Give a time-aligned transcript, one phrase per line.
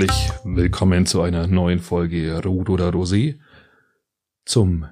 [0.00, 3.38] Herzlich willkommen zu einer neuen Folge Rot oder Rosé.
[4.46, 4.86] Zum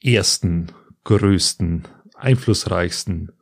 [0.00, 0.70] ersten,
[1.02, 1.82] größten,
[2.14, 3.32] einflussreichsten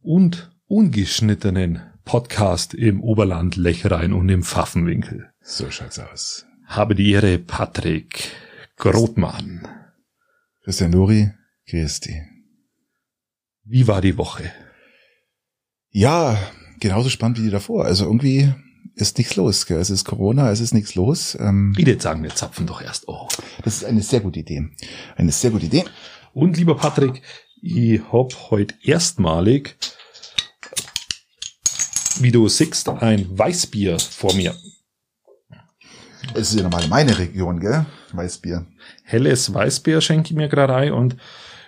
[0.00, 5.30] und ungeschnittenen Podcast im Oberland Lechrein und im Pfaffenwinkel.
[5.42, 6.46] So schaut's aus.
[6.64, 8.30] Habe die Ehre, Patrick
[8.76, 9.68] Grotmann.
[10.64, 11.30] Christian Lori,
[11.68, 12.22] Christi.
[13.64, 14.50] Wie war die Woche?
[15.90, 16.38] Ja,
[16.80, 17.84] genauso spannend wie die davor.
[17.84, 18.54] Also irgendwie
[19.00, 19.66] ist nichts los.
[19.66, 19.78] Gell?
[19.78, 21.36] Es ist Corona, es ist nichts los.
[21.40, 23.08] Ähm, würde sagen, wir zapfen doch erst.
[23.08, 23.28] Oh.
[23.62, 24.68] Das ist eine sehr gute Idee.
[25.16, 25.84] Eine sehr gute Idee.
[26.32, 27.22] Und lieber Patrick,
[27.60, 29.76] ich hab heute erstmalig
[32.20, 34.54] wie du siehst, ein Weißbier vor mir.
[36.34, 37.86] Es ist ja normal meine Region, gell?
[38.12, 38.66] Weißbier.
[39.04, 41.16] Helles Weißbier schenke ich mir gerade ein und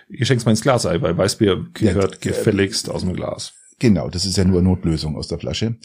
[0.09, 3.53] ich schenke es mal ins Glas ein, weil Weißbier gehört ja, gefälligst aus dem Glas.
[3.79, 5.77] Genau, das ist ja nur Notlösung aus der Flasche.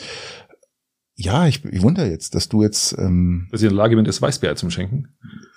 [1.19, 4.05] Ja, ich, ich wundere jetzt, dass du jetzt ähm, dass ich in der Lage bin,
[4.05, 5.09] das Weißbier zum Schenken.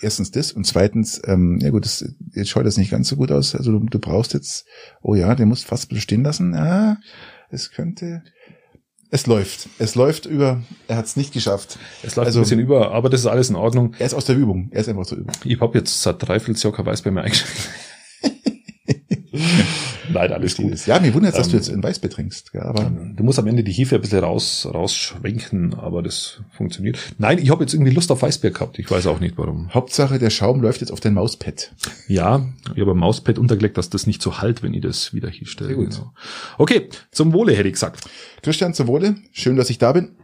[0.02, 3.30] Erstens das und zweitens, ähm, ja gut, das, jetzt schaut das nicht ganz so gut
[3.30, 3.56] aus.
[3.56, 4.66] Also du, du brauchst jetzt,
[5.02, 6.54] oh ja, den musst fast bestehen lassen.
[6.54, 6.98] Ja,
[7.50, 8.24] es könnte.
[9.12, 9.68] Es läuft.
[9.80, 10.64] Es läuft über.
[10.88, 11.78] Er hat es nicht geschafft.
[12.04, 13.96] Es läuft also, ein bisschen über, aber das ist alles in Ordnung.
[14.00, 14.70] Er ist aus der Übung.
[14.72, 15.36] Er ist einfach zur Übung.
[15.44, 17.70] Ich habe jetzt seit dreiviertel Jahr kein Weißbier mehr eingeschenkt.
[20.14, 20.86] Nein, alles gut.
[20.86, 22.52] Ja, mir wundert, dass ähm, du jetzt ein Weißbier trinkst.
[22.54, 26.98] Ja, aber du musst am Ende die Hefe ein bisschen raus, rausschwenken, aber das funktioniert.
[27.18, 28.80] Nein, ich habe jetzt irgendwie Lust auf Weißbier gehabt.
[28.80, 29.74] Ich weiß auch nicht warum.
[29.74, 31.72] Hauptsache, der Schaum läuft jetzt auf dein Mauspad.
[32.08, 35.30] Ja, ich habe ein Mauspad untergelegt, dass das nicht so halt, wenn ich das wieder
[35.30, 35.70] hier stelle.
[35.70, 35.92] Sehr gut.
[35.92, 36.14] Genau.
[36.58, 38.02] Okay, zum Wohle hätte ich gesagt.
[38.42, 39.16] Christian, zum Wohle.
[39.32, 40.16] Schön, dass ich da bin.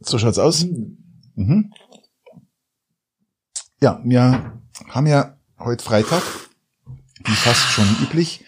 [0.00, 0.66] So schaut's aus.
[1.34, 1.72] Mhm.
[3.80, 6.22] Ja, wir haben ja heute Freitag
[7.24, 8.40] wie fast schon üblich.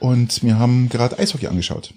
[0.00, 1.94] Und wir haben gerade Eishockey angeschaut.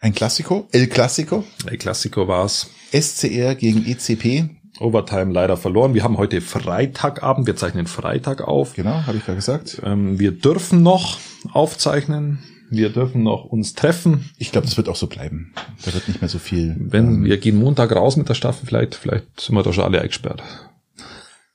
[0.00, 1.44] Ein Klassiko, El Classico.
[1.66, 2.70] El Classico war's.
[2.92, 4.50] SCR gegen ECP.
[4.80, 5.94] Overtime leider verloren.
[5.94, 8.74] Wir haben heute Freitagabend, wir zeichnen Freitag auf.
[8.74, 9.80] Genau, habe ich ja gesagt.
[9.84, 11.18] Ähm, wir dürfen noch
[11.52, 12.40] aufzeichnen.
[12.70, 14.30] Wir dürfen noch uns treffen.
[14.38, 15.52] Ich glaube, das wird auch so bleiben.
[15.84, 16.74] Da wird nicht mehr so viel.
[16.78, 19.84] Wenn ähm, wir gehen Montag raus mit der Staffel, vielleicht, vielleicht sind wir doch schon
[19.84, 20.42] alle eingesperrt.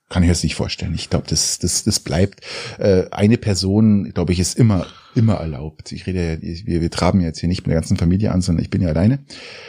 [0.10, 0.96] Kann ich jetzt nicht vorstellen.
[0.96, 2.42] Ich glaube, das, das, das bleibt.
[2.80, 4.86] Äh, eine Person, glaube ich, ist immer,
[5.16, 5.92] immer erlaubt.
[5.92, 8.64] Ich rede ja, wir, wir traben jetzt hier nicht mit der ganzen Familie an, sondern
[8.64, 9.20] ich bin ja alleine.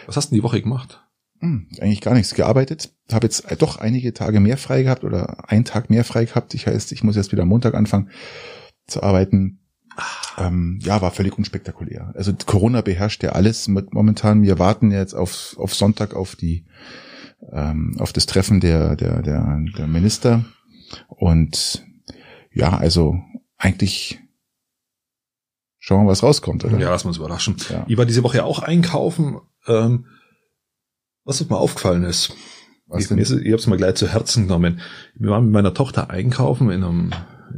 [0.06, 1.00] Was hast du denn die Woche gemacht?
[1.40, 2.92] Hm, eigentlich gar nichts gearbeitet.
[3.12, 6.54] Habe jetzt doch einige Tage mehr frei gehabt oder einen Tag mehr frei gehabt.
[6.54, 8.10] Ich heißt, ich muss jetzt wieder am Montag anfangen
[8.86, 9.58] zu arbeiten.
[10.36, 12.12] Ähm, ja, war völlig unspektakulär.
[12.14, 14.42] Also Corona beherrscht ja alles momentan.
[14.42, 16.64] Wir warten jetzt auf, auf Sonntag auf die
[17.52, 20.44] ähm, auf das Treffen der, der, der, der Minister.
[21.08, 21.84] Und
[22.52, 23.20] ja, also
[23.56, 24.20] eigentlich
[25.78, 26.78] schauen wir, was rauskommt, oder?
[26.78, 27.56] Ja, lass uns überraschen.
[27.70, 27.84] Ja.
[27.88, 29.38] Ich war diese Woche auch einkaufen.
[29.66, 30.06] Ähm,
[31.24, 32.34] was uns mal aufgefallen ist.
[32.86, 33.18] Was ich, denn?
[33.18, 34.80] ich habe es mal gleich zu Herzen genommen.
[35.14, 37.10] Wir waren mit meiner Tochter einkaufen in einem,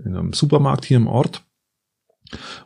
[0.04, 1.44] in einem Supermarkt hier im Ort.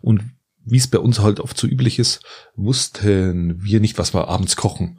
[0.01, 0.23] Und
[0.65, 2.25] wie es bei uns halt oft so üblich ist,
[2.57, 4.99] wussten wir nicht, was wir abends kochen.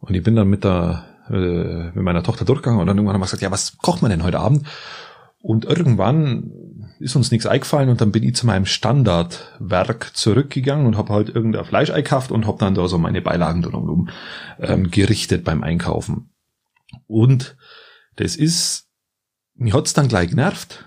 [0.00, 3.22] Und ich bin dann mit der äh, mit meiner Tochter durchgegangen und dann irgendwann haben
[3.22, 4.66] wir gesagt, ja, was kocht man denn heute Abend?
[5.40, 6.50] Und irgendwann
[7.00, 11.28] ist uns nichts eingefallen und dann bin ich zu meinem Standardwerk zurückgegangen und habe halt
[11.28, 14.08] irgendein Fleisch eingekauft und habe dann da so meine Beilagen drumherum
[14.58, 16.30] ähm, gerichtet beim Einkaufen.
[17.06, 17.56] Und
[18.16, 18.88] das ist,
[19.54, 20.86] mir hat's dann gleich genervt.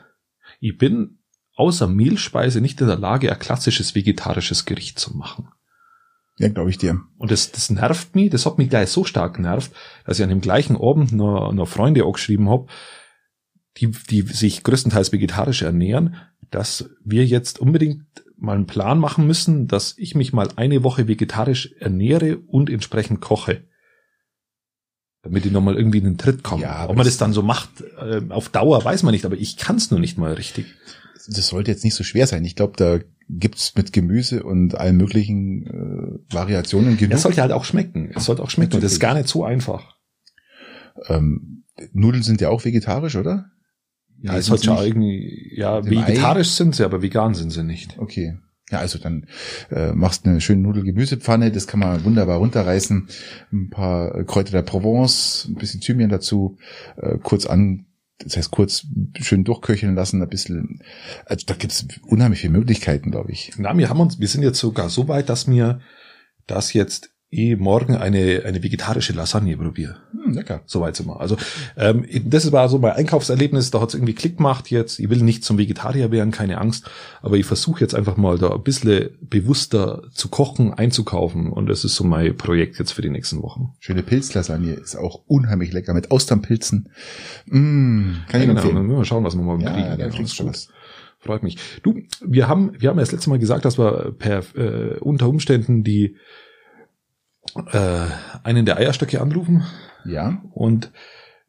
[0.59, 1.19] Ich bin
[1.55, 5.49] außer Mehlspeise nicht in der Lage, ein klassisches vegetarisches Gericht zu machen.
[6.39, 7.01] Ja, glaube ich dir.
[7.17, 9.71] Und das, das nervt mich, das hat mich gleich so stark genervt,
[10.05, 12.67] dass ich an dem gleichen Abend noch, noch Freunde auch geschrieben habe,
[13.77, 16.15] die, die sich größtenteils vegetarisch ernähren,
[16.51, 18.06] dass wir jetzt unbedingt
[18.38, 23.19] mal einen Plan machen müssen, dass ich mich mal eine Woche vegetarisch ernähre und entsprechend
[23.19, 23.63] koche.
[25.23, 26.62] Damit ich nochmal irgendwie in den Tritt komme.
[26.62, 27.69] Ja, Ob man das dann so macht,
[28.00, 30.67] äh, auf Dauer weiß man nicht, aber ich kann es nur nicht mal richtig.
[31.27, 32.45] Das sollte jetzt nicht so schwer sein.
[32.45, 37.15] Ich glaube, da gibt's mit Gemüse und allen möglichen äh, Variationen genug.
[37.15, 38.12] Es sollte halt auch schmecken.
[38.15, 38.75] Es sollte auch schmecken.
[38.75, 39.97] Und das ist gar nicht so einfach.
[41.07, 41.63] Ähm,
[41.94, 43.51] Nudeln sind ja auch vegetarisch, oder?
[44.21, 46.63] Ja, es sollte ja irgendwie, ja, vegetarisch Ei?
[46.63, 48.00] sind sie, aber vegan sind sie nicht.
[48.00, 48.38] Okay.
[48.69, 49.27] Ja, also dann
[49.71, 53.07] äh, machst eine schöne Nudelgemüsepfanne, das kann man wunderbar runterreißen,
[53.53, 56.57] ein paar Kräuter der Provence, ein bisschen Thymian dazu,
[56.97, 57.85] äh, kurz an
[58.19, 58.85] das heißt kurz
[59.19, 60.81] schön durchköcheln lassen, ein bisschen.
[61.25, 63.53] Also da gibt es unheimlich viele Möglichkeiten, glaube ich.
[63.57, 65.81] Na, wir haben uns, wir sind jetzt sogar so weit, dass mir
[66.47, 69.97] das jetzt eh morgen eine, eine vegetarische Lasagne probiere.
[70.12, 70.62] Hm, lecker.
[70.65, 71.19] Soweit sind wir.
[71.19, 71.35] Also
[71.75, 75.00] ähm, das war so mein Einkaufserlebnis, da hat es irgendwie Klick gemacht jetzt.
[75.00, 76.89] Ich will nicht zum Vegetarier werden, keine Angst,
[77.21, 81.83] aber ich versuche jetzt einfach mal da ein bisschen bewusster zu kochen, einzukaufen und das
[81.83, 83.74] ist so mein Projekt jetzt für die nächsten Wochen.
[83.79, 86.89] Schöne Pilzlasagne ist auch unheimlich lecker mit Austernpilzen.
[87.47, 90.00] Mmh, kann ich ja, genau, Dann mal schauen, was wir mal ja, kriegen.
[90.00, 90.69] Ja, kriegst schon was.
[91.19, 91.57] Freut mich.
[91.83, 95.27] Du, wir haben, wir haben ja das letzte Mal gesagt, dass wir per äh, unter
[95.27, 96.15] Umständen die
[97.71, 98.07] äh,
[98.44, 99.63] einen der Eierstöcke anrufen.
[100.05, 100.41] Ja.
[100.53, 100.91] Und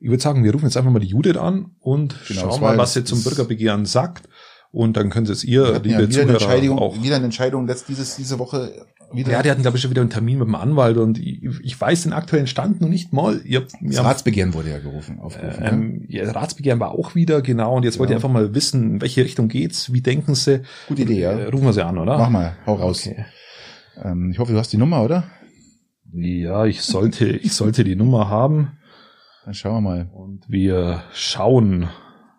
[0.01, 2.79] ich würde sagen, wir rufen jetzt einfach mal die Judith an und genau, schauen mal,
[2.79, 4.29] was sie zum Bürgerbegehren sagt.
[4.71, 7.03] Und dann können Sie es ihr, liebe ja, Zuhörer, Entscheidung, auch.
[7.03, 9.33] Wieder eine Entscheidung letzt dieses, diese Woche wieder.
[9.33, 11.81] Ja, die hatten, glaube ich, schon wieder einen Termin mit dem Anwalt und ich, ich
[11.81, 13.41] weiß den aktuellen Stand noch nicht mal.
[13.45, 15.65] Ihr, das Ratsbegehren wurde ja gerufen, aufgerufen.
[15.65, 16.25] Ähm, ja.
[16.25, 17.77] ja, Ratsbegehren war auch wieder, genau.
[17.77, 18.01] Und jetzt genau.
[18.01, 20.61] wollt ihr einfach mal wissen, in welche Richtung geht's, wie denken Sie?
[20.89, 21.33] Gute Idee, ja.
[21.33, 22.19] Äh, rufen wir sie an, oder?
[22.19, 23.07] Mach mal, hau raus.
[23.07, 23.25] Okay.
[24.05, 25.25] Ähm, ich hoffe, du hast die Nummer, oder?
[26.13, 28.79] Ja, ich sollte, ich sollte die Nummer haben.
[29.45, 30.11] Dann schauen wir mal.
[30.13, 31.89] Und wir schauen.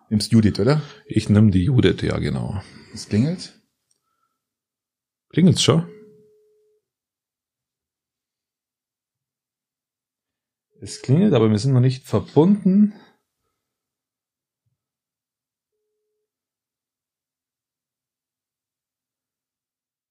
[0.08, 0.82] Nimmst Judith, oder?
[1.06, 2.60] Ich nehme die Judith, ja, genau.
[2.92, 3.60] Es klingelt?
[5.28, 5.88] Klingelt's schon?
[10.80, 12.94] Es klingelt, aber wir sind noch nicht verbunden.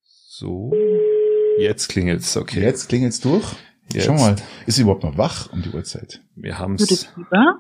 [0.04, 0.72] So.
[1.60, 2.62] Jetzt klingelt's, okay.
[2.62, 3.56] Jetzt klingelt's durch.
[3.92, 4.06] Jetzt.
[4.06, 4.36] Schau mal,
[4.66, 6.22] ist sie überhaupt noch wach um die Uhrzeit?
[6.36, 6.82] Wir haben's.
[6.82, 7.60] Judith Bieber?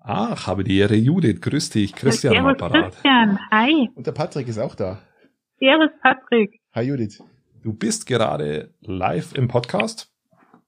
[0.00, 1.40] Ach, habe die Ehre, Judith.
[1.40, 2.92] Grüß dich, Christian am Apparat.
[2.92, 3.88] Christian, hi.
[3.94, 4.98] Und der Patrick ist auch da.
[5.60, 6.60] Servus, Patrick.
[6.74, 7.22] Hi, Judith.
[7.62, 10.10] Du bist gerade live im Podcast.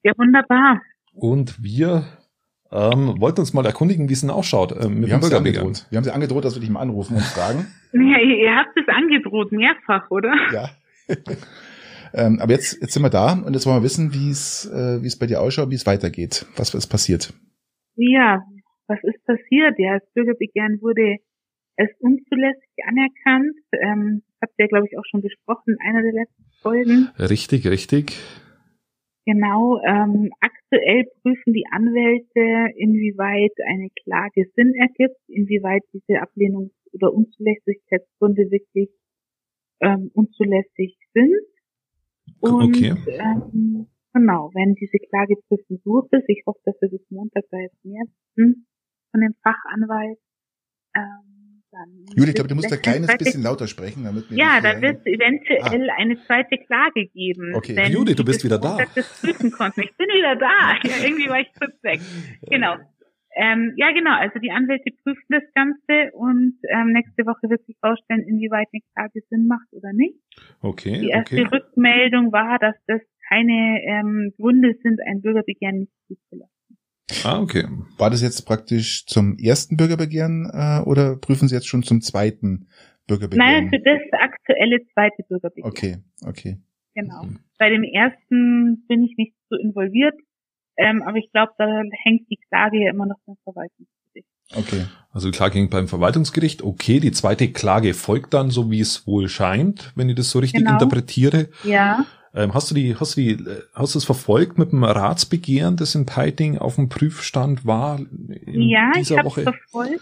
[0.05, 0.83] Ja, wunderbar.
[1.15, 2.05] Und wir
[2.71, 5.76] ähm, wollten uns mal erkundigen, wie es denn ausschaut ähm, mit wir dem Bürgerbegehren.
[5.91, 7.67] Wir haben sie angedroht, dass wir dich mal anrufen und fragen.
[7.93, 10.33] Ja, ihr habt es angedroht, mehrfach, oder?
[10.53, 10.71] Ja.
[12.15, 15.03] Ähm, aber jetzt, jetzt sind wir da und jetzt wollen wir wissen, wie es, äh,
[15.03, 16.47] wie es bei dir ausschaut, wie es weitergeht.
[16.57, 17.33] Was ist passiert?
[17.97, 18.43] Ja,
[18.87, 19.79] was ist passiert?
[19.79, 21.17] Ja, das Bürgerbegehren wurde
[21.77, 23.57] als unzulässig anerkannt.
[23.73, 27.09] Ähm, habt ihr, glaube ich, auch schon besprochen in einer der letzten Folgen.
[27.19, 28.19] Richtig, richtig.
[29.27, 29.81] Genau.
[29.87, 38.51] Ähm, aktuell prüfen die Anwälte, inwieweit eine Klage Sinn ergibt, inwieweit diese Ablehnungs- oder Unzulässigkeitsgründe
[38.51, 38.91] wirklich
[39.81, 41.35] ähm, unzulässig sind.
[42.40, 42.94] Und okay.
[43.06, 47.58] ähm, genau, wenn diese Klage prüfen durch ist, ich hoffe, dass wir bis Montag da
[47.58, 48.04] jetzt mehr
[48.34, 48.66] wissen
[49.10, 50.19] von dem Fachanwalt,
[50.96, 51.31] ähm,
[51.72, 54.81] dann Judith, ich glaube, du musst ein kleines bisschen lauter sprechen, damit wir Ja, da
[54.81, 55.94] wird es eventuell ah.
[55.98, 57.54] eine zweite Klage geben.
[57.54, 58.78] Okay, Judith, du bist wieder da.
[58.94, 59.82] Das prüfen konnten.
[59.82, 60.78] Ich bin wieder da.
[60.82, 62.00] Ja, irgendwie war ich kurz weg.
[62.50, 62.76] Genau.
[63.37, 64.17] Ähm, ja, genau.
[64.17, 68.82] Also die Anwälte prüfen das Ganze und ähm, nächste Woche wird sich herausstellen, inwieweit eine
[68.94, 70.17] Klage Sinn macht oder nicht.
[70.61, 71.00] Okay.
[71.00, 71.56] Die erste okay.
[71.56, 76.50] Rückmeldung war, dass das keine ähm, Gründe sind, ein Bürgerbegehren nicht zuzulassen.
[77.25, 77.65] Ah, okay.
[77.99, 82.69] War das jetzt praktisch zum ersten Bürgerbegehren äh, oder prüfen Sie jetzt schon zum zweiten
[83.06, 83.69] Bürgerbegehren?
[83.69, 85.71] Nein, für das aktuelle zweite Bürgerbegehren.
[85.71, 86.56] Okay, okay.
[86.94, 87.23] Genau.
[87.23, 87.37] Okay.
[87.59, 90.15] Bei dem ersten bin ich nicht so involviert.
[90.81, 91.67] Ähm, aber ich glaube, da
[92.05, 94.27] hängt die Klage ja immer noch beim Verwaltungsgericht.
[94.57, 94.87] Okay.
[95.12, 96.62] Also die Klage hängt beim Verwaltungsgericht.
[96.62, 100.38] Okay, die zweite Klage folgt dann, so wie es wohl scheint, wenn ich das so
[100.38, 100.73] richtig genau.
[100.73, 101.50] interpretiere.
[101.64, 102.07] Ja.
[102.33, 105.95] Ähm, hast du die, hast du die, hast du es verfolgt mit dem Ratsbegehren, das
[105.95, 108.00] in Peiting auf dem Prüfstand war?
[108.47, 110.00] Ja, ich habe es verfolgt.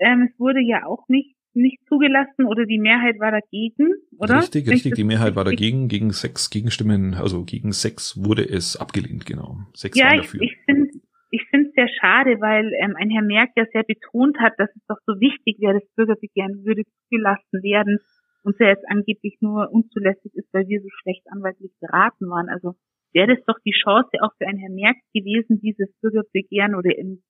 [0.00, 4.38] Ähm, es wurde ja auch nicht nicht zugelassen oder die Mehrheit war dagegen, oder?
[4.38, 9.26] Richtig, richtig, die Mehrheit war dagegen, gegen sechs Gegenstimmen, also gegen sechs wurde es abgelehnt,
[9.26, 9.58] genau.
[9.74, 10.40] Sechs ja, waren dafür.
[10.42, 10.90] ich, ich finde
[11.34, 14.68] ich finde es sehr schade, weil ähm, ein Herr Merck ja sehr betont hat, dass
[14.76, 17.98] es doch so wichtig wäre, das Bürgerbegehren würde zugelassen werden
[18.42, 22.50] und der jetzt angeblich nur unzulässig ist, weil wir so schlecht anwaltlich beraten waren.
[22.50, 22.74] Also
[23.12, 27.22] wäre das doch die Chance auch für einen Herrn Merck gewesen, dieses Bürgerbegehren oder in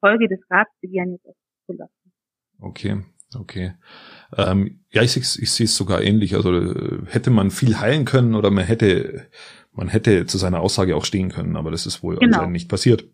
[0.00, 2.12] Folge des Ratsbegehren jetzt auch zulassen.
[2.60, 3.02] Okay.
[3.34, 3.74] Okay.
[4.36, 6.34] Ähm, ja, ich, ich, ich sehe es sogar ähnlich.
[6.34, 9.28] Also äh, hätte man viel heilen können oder man hätte,
[9.72, 12.36] man hätte zu seiner Aussage auch stehen können, aber das ist wohl genau.
[12.36, 13.04] anscheinend nicht passiert.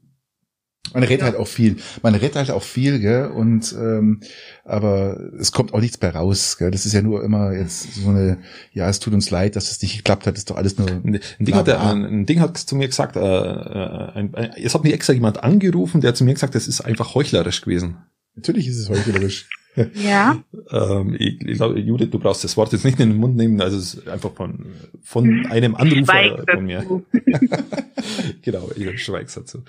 [0.94, 1.26] Man redet ja.
[1.26, 1.76] halt auch viel.
[2.02, 3.26] Man redet halt auch viel, gell?
[3.26, 4.20] Und ähm,
[4.64, 6.58] aber es kommt auch nichts bei raus.
[6.58, 6.70] Gell?
[6.70, 8.38] Das ist ja nur immer jetzt so eine,
[8.72, 10.34] ja, es tut uns leid, dass es nicht geklappt hat.
[10.34, 10.90] Das ist doch alles nur.
[10.90, 14.50] Ein Ding, hat, der, ein, ein Ding hat zu mir gesagt, äh, äh ein, ein,
[14.56, 17.62] es hat mir extra jemand angerufen, der hat zu mir gesagt, das ist einfach heuchlerisch
[17.62, 17.96] gewesen.
[18.34, 19.48] Natürlich ist es heuchlerisch.
[19.94, 20.42] Ja.
[20.70, 23.60] ähm, ich, ich glaube, Judith, du brauchst das Wort jetzt nicht in den Mund nehmen,
[23.60, 24.66] also es ist einfach von,
[25.02, 26.84] von einem Anrufer Schweig von mir.
[28.42, 29.64] genau, ich schweig's dazu.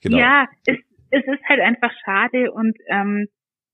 [0.00, 0.18] Genau.
[0.18, 0.76] Ja, es,
[1.10, 3.26] es ist halt einfach schade und ähm,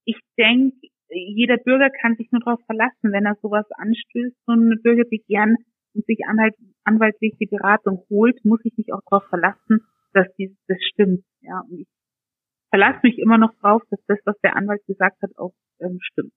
[0.05, 0.75] ich denke,
[1.09, 5.55] jeder Bürger kann sich nur darauf verlassen, wenn er sowas anstößt, so ein Bürgerbegehren
[5.93, 10.77] und sich anwalt, anwaltliche Beratung holt, muss ich mich auch darauf verlassen, dass dieses, das
[10.91, 11.23] stimmt.
[11.41, 11.87] Ja, und ich
[12.69, 16.31] verlasse mich immer noch drauf, dass das, was der Anwalt gesagt hat, auch ähm, stimmt.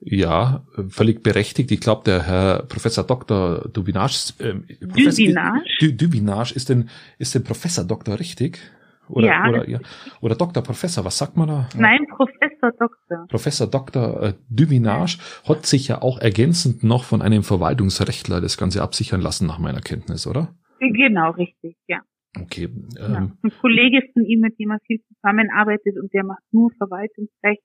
[0.00, 1.70] Ja, völlig berechtigt.
[1.70, 3.68] Ich glaube, der Herr Professor Dr.
[3.72, 5.92] Dubinage, ähm, Dubinage?
[5.94, 8.60] Dubinage ist denn, ist denn Professor Doktor richtig?
[9.08, 9.78] Oder, Ja, oder, ja,
[10.20, 11.68] oder Doktor Professor, was sagt man da?
[11.76, 13.26] Nein, Professor Doktor.
[13.28, 14.22] Professor Dr.
[14.22, 19.46] äh, Dubinage hat sich ja auch ergänzend noch von einem Verwaltungsrechtler das Ganze absichern lassen,
[19.46, 20.54] nach meiner Kenntnis, oder?
[20.80, 22.00] Genau, richtig, ja.
[22.40, 22.68] Okay.
[22.98, 23.18] ja.
[23.18, 27.62] Ähm, Ein Kollege von ihm, mit dem er viel zusammenarbeitet und der macht nur Verwaltungsrecht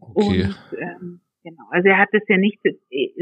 [0.00, 0.44] okay.
[0.44, 1.64] und ähm, genau.
[1.70, 2.58] Also er hat das ja nicht,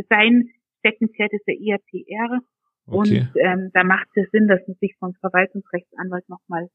[0.08, 2.40] sein Steckenpferd ist ja eher PR
[2.86, 3.20] Okay.
[3.20, 6.68] und ähm, da macht es Sinn, dass man sich vom Verwaltungsrechtsanwalt nochmal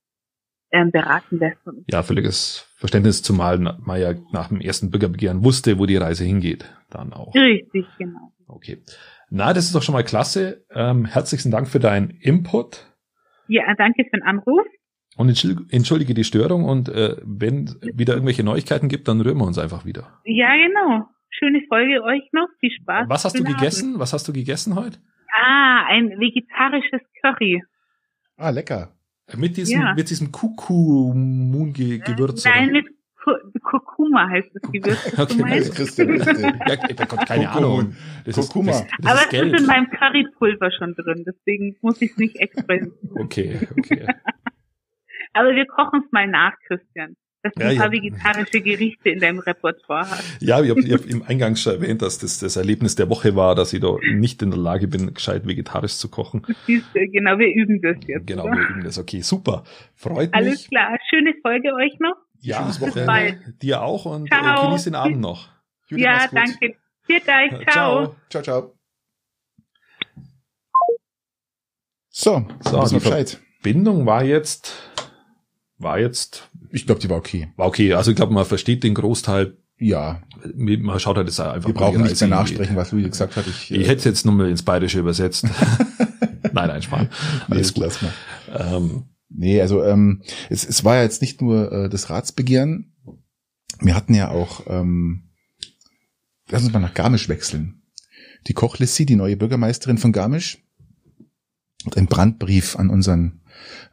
[0.71, 1.57] ähm, beraten lässt.
[1.89, 6.65] Ja, völliges Verständnis, zumal man ja nach dem ersten Bürgerbegehren wusste, wo die Reise hingeht.
[6.89, 7.33] Dann auch.
[7.35, 8.31] Richtig, genau.
[8.47, 8.81] Okay.
[9.29, 10.65] Na, das ist doch schon mal klasse.
[10.69, 12.85] Ähm, herzlichen Dank für deinen Input.
[13.47, 14.65] Ja, danke für den Anruf.
[15.17, 15.29] Und
[15.71, 19.85] entschuldige, die Störung und äh, wenn wieder irgendwelche Neuigkeiten gibt, dann rühren wir uns einfach
[19.85, 20.19] wieder.
[20.25, 21.07] Ja, genau.
[21.29, 22.47] Schöne Folge euch noch.
[22.59, 23.07] Viel Spaß.
[23.09, 23.97] Was hast du gegessen?
[23.97, 24.97] Was hast du gegessen heute?
[24.97, 25.01] Abend.
[25.37, 27.61] Ah, ein vegetarisches Curry.
[28.37, 28.91] Ah, lecker.
[29.35, 29.93] Mit diesem, Ja.
[29.95, 32.45] mit diesem Kuku-Moon-Gewürz.
[32.45, 32.85] Nein, mit
[34.15, 35.03] Kurkuma heißt das Gewürz.
[35.03, 35.69] das du Okay, meinst.
[35.69, 36.39] Das kriegst du richtig.
[36.39, 37.51] Ja, ich hab keine Kurkuma.
[37.77, 37.95] Ahnung.
[38.25, 38.71] Das ist, Kurkuma.
[38.71, 39.53] das, das Aber ist es Geld.
[39.53, 42.75] ist in meinem Currypulver schon drin, deswegen muss ich es nicht extra.
[43.15, 44.07] Okay, okay.
[45.33, 47.15] Aber wir kochen es mal nach, Christian.
[47.45, 48.01] Dass du Ja, ein paar ja.
[48.01, 50.41] vegetarische Gerichte in deinem Repertoire hast.
[50.41, 53.53] Ja, ich habe hab im Eingang schon erwähnt, dass das das Erlebnis der Woche war,
[53.53, 56.45] dass ich da nicht in der Lage bin, gescheit vegetarisch zu kochen.
[56.65, 58.25] Siehst Genau, wir üben das jetzt.
[58.25, 58.53] Genau, oder?
[58.53, 58.97] wir üben das.
[58.97, 59.63] Okay, super.
[59.95, 60.69] Freut Alles mich.
[60.69, 60.97] klar.
[61.09, 62.15] Schöne Folge euch noch.
[62.39, 63.61] Ja, Schönes Bis äh, bald.
[63.61, 64.65] dir auch und äh, Ciao.
[64.67, 65.49] genieß den Abend noch.
[65.87, 66.75] Judy, ja, danke.
[67.03, 67.67] Viert euch.
[67.71, 68.15] Ciao.
[68.29, 68.75] Ciao, ciao.
[72.09, 73.39] So, So, so wir die Ver- Bescheid.
[73.61, 74.73] Bindung war jetzt,
[75.77, 77.47] war jetzt, Ich glaube, die war okay.
[77.55, 77.93] war okay.
[77.93, 79.57] Also ich glaube, man versteht den Großteil.
[79.77, 80.21] Ja,
[80.55, 83.35] Man schaut halt jetzt einfach wir mal brauchen nicht mehr Reise nachsprechen, was Louis gesagt
[83.35, 83.45] hat.
[83.47, 85.45] Ich, Ich hätte es jetzt nochmal ins Bayerische übersetzt.
[86.53, 87.09] nein, nein, Spahn.
[87.47, 88.09] nee, Alles das gut.
[88.53, 89.03] Ähm,
[89.37, 92.93] Nee, also ähm, es, es war ja jetzt nicht nur äh, das Ratsbegehren.
[93.79, 95.29] Wir hatten ja auch, ähm,
[96.49, 97.81] lass uns mal nach Garmisch wechseln.
[98.47, 100.63] Die Kochlissi, die neue Bürgermeisterin von Garmisch,
[101.85, 103.41] hat einen Brandbrief an unseren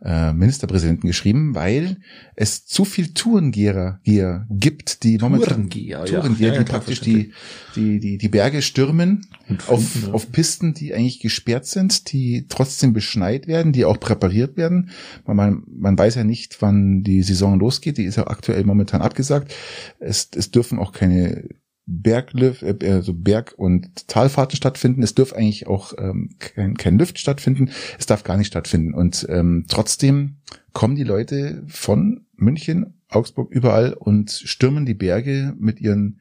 [0.04, 1.98] äh, Ministerpräsidenten geschrieben, weil
[2.34, 6.04] es zu viel Tourengeher Geher gibt, die momentan Tourengeher, ja.
[6.04, 7.32] Tourengeher, Ja, ja, die klar, praktisch die,
[7.76, 9.26] die, die, die Berge stürmen
[9.68, 14.90] auf, auf Pisten, die eigentlich gesperrt sind, die trotzdem beschneit werden, die auch präpariert werden.
[15.26, 17.98] Man, man, man weiß ja nicht, wann die Saison losgeht.
[17.98, 19.54] Die ist ja aktuell momentan abgesagt.
[19.98, 21.48] Es, es dürfen auch keine
[21.86, 25.02] Berglift, äh, also Berg- und Talfahrten stattfinden.
[25.02, 27.70] Es dürfen eigentlich auch ähm, kein, kein Lift stattfinden.
[27.98, 28.94] Es darf gar nicht stattfinden.
[28.94, 30.36] Und ähm, trotzdem
[30.72, 36.20] kommen die Leute von München, Augsburg, überall und stürmen die Berge mit ihren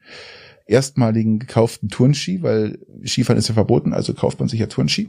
[0.66, 5.08] erstmaligen gekauften Turnski, weil Skifahren ist ja verboten, also kauft man sich ja Turnski.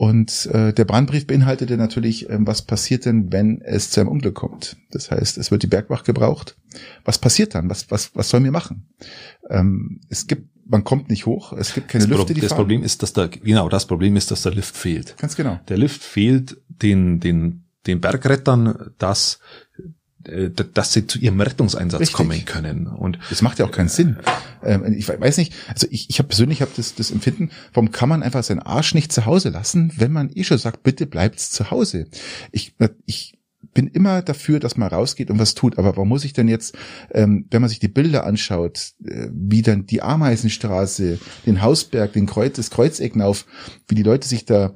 [0.00, 4.34] Und äh, der Brandbrief beinhaltete natürlich, ähm, was passiert denn, wenn es zu einem Unglück
[4.34, 4.78] kommt.
[4.92, 6.56] Das heißt, es wird die Bergwacht gebraucht.
[7.04, 7.68] Was passiert dann?
[7.68, 8.88] Was, was, was sollen wir machen?
[9.50, 12.60] Ähm, es gibt, man kommt nicht hoch, es gibt keine das, Lüfte, die das fahren.
[12.60, 15.18] Problem ist, dass da, genau, das Problem ist, dass der Lift fehlt.
[15.18, 15.60] Ganz genau.
[15.68, 19.38] Der Lift fehlt den, den, den Bergrettern, dass,
[19.76, 19.82] äh,
[20.74, 22.16] dass sie zu ihrem Rettungseinsatz Richtig.
[22.16, 22.86] kommen können.
[22.86, 24.18] Und Das macht ja auch keinen Sinn.
[24.62, 28.08] Ähm, ich weiß nicht, also ich, ich habe persönlich hab das, das Empfinden, warum kann
[28.08, 31.50] man einfach seinen Arsch nicht zu Hause lassen, wenn man eh schon sagt, bitte bleibt's
[31.50, 32.06] zu Hause.
[32.52, 32.74] Ich,
[33.06, 33.38] ich
[33.72, 36.76] bin immer dafür, dass man rausgeht und was tut, aber warum muss ich denn jetzt,
[37.12, 42.26] ähm, wenn man sich die Bilder anschaut, äh, wie dann die Ameisenstraße, den Hausberg, den
[42.26, 43.46] Kreuz, das Kreuzeck auf,
[43.88, 44.74] wie die Leute sich da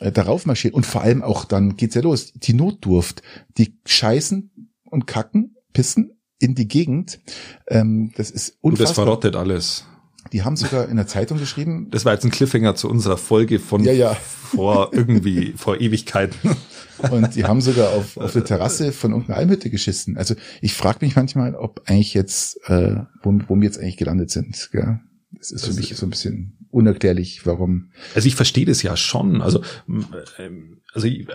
[0.00, 3.22] äh, darauf marschieren und vor allem auch dann geht's ja los, die Notdurft,
[3.58, 4.50] die scheißen
[4.92, 7.20] und kacken, pissen in die Gegend.
[7.68, 9.04] Ähm, das ist und das unfassbar.
[9.06, 9.84] verrottet alles.
[10.32, 13.58] Die haben sogar in der Zeitung geschrieben, Das war jetzt ein Cliffhanger zu unserer Folge
[13.58, 14.14] von Ja, ja.
[14.14, 16.56] vor irgendwie, vor Ewigkeiten.
[17.10, 20.16] und die haben sogar auf, auf der Terrasse von irgendeiner Almhütte geschissen.
[20.16, 24.30] Also ich frage mich manchmal, ob eigentlich jetzt, äh, wo, wo wir jetzt eigentlich gelandet
[24.30, 24.68] sind.
[24.72, 25.00] Gell?
[25.32, 27.90] Das ist für Das- mich so ein bisschen unerklärlich, warum.
[28.14, 29.42] Also ich verstehe das ja schon.
[29.42, 29.62] Also,
[30.38, 31.26] ähm, also ich,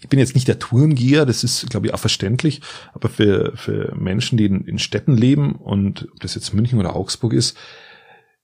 [0.00, 2.60] ich bin jetzt nicht der Tourengeher, das ist, glaube ich, auch verständlich.
[2.92, 6.96] Aber für, für Menschen, die in, in Städten leben und ob das jetzt München oder
[6.96, 7.56] Augsburg ist,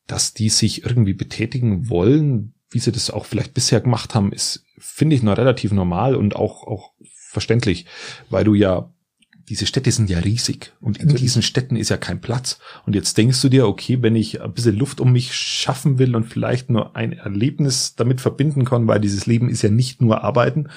[0.07, 4.65] dass die sich irgendwie betätigen wollen, wie sie das auch vielleicht bisher gemacht haben, ist,
[4.79, 6.93] finde ich, noch relativ normal und auch, auch
[7.31, 7.87] verständlich,
[8.31, 8.93] weil du ja
[9.49, 12.59] diese Städte sind ja riesig und in diesen Städten ist ja kein Platz.
[12.85, 16.17] Und jetzt denkst du dir, okay, wenn ich ein bisschen Luft um mich schaffen will
[16.17, 20.25] und vielleicht nur ein Erlebnis damit verbinden kann, weil dieses Leben ist ja nicht nur
[20.25, 20.69] arbeiten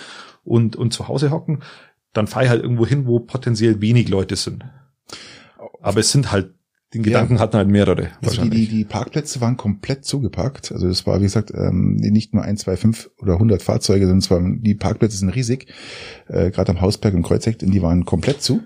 [0.43, 1.63] und, und zu Hause hocken,
[2.13, 4.65] dann fahre ich halt irgendwo hin, wo potenziell wenig Leute sind.
[5.81, 6.53] Aber es sind halt
[6.93, 7.39] den Gedanken ja.
[7.39, 8.09] hatten halt mehrere.
[8.23, 10.71] Also die, die, die Parkplätze waren komplett zugeparkt.
[10.71, 14.29] Also es war, wie gesagt, ähm, nicht nur ein, zwei, fünf oder hundert Fahrzeuge, sondern
[14.31, 15.67] waren, die Parkplätze sind riesig.
[16.27, 18.61] Äh, Gerade am Hausberg im Kreuzeck, die waren komplett zu.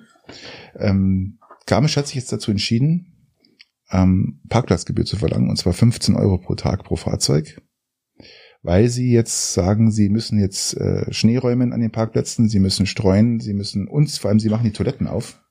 [0.79, 3.13] Ähm, Garmisch hat sich jetzt dazu entschieden,
[3.91, 7.61] ähm, Parkplatzgebühr zu verlangen, und zwar 15 Euro pro Tag pro Fahrzeug.
[8.61, 12.85] Weil sie jetzt sagen, sie müssen jetzt äh, Schnee räumen an den Parkplätzen, sie müssen
[12.85, 15.42] streuen, sie müssen uns, vor allem sie machen die Toiletten auf.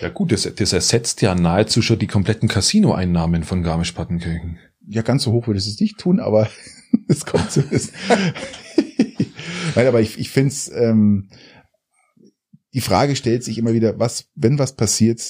[0.00, 4.58] Ja gut, das, das ersetzt ja nahezu schon die kompletten Casino-Einnahmen von Garmisch-Partenkirchen.
[4.86, 6.48] Ja, ganz so hoch würde es nicht tun, aber
[7.08, 7.62] es kommt zu.
[9.74, 11.28] Nein, aber ich, ich finde es, ähm,
[12.74, 15.20] die Frage stellt sich immer wieder, was, wenn was passiert,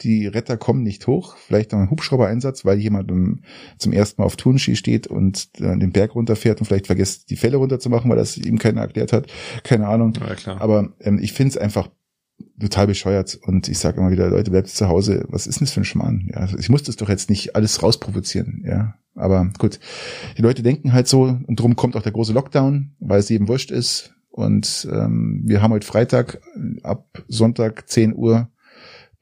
[0.00, 3.10] die Retter kommen nicht hoch, vielleicht noch ein Hubschrauber-Einsatz, weil jemand
[3.78, 7.36] zum ersten Mal auf Turnschi steht und äh, den Berg runterfährt und vielleicht vergisst, die
[7.36, 9.26] Fälle runterzumachen, weil das ihm keiner erklärt hat.
[9.62, 10.12] Keine Ahnung.
[10.20, 10.60] Ja, klar.
[10.60, 11.88] Aber ähm, ich finde es einfach
[12.60, 13.38] total bescheuert.
[13.42, 15.24] Und ich sage immer wieder, Leute, bleibt zu Hause.
[15.28, 16.30] Was ist denn das für ein Schmarrn?
[16.32, 18.64] Ja, ich muss das doch jetzt nicht alles rausprovozieren.
[18.66, 19.80] Ja, aber gut.
[20.36, 23.48] Die Leute denken halt so und drum kommt auch der große Lockdown, weil es eben
[23.48, 24.14] wurscht ist.
[24.30, 26.42] Und ähm, wir haben heute Freitag
[26.82, 28.50] ab Sonntag 10 Uhr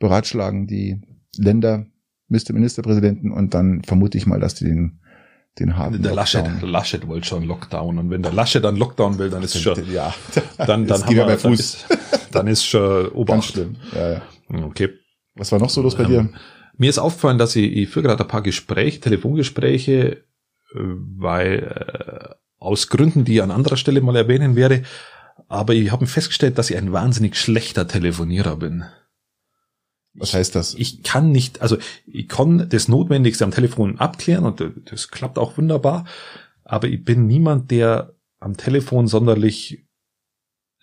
[0.00, 1.00] beratschlagen die
[1.36, 1.86] Länder,
[2.28, 2.52] Mr.
[2.52, 5.00] Ministerpräsidenten und dann vermute ich mal, dass die den
[5.58, 9.18] den harten der Laschet, der Laschet wollte schon Lockdown und wenn der Laschet dann Lockdown
[9.18, 10.12] will, dann ist schon, ja,
[10.58, 11.86] dann, dann haben wir, bei Fuß.
[11.88, 13.44] Dann ist, dann ist schon Obacht.
[13.44, 13.76] Schlimm.
[13.94, 14.22] Ja, ja.
[14.64, 14.90] Okay.
[15.36, 16.28] Was war noch so los bei ähm, dir?
[16.76, 20.24] Mir ist aufgefallen, dass ich, ich führe gerade ein paar Gespräche, Telefongespräche,
[20.74, 20.78] äh,
[21.18, 24.82] weil äh, aus Gründen, die ich an anderer Stelle mal erwähnen werde,
[25.48, 28.84] aber ich habe festgestellt, dass ich ein wahnsinnig schlechter Telefonierer bin.
[30.14, 30.74] Was heißt das?
[30.74, 35.58] Ich kann nicht, also ich kann das Notwendigste am Telefon abklären und das klappt auch
[35.58, 36.04] wunderbar,
[36.64, 39.84] aber ich bin niemand, der am Telefon sonderlich,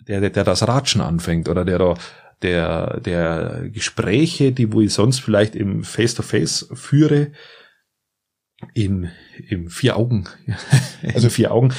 [0.06, 1.96] der, der, der das Ratschen anfängt oder der
[2.42, 7.32] der, der Gespräche, die wo ich sonst vielleicht im Face-to-Face -face führe,
[8.74, 9.10] in,
[9.48, 10.24] in vier Augen.
[11.14, 11.72] Also vier Augen.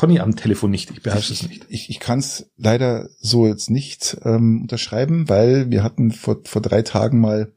[0.00, 0.90] Kann ich am Telefon nicht.
[0.90, 1.66] Ich beherrsche es nicht.
[1.68, 6.62] Ich, ich kann es leider so jetzt nicht ähm, unterschreiben, weil wir hatten vor, vor
[6.62, 7.52] drei Tagen mal,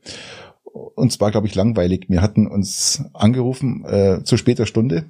[0.73, 2.07] uns war, glaube ich, langweilig.
[2.09, 5.05] Wir hatten uns angerufen äh, zu später Stunde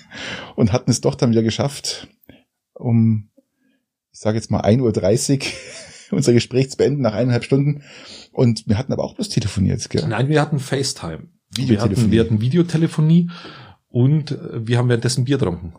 [0.56, 2.08] und hatten es doch dann wieder geschafft,
[2.74, 3.30] um,
[4.12, 5.38] ich sage jetzt mal 1.30 Uhr
[6.18, 7.82] unser Gespräch zu beenden nach eineinhalb Stunden.
[8.32, 9.88] Und wir hatten aber auch bloß telefoniert.
[9.88, 10.06] Gell?
[10.06, 11.28] Nein, wir hatten FaceTime.
[11.54, 13.30] Wir hatten, wir hatten Videotelefonie
[13.88, 15.74] und äh, wir haben währenddessen Bier getrunken.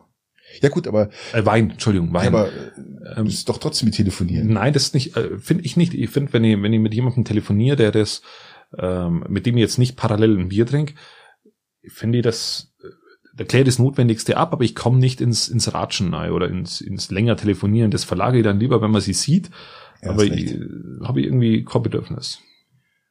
[0.61, 2.33] Ja gut, aber äh, Wein, Entschuldigung, Wein.
[2.33, 2.49] Ja, aber
[3.15, 4.53] ähm, das ist doch trotzdem wie telefonieren.
[4.53, 5.93] Nein, das ist nicht, äh, finde ich nicht.
[5.93, 8.21] Ich finde, wenn ich wenn ich mit jemandem telefoniere, der das,
[8.77, 10.93] ähm, mit dem ich jetzt nicht parallel ein Bier trinke,
[11.87, 12.87] finde ich das, äh,
[13.35, 16.81] da kläre das Notwendigste ab, aber ich komme nicht ins ins Ratschen rein oder ins
[16.81, 17.91] ins länger telefonieren.
[17.91, 19.51] Das verlage ich dann lieber, wenn man sie sieht.
[20.01, 20.55] Ja, aber ich,
[21.03, 22.39] habe ich irgendwie kein Bedürfnis.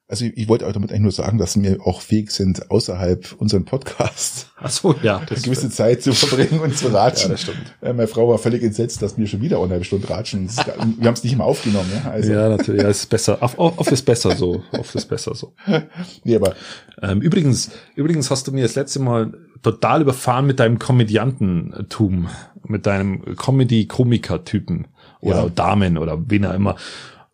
[0.09, 3.35] Also ich, ich wollte auch damit eigentlich nur sagen, dass wir auch fähig sind, außerhalb
[3.39, 7.31] unseren Podcasts Ach so, ja, eine gewisse Zeit zu verbringen und zu ratschen.
[7.31, 7.75] ja, das stimmt.
[7.83, 10.47] Äh, meine Frau war völlig entsetzt, dass wir schon wieder eineinhalb Stunden ratschen.
[10.47, 11.91] Ist, wir haben es nicht immer aufgenommen.
[11.93, 12.33] Ja, also.
[12.33, 12.83] ja natürlich.
[12.83, 13.43] Ja, ist besser.
[13.43, 14.63] Auf, auf ist besser so.
[14.71, 15.55] Auf ist besser so.
[16.25, 16.55] nee, aber
[17.03, 22.29] ähm, übrigens, übrigens hast du mir das letzte Mal total überfahren mit deinem Komödiantentum,
[22.65, 24.87] mit deinem Comedy-Komiker-Typen
[25.21, 25.49] oder ja.
[25.49, 26.77] Damen oder wen auch immer.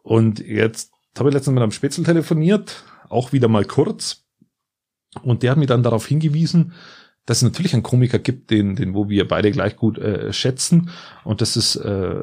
[0.03, 4.25] Und jetzt habe ich letztens mit einem Spätzl telefoniert, auch wieder mal kurz.
[5.23, 6.73] Und der hat mir dann darauf hingewiesen,
[7.27, 10.91] dass es natürlich einen Komiker gibt, den, den wo wir beide gleich gut äh, schätzen.
[11.25, 12.23] Und das ist äh,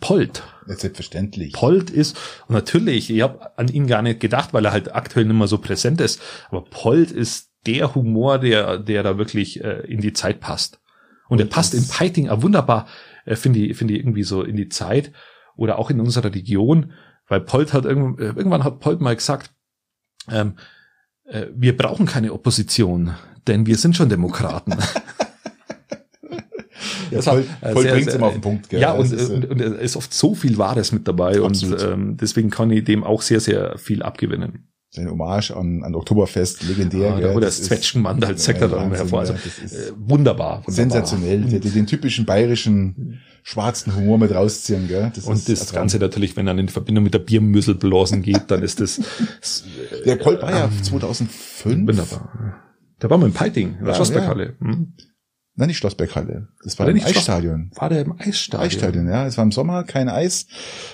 [0.00, 0.42] Polt.
[0.66, 1.52] Selbstverständlich.
[1.52, 5.26] Polt ist, und natürlich, ich habe an ihn gar nicht gedacht, weil er halt aktuell
[5.26, 6.20] nicht mehr so präsent ist.
[6.50, 10.80] Aber Polt ist der Humor, der, der da wirklich äh, in die Zeit passt.
[11.28, 12.86] Und, und er passt in Piting auch wunderbar,
[13.26, 15.12] äh, finde ich, finde ich irgendwie so in die Zeit
[15.56, 16.92] oder auch in unserer Region.
[17.28, 19.52] Weil Polt hat irgendwann, äh, irgendwann hat Polt mal gesagt,
[20.30, 20.54] ähm,
[21.24, 23.14] äh, wir brauchen keine Opposition,
[23.46, 24.74] denn wir sind schon Demokraten.
[27.10, 28.68] Ja, voll, voll bringt immer auf den Punkt.
[28.68, 28.80] Gell?
[28.80, 31.82] Ja, und, ist, und, und, es ist oft so viel Wahres mit dabei absolut.
[31.82, 34.68] und ähm, deswegen kann ich dem auch sehr, sehr viel abgewinnen.
[34.90, 37.10] Seine Hommage an, an Oktoberfest, legendär.
[37.10, 39.20] Ja, da holt das Zwetschgenmann als Sektor ja, hervor.
[39.20, 39.36] Also, äh,
[39.96, 40.62] wunderbar, wunderbar.
[40.66, 41.40] Sensationell.
[41.42, 45.10] Den, den typischen bayerischen schwarzen Humor mit rausziehen, gell?
[45.14, 48.78] Das und das Ganze natürlich, wenn dann in Verbindung mit der Biermüsselblasen geht, dann ist
[48.78, 49.00] das.
[50.04, 51.64] der Colt war ja ähm, 2005.
[51.64, 52.62] Wunderbar.
[53.00, 54.56] Der war mal im Piting, in der ja, Schlossberghalle.
[54.60, 54.66] Ja.
[54.66, 54.92] Hm.
[55.58, 56.46] Nein, nicht Schlossberghalle.
[56.62, 57.70] Das war, War der im nicht Schloss- Eisstadion.
[57.74, 58.64] War der im Eisstadion?
[58.66, 59.26] Eisstadion, ja.
[59.26, 60.46] Es war im Sommer, kein Eis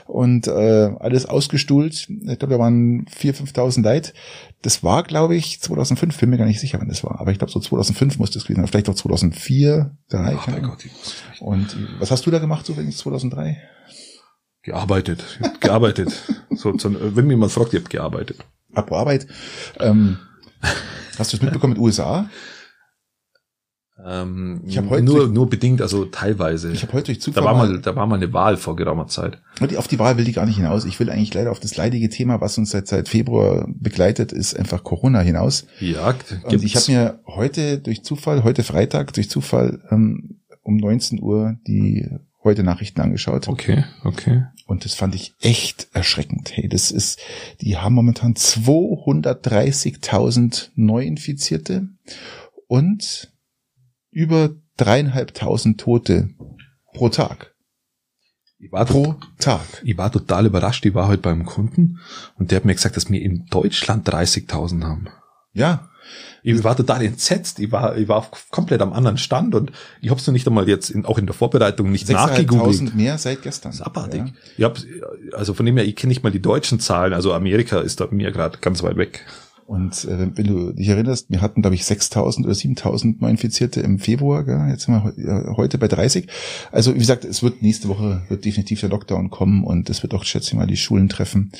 [0.07, 2.09] und äh, alles ausgestuhlt.
[2.09, 4.12] Ich glaube, da waren 4.000, 5.000 Leute.
[4.62, 6.18] Das war, glaube ich, 2005.
[6.18, 7.20] Bin mir gar nicht sicher, wann das war.
[7.20, 8.68] Aber ich glaube, so 2005 muss das gewesen sein.
[8.68, 10.38] Vielleicht auch 2004, 2003.
[10.40, 10.62] Ach, mein.
[10.62, 11.42] Gott, ich wusste nicht.
[11.42, 13.59] Und was hast du da gemacht, so wenn 2003?
[14.62, 15.22] Gearbeitet.
[15.61, 16.11] Gearbeitet.
[16.50, 18.38] so, so, wenn mir jemand fragt, ich hab gearbeitet.
[18.72, 19.27] Apropos Arbeit.
[19.79, 20.16] Ähm,
[21.18, 22.31] hast du es mitbekommen mit USA?
[24.04, 26.72] Ähm, Ich hab heute- nur, nur bedingt, also teilweise.
[26.72, 29.07] Ich habe heute durch Zufall da war mal, da war mal eine Wahl vor geraumer
[29.07, 29.38] Zeit.
[29.76, 30.85] Auf die Wahl will ich gar nicht hinaus.
[30.85, 34.59] Ich will eigentlich leider auf das leidige Thema, was uns seit, seit Februar begleitet, ist
[34.59, 35.66] einfach Corona hinaus.
[35.80, 41.22] Ja, Und ich habe mir heute durch Zufall, heute Freitag durch Zufall ähm, um 19
[41.22, 42.09] Uhr die
[42.42, 43.46] heute Nachrichten angeschaut.
[43.48, 44.44] Okay, okay.
[44.66, 46.50] Und das fand ich echt erschreckend.
[46.54, 47.20] Hey, das ist,
[47.61, 51.88] die haben momentan 230.000 Neuinfizierte
[52.66, 53.30] und
[54.14, 56.31] über dreieinhalbtausend Tote
[56.94, 57.55] pro Tag.
[58.59, 59.61] Ich war, Pro Tag.
[59.85, 60.87] ich war total überrascht.
[60.87, 61.98] Ich war heute beim Kunden
[62.38, 65.09] und der hat mir gesagt, dass wir in Deutschland 30.000 haben.
[65.53, 65.90] Ja,
[66.42, 67.59] Ich war total entsetzt.
[67.59, 70.46] Ich war, ich war auf- komplett am anderen Stand und ich habe es noch nicht
[70.46, 72.77] einmal jetzt in, auch in der Vorbereitung nicht nachgegoogelt.
[72.90, 73.70] 6.500 mehr seit gestern.
[73.72, 74.22] Das ist abartig.
[74.22, 74.33] Ja.
[74.57, 74.79] Ich hab,
[75.38, 77.12] also von dem her, ich kenne nicht mal die deutschen Zahlen.
[77.12, 79.27] Also Amerika ist da mir gerade ganz weit weg.
[79.66, 83.98] Und äh, wenn du dich erinnerst, wir hatten, glaube ich, 6.000 oder 7.000 Neuinfizierte im
[83.98, 84.44] Februar.
[84.44, 84.66] Gell?
[84.68, 86.27] Jetzt sind wir äh, heute bei 30.
[86.70, 90.12] Also wie gesagt, es wird nächste Woche wird definitiv der Lockdown kommen und es wird
[90.12, 91.53] auch, schätze ich mal, die Schulen treffen.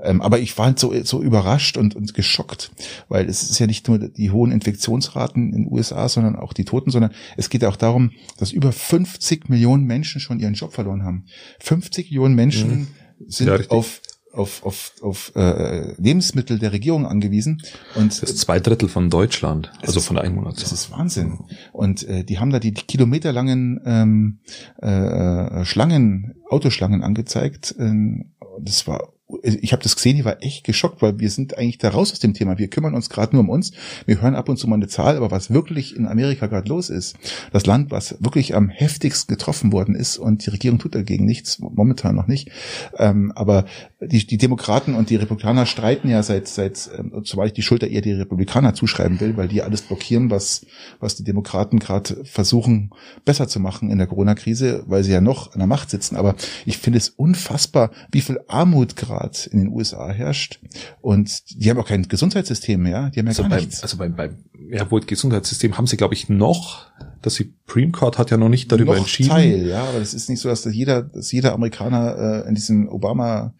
[0.00, 2.70] Ähm, aber ich war halt so, so überrascht und, und geschockt,
[3.08, 6.64] weil es ist ja nicht nur die hohen Infektionsraten in den USA, sondern auch die
[6.64, 11.02] Toten, sondern es geht auch darum, dass über 50 Millionen Menschen schon ihren Job verloren
[11.02, 11.24] haben.
[11.58, 12.86] 50 Millionen Menschen
[13.26, 14.00] sind Ja, auf
[14.32, 17.62] auf, auf, auf äh, Lebensmittel der Regierung angewiesen
[17.94, 20.62] und Das ist zwei Drittel von Deutschland, also ist- von der Einwohnerzahl.
[20.62, 21.38] das ist Wahnsinn.
[21.72, 24.38] Und äh, die haben da die kilometerlangen ähm,
[24.80, 27.74] äh, Schlangen, Autoschlangen angezeigt.
[27.78, 29.12] Ähm, das war,
[29.42, 32.18] ich habe das gesehen, ich war echt geschockt, weil wir sind eigentlich da raus aus
[32.18, 32.56] dem Thema.
[32.56, 33.72] Wir kümmern uns gerade nur um uns.
[34.06, 36.88] Wir hören ab und zu mal eine Zahl, aber was wirklich in Amerika gerade los
[36.88, 37.16] ist,
[37.52, 41.58] das Land, was wirklich am heftigsten getroffen worden ist und die Regierung tut dagegen nichts,
[41.58, 42.50] momentan noch nicht.
[42.96, 43.66] Ähm, aber
[44.00, 47.88] die, die Demokraten und die Republikaner streiten ja seit, seit, ähm, zumal ich die Schulter
[47.88, 50.64] eher die Republikaner zuschreiben will, weil die alles blockieren, was,
[51.00, 52.90] was die Demokraten gerade versuchen
[53.26, 56.16] besser zu machen in der Corona-Krise, weil sie ja noch an der Macht sitzen.
[56.16, 59.17] Aber ich finde es unfassbar, wie viel Armut gerade
[59.50, 60.60] in den USA herrscht.
[61.00, 63.10] Und die haben auch kein Gesundheitssystem mehr.
[63.10, 63.82] Die haben ja Also gar beim, nichts.
[63.82, 64.36] also beim, beim
[64.70, 66.86] ja, wohl Gesundheitssystem haben sie, glaube ich, noch.
[67.22, 69.30] Das Supreme Court hat ja noch nicht darüber noch entschieden.
[69.30, 72.54] Teil, ja, aber das ist nicht so, dass das jeder, dass jeder Amerikaner äh, in
[72.54, 73.54] diesen Obama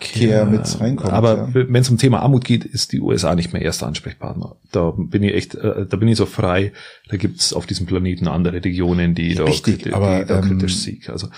[0.00, 1.12] Care mit reinkommt.
[1.12, 1.48] Aber ja.
[1.54, 4.56] wenn es um Thema Armut geht, ist die USA nicht mehr erster Ansprechpartner.
[4.72, 6.72] Da bin ich echt, äh, da bin ich so frei.
[7.08, 10.48] Da gibt's auf diesem Planeten andere Regionen, die da, Richtig, die, die aber, da ähm,
[10.48, 11.08] kritisch sind.
[11.08, 11.28] Also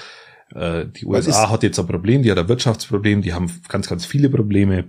[0.55, 4.07] äh, die USA hat jetzt ein Problem, die hat ein Wirtschaftsproblem, die haben ganz, ganz
[4.07, 4.85] viele Probleme,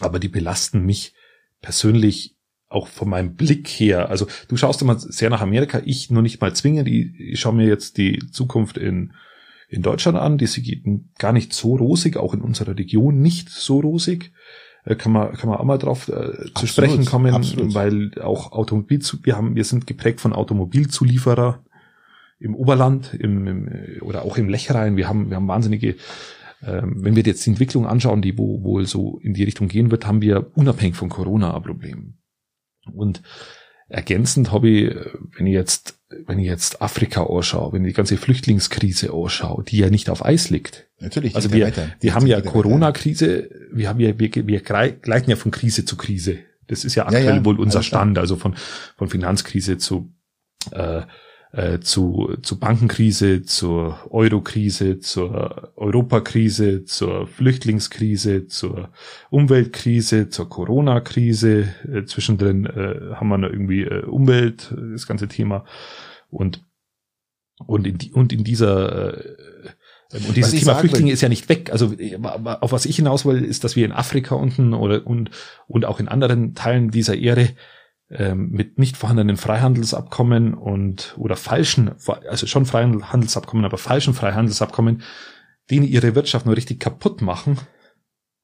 [0.00, 1.14] aber die belasten mich
[1.60, 2.36] persönlich
[2.68, 4.10] auch von meinem Blick her.
[4.10, 6.88] Also du schaust immer sehr nach Amerika, ich nur nicht mal zwingend.
[6.88, 9.12] Ich, ich schaue mir jetzt die Zukunft in
[9.68, 10.38] in Deutschland an.
[10.38, 10.84] Die sieht
[11.18, 14.32] gar nicht so rosig, auch in unserer Region nicht so rosig.
[14.84, 17.74] Äh, Kann man, kann man auch mal drauf äh, zu Absolut, sprechen kommen, absolut.
[17.74, 21.62] weil auch Automobil, wir haben, wir sind geprägt von Automobilzulieferer
[22.38, 23.68] im Oberland, im, im,
[24.02, 24.96] oder auch im Lechrein.
[24.96, 25.96] Wir haben, wir haben wahnsinnige,
[26.62, 29.90] ähm, wenn wir jetzt die Entwicklung anschauen, die wo, wohl so in die Richtung gehen
[29.90, 32.14] wird, haben wir unabhängig von Corona ein Problem.
[32.92, 33.22] Und
[33.88, 34.94] ergänzend habe ich,
[35.36, 39.78] wenn ich jetzt, wenn ich jetzt Afrika anschaue, wenn ich die ganze Flüchtlingskrise anschaue, die
[39.78, 40.86] ja nicht auf Eis liegt.
[41.00, 41.36] Natürlich.
[41.36, 41.90] Also wir, ja weiter.
[42.00, 42.40] wir haben ja.
[42.40, 46.38] Corona-Krise, wir haben ja, wir, wir gleiten ja von Krise zu Krise.
[46.66, 47.82] Das ist ja aktuell ja, wohl unser.
[47.82, 48.54] Stand, also von,
[48.96, 50.12] von Finanzkrise zu,
[50.70, 51.02] äh,
[51.52, 58.90] äh, zu, zu Bankenkrise, zur Eurokrise, zur Europakrise, zur Flüchtlingskrise, zur
[59.30, 61.68] Umweltkrise, zur Corona-Krise.
[61.90, 65.64] Äh, zwischendrin äh, haben wir noch irgendwie äh, Umwelt, äh, das ganze Thema.
[66.30, 66.64] Und,
[67.66, 69.36] und, in, die, und in dieser äh,
[70.10, 71.70] und dieses Thema Flüchtlinge ist ja nicht weg.
[71.70, 75.30] Also aber auf was ich hinaus will, ist, dass wir in Afrika unten oder und,
[75.66, 77.50] und auch in anderen Teilen dieser Erde
[78.10, 81.90] ähm, mit nicht vorhandenen Freihandelsabkommen und oder falschen,
[82.28, 85.02] also schon Freihandelsabkommen, aber falschen Freihandelsabkommen,
[85.70, 87.58] denen ihre Wirtschaft nur richtig kaputt machen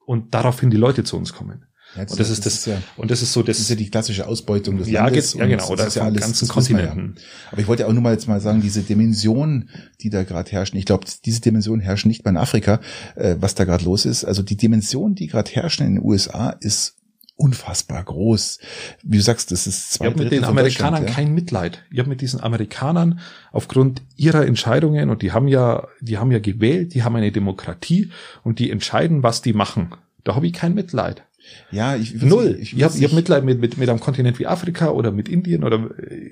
[0.05, 1.66] und daraufhin die Leute zu uns kommen.
[1.96, 3.88] Ja, Und das ist das, ja, und das ist so das das, ist ja die
[3.88, 5.35] klassische Ausbeutung des ja, Landes.
[5.35, 6.87] ja genau, das oder ist ja alles, ganzen das wir ja.
[6.87, 7.22] Kontinenten.
[7.53, 10.77] Aber ich wollte auch nur mal jetzt mal sagen, diese Dimension, die da gerade herrschen,
[10.77, 12.81] ich glaube, diese Dimension herrscht nicht mal in Afrika,
[13.14, 14.24] äh, was da gerade los ist.
[14.24, 16.96] Also die Dimension, die gerade herrschen in den USA, ist
[17.37, 18.59] unfassbar groß.
[19.03, 21.12] Wie du sagst, das ist zwei Ich habe mit den Amerikanern ja?
[21.12, 21.83] kein Mitleid.
[21.90, 23.18] Ich habe mit diesen Amerikanern
[23.53, 28.11] aufgrund ihrer Entscheidungen und die haben ja, die haben ja gewählt, die haben eine Demokratie
[28.44, 29.90] und die entscheiden, was die machen.
[30.23, 31.25] Da habe ich kein Mitleid.
[31.70, 32.57] Ja, ich null.
[32.59, 35.29] Ich, ich, ich habe hab Mitleid mit, mit mit einem Kontinent wie Afrika oder mit
[35.29, 35.90] Indien oder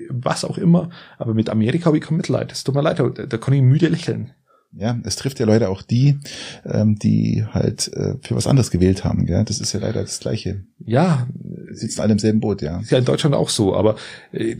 [0.09, 2.51] was auch immer, aber mit Amerika habe ich kein Mitleid.
[2.51, 4.31] Es tut mir leid, da, da kann ich müde lächeln.
[4.75, 6.19] Ja, es trifft ja Leute auch die,
[6.65, 9.25] ähm, die halt äh, für was anderes gewählt haben.
[9.25, 9.43] Gell?
[9.45, 10.63] Das ist ja leider das Gleiche.
[10.83, 11.27] Ja.
[11.71, 12.79] Sitzen alle im selben Boot, ja.
[12.79, 13.95] Ist ja in Deutschland auch so, aber
[14.31, 14.55] äh,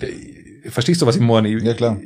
[0.70, 1.50] verstehst du, was ich meine?
[1.50, 2.00] Ja, klar.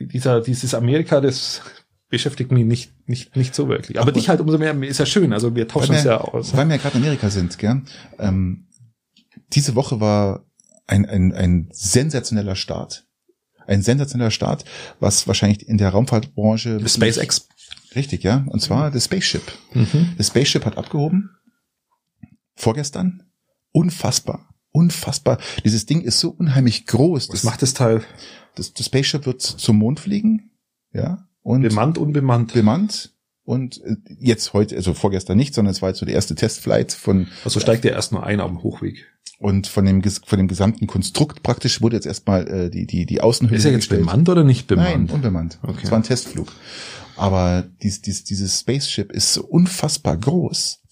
[0.00, 1.60] Dieser, dieses Amerika, das
[2.08, 3.98] beschäftigt mich nicht, nicht, nicht so wirklich.
[3.98, 5.32] Aber, aber dich halt umso mehr, ist ja schön.
[5.32, 6.56] Also wir tauschen uns ja aus.
[6.56, 7.82] Weil wir ja gerade in Amerika sind, gell?
[8.18, 8.66] Ähm,
[9.52, 10.46] diese Woche war
[10.86, 13.06] ein, ein, ein sensationeller Start
[13.70, 14.64] ein sensationeller Start,
[14.98, 16.80] was wahrscheinlich in der Raumfahrtbranche.
[16.86, 17.48] SpaceX.
[17.94, 18.44] Richtig, ja.
[18.48, 19.42] Und zwar das Spaceship.
[19.72, 20.14] Mhm.
[20.16, 21.30] Das Spaceship hat abgehoben.
[22.54, 23.22] Vorgestern.
[23.72, 24.48] Unfassbar.
[24.72, 25.38] Unfassbar.
[25.64, 27.28] Dieses Ding ist so unheimlich groß.
[27.28, 28.02] Was das macht das Teil?
[28.54, 30.50] Das, das Spaceship wird zum Mond fliegen.
[30.92, 31.26] Ja.
[31.42, 32.52] Und bemannt, unbemannt.
[32.52, 33.14] Bemannt.
[33.42, 36.92] Und äh, jetzt heute, also vorgestern nicht, sondern es war jetzt so der erste Testflight
[36.92, 37.28] von.
[37.44, 39.06] Also steigt der erst nur ein auf dem Hochweg.
[39.40, 43.22] Und von dem, von dem gesamten Konstrukt praktisch wurde jetzt erstmal äh, die, die, die
[43.22, 43.56] Außenhülle.
[43.56, 44.02] Ist er jetzt gestellt.
[44.02, 45.06] bemannt oder nicht bemannt?
[45.06, 45.58] Nein, unbemannt.
[45.62, 45.80] Okay.
[45.82, 46.52] Es war ein Testflug.
[47.16, 50.82] Aber dies, dies, dieses Spaceship ist so unfassbar groß.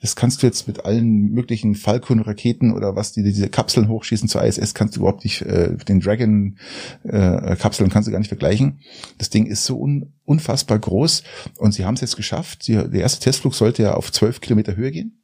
[0.00, 4.42] Das kannst du jetzt mit allen möglichen Falcon-Raketen oder was die diese Kapseln hochschießen zur
[4.44, 8.80] ISS kannst du überhaupt nicht, äh, den Dragon-Kapseln äh, kannst du gar nicht vergleichen.
[9.18, 11.24] Das Ding ist so un, unfassbar groß
[11.58, 12.62] und sie haben es jetzt geschafft.
[12.62, 15.22] Sie, der erste Testflug sollte ja auf zwölf Kilometer Höhe gehen.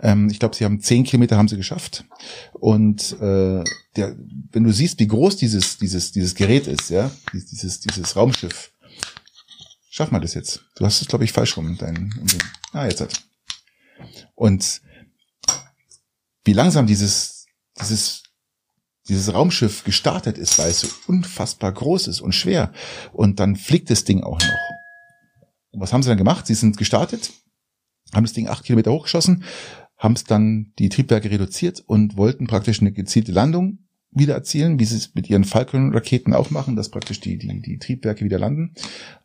[0.00, 2.04] Ähm, ich glaube, sie haben zehn Kilometer haben sie geschafft.
[2.52, 3.62] Und äh,
[3.96, 4.16] der,
[4.52, 8.72] wenn du siehst, wie groß dieses dieses dieses Gerät ist, ja, dieses dieses Raumschiff,
[9.90, 10.64] schaff mal das jetzt.
[10.76, 11.76] Du hast es, glaube ich, falsch rum.
[11.78, 12.12] Dein,
[12.72, 13.22] ah, jetzt hat.
[14.34, 14.80] Und
[16.44, 17.46] wie langsam dieses
[17.80, 18.22] dieses
[19.08, 22.72] dieses Raumschiff gestartet ist, weil es so unfassbar groß ist und schwer.
[23.12, 24.70] Und dann fliegt das Ding auch noch.
[25.72, 26.46] Und was haben sie dann gemacht?
[26.46, 27.32] Sie sind gestartet,
[28.14, 29.44] haben das Ding acht Kilometer hochgeschossen,
[29.96, 33.78] haben es dann die Triebwerke reduziert und wollten praktisch eine gezielte Landung
[34.12, 37.78] wieder erzielen, wie sie es mit ihren Falcon-Raketen auch machen, dass praktisch die, die, die
[37.78, 38.74] Triebwerke wieder landen.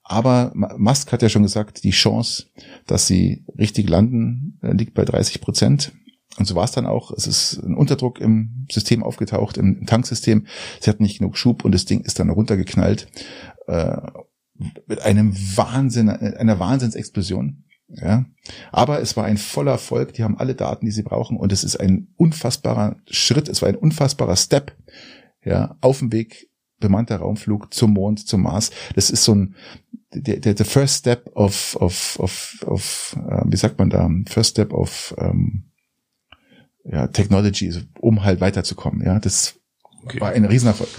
[0.03, 2.47] Aber Musk hat ja schon gesagt, die Chance,
[2.85, 5.91] dass sie richtig landen, äh, liegt bei 30 Prozent.
[6.37, 7.11] Und so war es dann auch.
[7.11, 10.45] Es ist ein Unterdruck im System aufgetaucht, im Tanksystem.
[10.79, 13.07] Sie hatten nicht genug Schub und das Ding ist dann runtergeknallt
[13.67, 13.97] äh,
[14.87, 17.64] mit einem Wahnsinn, einer Wahnsinnsexplosion.
[17.87, 18.25] Ja,
[18.71, 20.13] aber es war ein voller Erfolg.
[20.13, 23.47] Die haben alle Daten, die sie brauchen, und es ist ein unfassbarer Schritt.
[23.47, 24.75] Es war ein unfassbarer Step.
[25.43, 28.71] Ja, auf dem Weg bemannter Raumflug zum Mond, zum Mars.
[28.95, 29.55] Das ist so ein
[30.13, 34.51] der, der, der first step of of of of äh, wie sagt man da first
[34.51, 35.71] step of ähm,
[36.83, 39.05] ja Technology, um halt weiterzukommen.
[39.05, 39.59] Ja, das
[40.03, 40.19] okay.
[40.21, 40.89] war ein Riesenerfolg.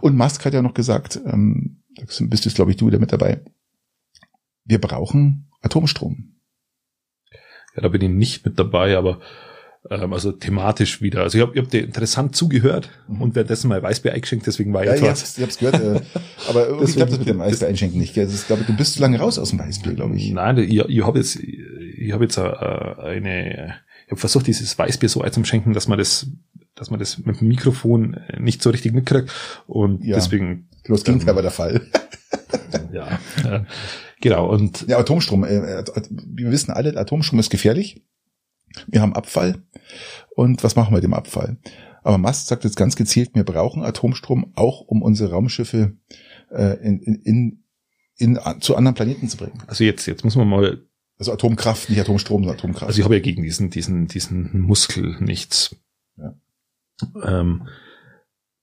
[0.00, 3.12] Und Musk hat ja noch gesagt, ähm, da bist du glaube ich du wieder mit
[3.12, 3.42] dabei.
[4.64, 6.36] Wir brauchen Atomstrom.
[7.74, 9.20] Ja, da bin ich nicht mit dabei, aber
[9.88, 11.22] ähm, also thematisch wieder.
[11.22, 13.22] Also ich habe ich hab dir interessant zugehört mhm.
[13.22, 16.00] und währenddessen mal Weißbier eingeschenkt, deswegen war ich ja, ich hab's, ich hab's gehört, äh,
[16.48, 18.16] aber ich glaube das mit dem Weißbier einschenken nicht.
[18.16, 20.30] Das ist, glaube, du bist zu lange raus aus dem Weißbier, glaube ich.
[20.32, 25.08] Nein, ich, ich habe jetzt, ich habe jetzt äh, eine, ich habe versucht, dieses Weißbier
[25.08, 26.26] so einzuschenken, dass man das,
[26.74, 29.32] dass man das mit dem Mikrofon nicht so richtig mitkriegt
[29.66, 30.68] und ja, deswegen.
[30.84, 31.82] Bloß Gegenteil war der Fall.
[32.92, 33.18] ja.
[33.44, 33.60] Äh,
[34.20, 34.86] Genau, und.
[34.88, 38.02] Ja, Atomstrom, äh, äh, wir wissen alle, Atomstrom ist gefährlich.
[38.86, 39.62] Wir haben Abfall.
[40.36, 41.56] Und was machen wir mit dem Abfall?
[42.02, 45.96] Aber Mast sagt jetzt ganz gezielt, wir brauchen Atomstrom auch, um unsere Raumschiffe
[46.50, 47.64] äh, in, in, in,
[48.16, 49.62] in, zu anderen Planeten zu bringen.
[49.66, 50.86] Also jetzt, jetzt muss man mal.
[51.18, 52.86] Also Atomkraft, nicht Atomstrom, sondern Atomkraft.
[52.86, 55.76] Also ich habe ja gegen diesen, diesen, diesen Muskel nichts.
[56.16, 56.34] Ja.
[57.22, 57.68] Ähm,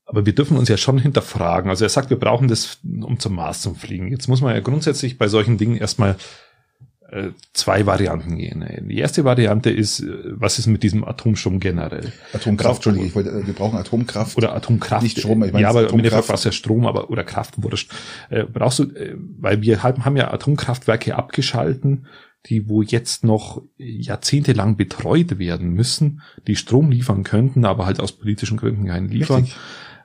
[0.07, 1.69] aber wir dürfen uns ja schon hinterfragen.
[1.69, 4.07] Also er sagt, wir brauchen das, um zum Mars zu fliegen.
[4.07, 6.15] Jetzt muss man ja grundsätzlich bei solchen Dingen erstmal
[7.09, 8.65] äh, zwei Varianten gehen.
[8.87, 12.13] Die erste Variante ist, äh, was ist mit diesem Atomstrom generell?
[12.31, 14.37] Atomkraft, Entschuldigung, ich wollte, äh, wir brauchen Atomkraft.
[14.37, 15.03] Oder Atomkraft.
[15.03, 17.91] Nicht Strom, ich meine, ja, aber im Endeffekt war ja Strom, aber, oder Kraft, wurscht.
[18.29, 22.07] Äh, brauchst du, äh, weil wir haben, haben ja Atomkraftwerke abgeschalten,
[22.45, 28.13] die wo jetzt noch jahrzehntelang betreut werden müssen, die Strom liefern könnten, aber halt aus
[28.13, 29.43] politischen Gründen keinen liefern.
[29.43, 29.57] Richtig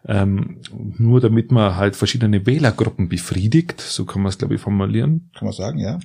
[0.05, 0.61] ähm,
[0.99, 5.31] nur damit man halt verschiedene Wählergruppen befriedigt, so kann man es glaube ich formulieren.
[5.35, 6.01] Kann man sagen, ja.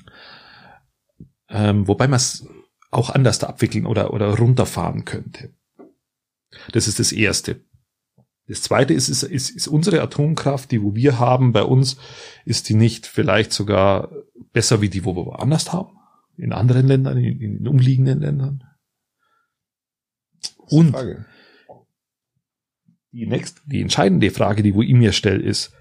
[1.49, 2.47] Ähm, wobei man es
[2.91, 5.53] auch anders abwickeln oder, oder runterfahren könnte.
[6.71, 7.61] Das ist das Erste.
[8.47, 11.97] Das Zweite ist, ist, ist, ist unsere Atomkraft, die wo wir haben bei uns,
[12.45, 14.09] ist die nicht vielleicht sogar
[14.53, 15.97] besser wie die, wo wir woanders haben?
[16.37, 18.63] In anderen Ländern, in, in umliegenden Ländern?
[20.69, 21.25] Und Frage.
[23.11, 25.71] Die nächste, die entscheidende Frage, die wo ich mir stelle, ist,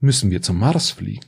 [0.00, 1.26] müssen wir zum Mars fliegen?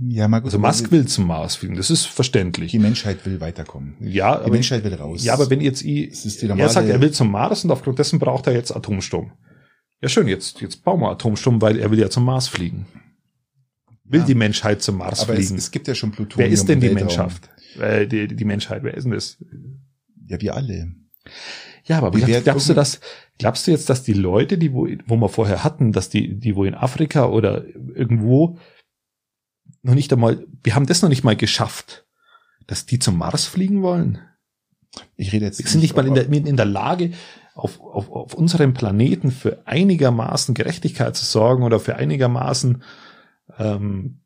[0.00, 0.46] Ja, mal gut.
[0.46, 2.72] Also Musk will zum Mars fliegen, das ist verständlich.
[2.72, 3.94] Die Menschheit will weiterkommen.
[4.00, 5.24] Ja, die Menschheit will raus.
[5.24, 6.08] Ja, aber wenn jetzt ich,
[6.42, 9.32] er sagt, er will zum Mars und aufgrund dessen braucht er jetzt Atomstrom.
[10.02, 12.86] Ja, schön, jetzt, jetzt bauen wir Atomstrom, weil er will ja zum Mars fliegen.
[14.04, 14.26] Will ja.
[14.26, 15.56] die Menschheit zum Mars aber fliegen?
[15.56, 16.50] Es, es, gibt ja schon Plutonium.
[16.50, 17.32] Wer ist denn die Menschheit?
[17.80, 19.38] Äh, die, die Menschheit, wer ist denn das?
[20.26, 20.92] Ja, wir alle.
[21.84, 23.00] Ja, aber wie glaubst du das,
[23.38, 26.56] glaubst du jetzt, dass die Leute, die wo, wo wir vorher hatten, dass die, die
[26.56, 28.58] wo in Afrika oder irgendwo
[29.82, 32.06] noch nicht einmal, wir haben das noch nicht mal geschafft,
[32.66, 34.18] dass die zum Mars fliegen wollen.
[35.16, 35.58] Ich rede jetzt.
[35.58, 37.12] Wir sind nicht mal in der, in der Lage,
[37.54, 42.82] auf, auf, auf unserem Planeten für einigermaßen Gerechtigkeit zu sorgen oder für einigermaßen
[43.58, 44.20] ähm,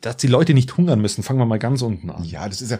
[0.00, 2.24] dass die Leute nicht hungern müssen, fangen wir mal ganz unten an.
[2.24, 2.78] Ja, das ist ja.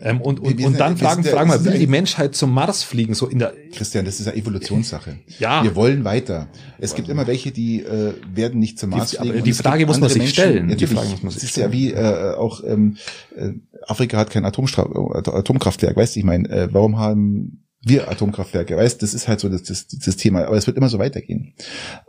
[0.00, 3.12] Ähm, und und, und dann fragen, ja, fragen wir, will die Menschheit zum Mars fliegen?
[3.14, 3.52] So in der.
[3.72, 5.18] Christian, das ist ja Evolutionssache.
[5.38, 5.62] Ja.
[5.62, 6.48] Wir wollen weiter.
[6.78, 9.44] Es gibt immer welche, die äh, werden nicht zum Mars die, fliegen.
[9.44, 10.68] Die Frage muss man sich Menschen, stellen.
[10.70, 11.70] Ja, die Frage muss man sich stellen.
[11.70, 12.96] Das ist ja wie äh, auch ähm,
[13.36, 13.52] äh,
[13.86, 15.96] Afrika hat kein Atomstra Atomkraftwerk.
[15.96, 18.76] Weißt du, ich meine, äh, warum haben wir Atomkraftwerke.
[18.76, 20.44] Weißt, das ist halt so das, das, das Thema.
[20.46, 21.54] Aber es wird immer so weitergehen.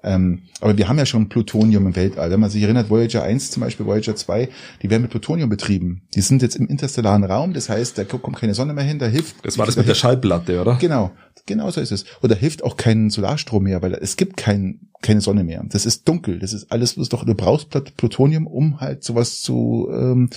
[0.03, 2.31] Ähm, aber wir haben ja schon Plutonium im Weltall.
[2.31, 4.49] Wenn man sich erinnert, Voyager 1 zum Beispiel, Voyager 2,
[4.81, 6.01] die werden mit Plutonium betrieben.
[6.15, 7.53] Die sind jetzt im interstellaren Raum.
[7.53, 9.35] Das heißt, da kommt keine Sonne mehr hin, da hilft.
[9.43, 10.77] Das war das mit der Schallplatte, oder?
[10.79, 11.11] Genau.
[11.45, 12.05] Genau so ist es.
[12.21, 15.63] Oder hilft auch kein Solarstrom mehr, weil es gibt kein, keine Sonne mehr.
[15.67, 16.39] Das ist dunkel.
[16.39, 20.29] Das ist alles, was doch, du brauchst Plutonium, um halt sowas zu ähm,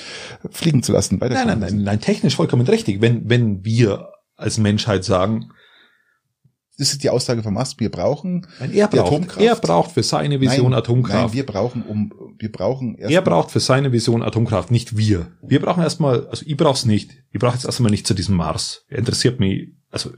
[0.51, 1.19] fliegen zu lassen.
[1.21, 3.01] Nein, nein, nein, nein, technisch vollkommen richtig.
[3.01, 4.12] Wenn, wenn wir
[4.43, 5.51] als Menschheit sagen.
[6.79, 7.81] Das ist die Aussage von Musk.
[7.81, 9.41] Wir brauchen er braucht, Atomkraft.
[9.41, 11.27] Er braucht für seine Vision nein, Atomkraft.
[11.27, 15.31] Nein, wir brauchen um, wir brauchen Er braucht für seine Vision Atomkraft, nicht wir.
[15.43, 17.13] Wir brauchen erstmal, also ich brauch's nicht.
[17.31, 18.85] Ich brauche jetzt erstmal nicht zu diesem Mars.
[18.89, 20.13] Er interessiert mich, also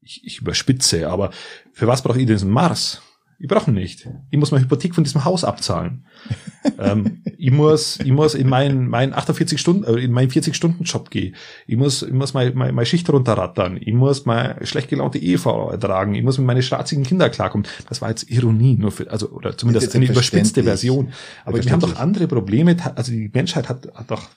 [0.00, 1.30] ich, ich überspitze, aber
[1.72, 3.02] für was brauche ich diesen Mars?
[3.40, 4.08] Ich brauche nicht.
[4.30, 6.04] Ich muss meine Hypothek von diesem Haus abzahlen.
[6.78, 10.82] ähm, ich muss, ich muss in meinen, meinen 48 Stunden, äh, in meinen 40 Stunden
[10.82, 11.36] Job gehen.
[11.68, 13.78] Ich muss, ich muss meine, meine, meine Schicht runterrattern.
[13.80, 16.16] Ich muss meine schlecht gelaunte Ehefrau ertragen.
[16.16, 17.64] Ich muss mit meinen schratzigen Kindern klarkommen.
[17.88, 21.12] Das war jetzt Ironie, nur für, also, oder zumindest eine überspitzte Version.
[21.44, 22.76] Aber wir haben doch andere Probleme.
[22.96, 24.30] Also die Menschheit hat, hat doch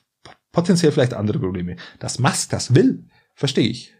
[0.51, 1.75] potenziell vielleicht andere Probleme.
[1.97, 3.93] Das Musk das will, verstehe ich.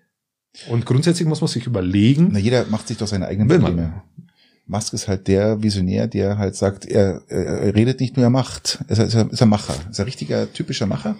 [0.70, 2.30] Und grundsätzlich muss man sich überlegen.
[2.34, 4.04] Na, jeder macht sich doch seine eigenen Probleme.
[4.72, 8.80] Musk ist halt der Visionär, der halt sagt, er, er redet nicht nur, er macht.
[8.88, 9.76] Er ist, er ist ein Macher.
[9.86, 11.18] Er ist ein richtiger, typischer Macher.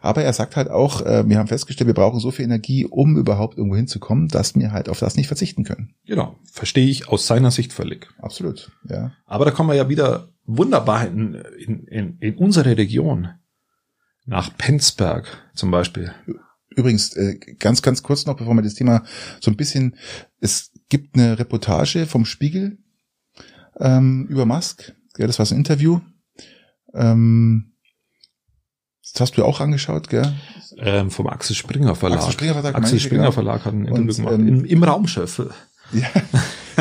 [0.00, 3.16] Aber er sagt halt auch, äh, wir haben festgestellt, wir brauchen so viel Energie, um
[3.16, 5.94] überhaupt irgendwo hinzukommen, dass wir halt auf das nicht verzichten können.
[6.06, 8.08] Genau, verstehe ich aus seiner Sicht völlig.
[8.18, 9.12] Absolut, ja.
[9.26, 13.28] Aber da kommen wir ja wieder wunderbar in, in, in, in unsere Region.
[14.26, 16.12] Nach Penzberg zum Beispiel.
[16.70, 19.04] Übrigens, äh, ganz, ganz kurz noch, bevor wir das Thema
[19.40, 19.96] so ein bisschen,
[20.40, 22.78] es gibt eine Reportage vom Spiegel,
[23.78, 24.94] ähm, über Musk.
[25.16, 26.00] Ja, das war so ein Interview.
[26.94, 27.72] Ähm,
[29.12, 30.32] das hast du auch angeschaut, gell?
[30.78, 32.18] Ähm, vom Axel Springer Verlag.
[32.18, 33.32] Axel Springer Verlag, Axel Springer genau.
[33.32, 34.34] Verlag hat ein Interview gemacht.
[34.34, 35.50] Ähm, Im, Im Raumschöffel.
[35.92, 36.06] Ja.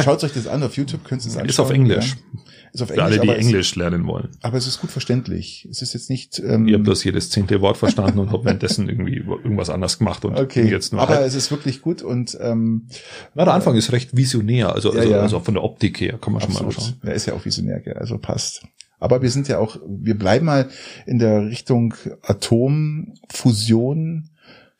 [0.03, 1.49] Schaut euch das an, auf YouTube könnt ihr es anschauen.
[1.49, 2.15] Ist auf Englisch.
[2.15, 2.41] Ja.
[2.73, 3.15] Ist auf Englisch.
[3.15, 4.29] Für alle, die Englisch lernen wollen.
[4.41, 5.67] Aber es ist gut verständlich.
[5.69, 6.39] Es ist jetzt nicht.
[6.39, 10.25] Ähm, ich habe das jedes zehnte Wort verstanden und habe währenddessen irgendwie irgendwas anders gemacht
[10.25, 10.69] und okay.
[10.69, 11.01] jetzt nur.
[11.01, 11.27] Aber halt.
[11.27, 12.87] es ist wirklich gut und ähm,
[13.33, 15.19] Na, der Anfang äh, ist recht visionär, also, ja, also, ja.
[15.21, 16.73] also von der Optik her kann man Absolut.
[16.73, 17.09] schon mal schauen.
[17.09, 17.93] Er ist ja auch visionär, gell?
[17.93, 18.63] also passt.
[18.99, 20.69] Aber wir sind ja auch, wir bleiben mal
[21.05, 23.11] in der Richtung Atomfusion,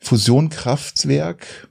[0.00, 1.68] Fusionkraftwerk.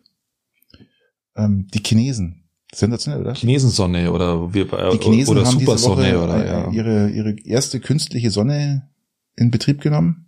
[1.35, 2.46] Ähm, die Chinesen
[2.77, 3.33] Sensationell, oder?
[3.33, 6.71] Chinesensonne oder wir äh, die Chinesen oder haben Supersonne oder ja.
[6.71, 8.87] ihre ihre erste künstliche Sonne
[9.35, 10.27] in Betrieb genommen,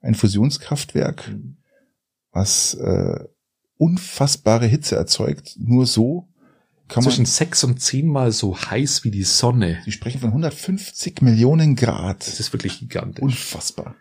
[0.00, 1.36] ein Fusionskraftwerk,
[2.32, 3.24] was äh,
[3.76, 5.56] unfassbare Hitze erzeugt.
[5.58, 6.30] Nur so
[6.88, 9.82] kann Zwischen man sechs und zehnmal so heiß wie die Sonne.
[9.84, 12.26] Sie sprechen von 150 Millionen Grad.
[12.26, 13.22] Das ist wirklich gigantisch.
[13.22, 13.94] Unfassbar.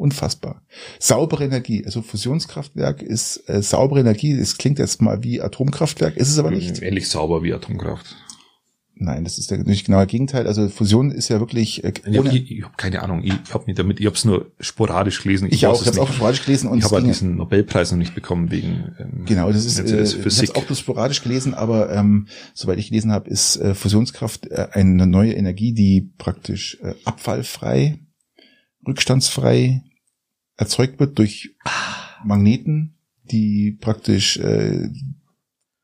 [0.00, 0.62] Unfassbar.
[0.98, 4.32] Saubere Energie, also Fusionskraftwerk ist äh, saubere Energie.
[4.32, 6.80] Es klingt jetzt mal wie Atomkraftwerk, ist es aber nicht.
[6.80, 8.16] Ähnlich sauber wie Atomkraft.
[8.94, 10.46] Nein, das ist der nicht genaue Gegenteil.
[10.46, 11.84] Also Fusion ist ja wirklich.
[11.84, 13.22] Äh, ohne ich, habe keine Ahnung.
[13.22, 14.00] Ich, ich habe nicht damit.
[14.00, 15.48] Ich habe es nur sporadisch gelesen.
[15.48, 15.82] Ich, ich auch.
[15.82, 18.96] Ich habe auch sporadisch gelesen und ich habe halt diesen Nobelpreis noch nicht bekommen wegen.
[18.98, 19.80] Ähm, genau, das ist.
[19.80, 20.44] Äh, Physik.
[20.44, 24.46] Ich habe auch nur sporadisch gelesen, aber ähm, soweit ich gelesen habe, ist äh, Fusionskraft
[24.46, 27.98] äh, eine neue Energie, die praktisch äh, abfallfrei,
[28.86, 29.82] rückstandsfrei
[30.60, 31.56] erzeugt wird durch
[32.22, 32.94] Magneten,
[33.24, 34.90] die praktisch äh,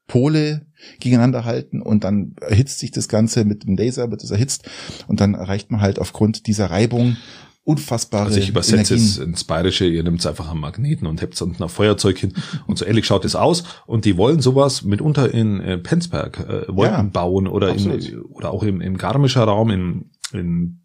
[0.06, 0.66] Pole
[1.00, 4.68] gegeneinander halten und dann erhitzt sich das Ganze mit dem Laser, wird es erhitzt
[5.08, 7.16] und dann erreicht man halt aufgrund dieser Reibung
[7.64, 8.96] unfassbare Also ich übersetze Energien.
[8.98, 12.34] es ins Bayerische, ihr nehmt einfach einen Magneten und hebt unten ein Feuerzeug hin
[12.66, 16.68] und so ähnlich schaut es aus und die wollen sowas mitunter in äh, Penzberg äh,
[16.68, 18.30] Wolken Ja, bauen oder in, absolut.
[18.30, 20.82] oder auch im, im Garmischer Raum in, in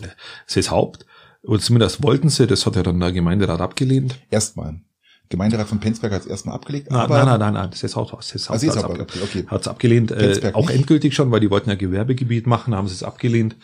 [0.00, 0.08] äh,
[0.46, 1.06] Seeshaupt
[1.46, 4.18] oder zumindest wollten sie, das hat ja dann der Gemeinderat abgelehnt.
[4.30, 4.80] Erstmal.
[5.28, 8.56] Gemeinderat von Penzberg hat es erstmal abgelegt, Nein, aber nein, nein, nein, nein, Seeshaupt, Seeshaupt,
[8.56, 9.44] Ah, Seeshaupt, hat's okay, okay.
[9.48, 10.76] hat's abgelehnt, äh, Penzberg auch nicht?
[10.76, 13.56] endgültig schon, weil die wollten ja Gewerbegebiet machen, haben sie es abgelehnt.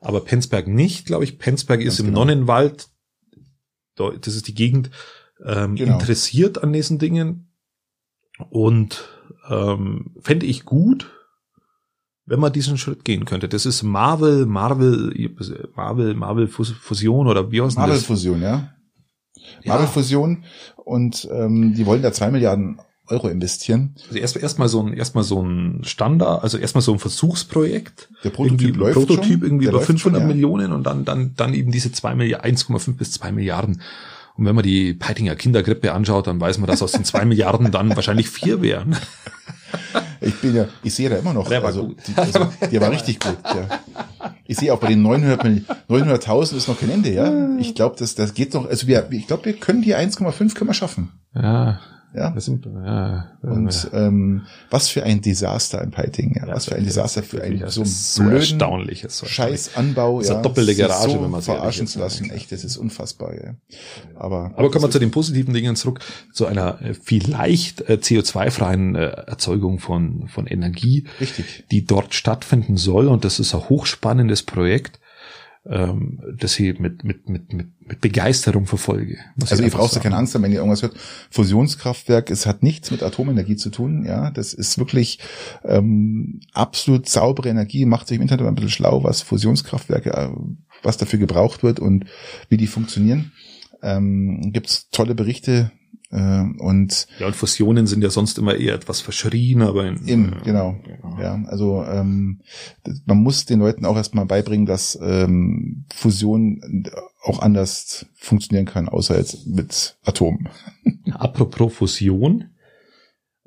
[0.00, 1.38] Aber Penzberg nicht, glaube ich.
[1.38, 2.20] Penzberg ist im genau.
[2.20, 2.88] Nonnenwald,
[3.94, 4.90] da- das ist die Gegend,
[5.44, 5.94] ähm, Genau.
[5.94, 7.52] interessiert an diesen Dingen
[8.50, 9.08] und
[9.48, 11.10] ähm, fände ich gut,
[12.26, 13.48] wenn man diesen Schritt gehen könnte.
[13.48, 15.30] Das ist Marvel, Marvel,
[15.74, 17.88] Marvel, Marvel Fus- Fusion oder wie heißt denn das?
[18.08, 18.72] Marvel-Fusion, ja.
[19.62, 19.74] Ja.
[19.74, 20.44] Marvel-Fusion
[20.76, 23.94] und ähm, die wollen da zwei Milliarden Euro investieren.
[24.08, 28.08] Also erst erstmal so ein erstmal so ein Standard, also erstmal so ein Versuchsprojekt.
[28.24, 29.42] Der Prototyp irgendwie, läuft Prototyp schon.
[29.42, 30.34] irgendwie über läuft 500 schon, ja.
[30.34, 33.80] Millionen und dann dann dann eben diese 2 Milliarden 1,5 bis 2 Milliarden.
[34.36, 37.70] Und wenn man die Peitinger Kindergrippe anschaut, dann weiß man, dass aus den 2 Milliarden
[37.70, 38.96] dann wahrscheinlich vier wären.
[40.26, 41.48] Ich bin ja, ich sehe da immer noch.
[41.48, 41.96] Der war also, gut.
[42.06, 43.36] Die, also, der war richtig gut.
[43.44, 43.80] Der,
[44.46, 47.56] ich sehe auch bei den 900 Mil- 900.000 ist noch kein Ende, ja.
[47.58, 48.68] Ich glaube, das, das geht noch.
[48.68, 51.12] Also wir, ich glaube, wir können die 1,5 können wir schaffen.
[51.34, 51.80] Ja,
[52.16, 52.30] Ja.
[52.30, 56.46] das sind ja, Und ähm, was für ein Desaster in Peiting, ja.
[56.46, 59.04] was für ein Desaster für einen das so so blöden erstaunlich.
[59.04, 59.60] ist so erstaunlich.
[59.60, 60.34] Scheiß Anbau, Das ist ja.
[60.36, 62.30] eine doppelte Garage, so wenn man verarschen zu lassen.
[62.30, 63.54] Echt, das ist unfassbar, ja.
[64.14, 66.00] Aber, Aber kommen wir zu den positiven Dingen zurück,
[66.32, 71.64] zu einer äh, vielleicht äh, CO2-freien äh, Erzeugung von, von Energie, Richtig.
[71.70, 73.08] die dort stattfinden soll.
[73.08, 75.00] Und das ist ein hochspannendes Projekt,
[75.68, 79.18] ähm, das ich mit, mit, mit, mit, mit Begeisterung verfolge.
[79.40, 80.96] Also ihr braucht ja keine Angst haben, wenn ihr irgendwas hört.
[81.30, 84.30] Fusionskraftwerk, es hat nichts mit Atomenergie zu tun, ja.
[84.30, 85.18] Das ist wirklich
[85.64, 87.84] ähm, absolut saubere Energie.
[87.84, 90.30] Macht sich im Internet mal ein bisschen schlau, was Fusionskraftwerke, äh,
[90.82, 92.06] was dafür gebraucht wird und
[92.48, 93.32] wie die funktionieren.
[93.82, 95.70] Ähm, gibt's tolle Berichte
[96.20, 100.44] und Ja, und Fusionen sind ja sonst immer eher etwas verschrien, aber in, Eben, äh,
[100.44, 100.76] genau.
[101.20, 102.40] Ja, also ähm,
[103.04, 106.84] man muss den Leuten auch erstmal beibringen, dass ähm, Fusion
[107.22, 110.48] auch anders funktionieren kann, außer jetzt mit Atomen.
[111.12, 112.50] Apropos Fusion,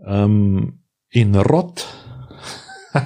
[0.05, 1.87] ähm, in Rott,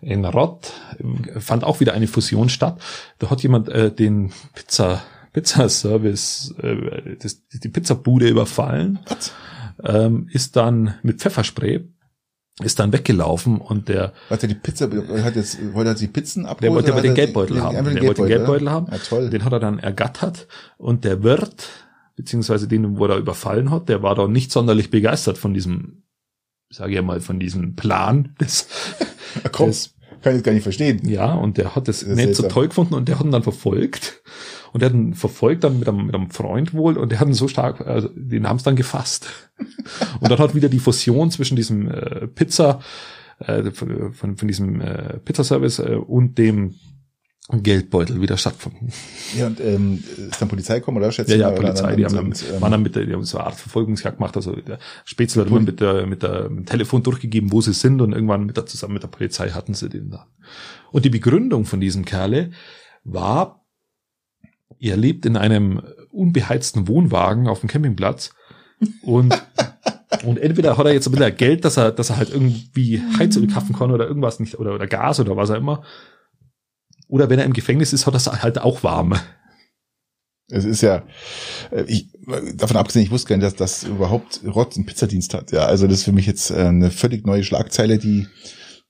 [0.00, 2.80] in Rott ähm, fand auch wieder eine Fusion statt.
[3.18, 5.02] Da hat jemand äh, den Pizza
[5.32, 8.98] Pizzaservice, äh, das, die Pizzabude überfallen,
[9.84, 11.88] ähm, ist dann mit Pfefferspray,
[12.62, 14.90] ist dann weggelaufen und der, Hat er die Pizza,
[15.24, 16.60] hat jetzt, wollte er die Pizzen abholen?
[16.62, 17.76] der wollte aber den Geldbeutel den- haben.
[17.76, 18.72] einfach Der wollte den Geldbeutel oder?
[18.72, 18.86] haben.
[18.92, 19.30] Ja, toll.
[19.30, 21.68] Den hat er dann ergattert und der Wirt,
[22.16, 26.02] beziehungsweise den, wo er überfallen hat, der war da nicht sonderlich begeistert von diesem,
[26.68, 28.68] sage ich ja mal, von diesem Plan des,
[29.58, 31.08] des kann ich gar nicht verstehen.
[31.08, 33.42] ja, und der hat das Das nicht so toll gefunden und der hat ihn dann
[33.42, 34.22] verfolgt.
[34.72, 37.28] Und der hat ihn verfolgt dann mit einem, mit einem Freund wohl und der hat
[37.28, 39.28] ihn so stark, also den haben es dann gefasst.
[40.20, 42.80] Und dann hat wieder die Fusion zwischen diesem äh, Pizza,
[43.40, 46.74] äh, von, von, von diesem äh, Pizzaservice äh, und dem
[47.50, 48.92] Geldbeutel wieder stattgefunden.
[49.36, 52.14] Ja, und ähm, ist dann Polizei gekommen oder schätze Ja, ja, mal, Polizei, die haben
[52.14, 54.54] dann, und, ähm, waren dann mit der, die haben so eine Art Verfolgungsjagd gemacht, also
[54.56, 58.00] der Spätzle hat immer mit der, mit der, mit dem Telefon durchgegeben, wo sie sind
[58.00, 60.26] und irgendwann mit der, zusammen mit der Polizei hatten sie den dann.
[60.92, 62.50] Und die Begründung von diesem Kerle
[63.04, 63.64] war,
[64.78, 68.32] er lebt in einem unbeheizten Wohnwagen auf dem Campingplatz
[69.02, 69.34] und
[70.24, 73.46] und entweder hat er jetzt ein bisschen Geld, dass er, dass er halt irgendwie Heizöl
[73.46, 75.82] kaufen kann oder irgendwas nicht, oder, oder Gas oder was auch immer.
[77.10, 79.16] Oder wenn er im Gefängnis ist, hat er es halt auch warm.
[80.48, 81.04] Es ist ja,
[81.70, 82.08] äh, ich,
[82.56, 85.52] davon abgesehen, ich wusste gar nicht, dass das überhaupt Rott einen Pizzadienst hat.
[85.52, 88.26] Ja, also das ist für mich jetzt äh, eine völlig neue Schlagzeile, die,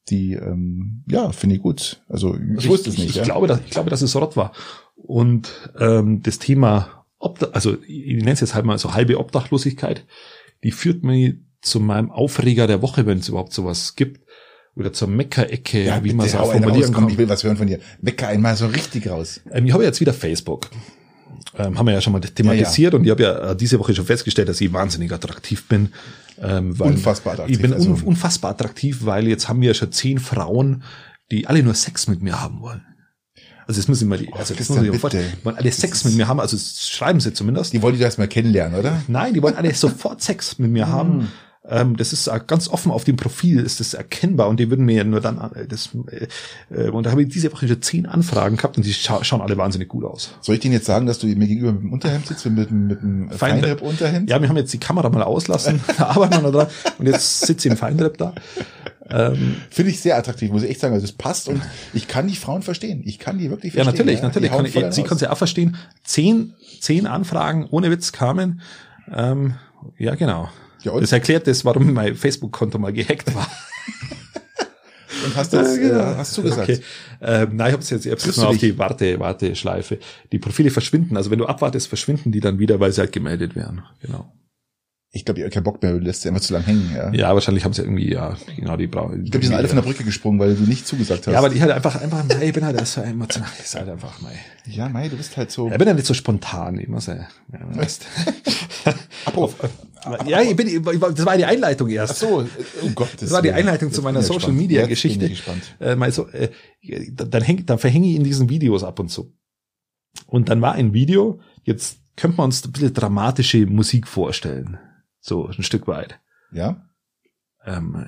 [0.09, 2.03] die, ähm, ja, finde ich gut.
[2.09, 3.11] Also ich Also wusste ich, es nicht.
[3.11, 3.25] Ich, ja.
[3.25, 4.53] glaube, dass, ich glaube, dass es Rott war.
[4.97, 10.07] Und ähm, das Thema, Obda also ich nenne es jetzt halt mal so halbe Obdachlosigkeit,
[10.65, 14.21] die führt mich zu meinem Aufreger der Woche, wenn es überhaupt sowas gibt.
[14.77, 17.09] Oder zur Meckerecke, ja, wie man es auch formulieren kann.
[17.09, 17.81] ich will was hören von dir.
[18.01, 19.41] Wecker einmal so richtig raus.
[19.53, 20.71] Ähm, ich habe jetzt wieder Facebook.
[21.59, 24.07] Ähm, haben wir ja schon mal thematisiert und ich habe ja äh, diese Woche schon
[24.07, 25.93] festgestellt, dass ich wahnsinnig attraktiv bin.
[26.41, 30.19] Ähm, weil Unfassbar attraktiv, Ich bin also- unfassbar attraktiv, weil jetzt haben wir schon zehn
[30.19, 30.85] Frauen,
[31.31, 32.83] die alle nur Sex mit mir haben wollen.
[33.67, 35.25] Also das müssen wir, die- also das Christian, muss ich mir vorstellen.
[35.27, 35.37] bitte.
[35.41, 37.73] Die wollen alle Sex mit mir haben, also schreiben sie zumindest.
[37.73, 39.03] Die wollte ich erst mal kennenlernen, oder?
[39.09, 41.29] Nein, die wollen alle sofort Sex mit mir haben.
[41.71, 44.85] Ähm, das ist äh, ganz offen auf dem Profil, ist das erkennbar und die würden
[44.85, 45.91] mir ja nur dann, äh, das,
[46.71, 49.41] äh, und da habe ich diese Woche schon zehn Anfragen gehabt und die scha schauen
[49.41, 50.33] alle wahnsinnig gut aus.
[50.41, 52.87] Soll ich denen jetzt sagen, dass du mir gegenüber mit dem Unterhemd sitzt, mit, dem-
[52.89, 53.39] mit dem Feinripp.
[53.79, 54.29] Feinripp-Unterhemd?
[54.29, 56.67] Ja, wir haben jetzt die Kamera mal auslassen, arbeiten wir noch dran
[56.99, 58.35] und jetzt sitzt sie im Feinripp da.
[59.09, 60.95] Ähm, Finde ich sehr attraktiv, muss ich echt sagen.
[60.95, 61.61] Also es passt und
[61.93, 63.03] ich kann die Frauen verstehen.
[63.05, 63.87] Ich kann die wirklich verstehen.
[63.87, 64.27] Ja, natürlich, ja.
[64.27, 64.51] natürlich.
[64.53, 65.77] Kann ich, sie kann sie auch verstehen.
[66.05, 68.61] Zehn, zehn Anfragen ohne Witz kamen.
[69.13, 69.55] Ähm,
[69.99, 70.49] ja, genau.
[70.83, 73.49] Ja, das erklärt das, warum mein Facebook-Konto mal gehackt war.
[75.25, 76.17] Und hast du das, äh, genau.
[76.17, 76.71] hast du gesagt?
[76.71, 76.81] Okay.
[77.21, 79.99] Ähm, nein, ich habe jetzt, ich hab's jetzt nur auf die Warte, Warteschleife.
[80.33, 81.17] Die Profile verschwinden.
[81.17, 83.83] Also wenn du abwartest, verschwinden die dann wieder, weil sie halt gemeldet werden.
[84.01, 84.33] Genau.
[85.13, 87.13] Ich glaube, ihr habt keinen Bock mehr, lässt sie einfach zu lang hängen, ja.
[87.13, 89.25] Ja, wahrscheinlich haben sie irgendwie, ja, genau, die brauchen.
[89.25, 91.33] Ich glaube, die sind alle von der Brücke gesprungen, weil du nicht zugesagt hast.
[91.33, 94.21] Ja, aber ich halt einfach, einfach, mei, ich bin halt so emotional, ist halt einfach,
[94.21, 94.39] mei.
[94.67, 95.69] Ja, mei, du bist halt so.
[95.69, 97.27] Ich bin ja nicht so spontan, ich muss ja, ja
[97.77, 98.07] weißt.
[99.25, 99.57] Abruf.
[100.27, 102.13] Ja, ich bin, das war die Einleitung erst.
[102.13, 102.49] Ach so,
[102.83, 103.13] oh Gott.
[103.15, 105.31] Das, das war die Einleitung zu meiner Social Media Geschichte.
[105.79, 106.51] Äh, mal so, äh,
[107.13, 109.33] dann hängt, dann verhänge ich in diesen Videos ab und zu.
[110.27, 114.79] Und dann war ein Video, jetzt könnte man uns ein bisschen dramatische Musik vorstellen.
[115.21, 116.19] So ein Stück weit.
[116.53, 116.87] Ja.
[117.65, 118.07] Ähm,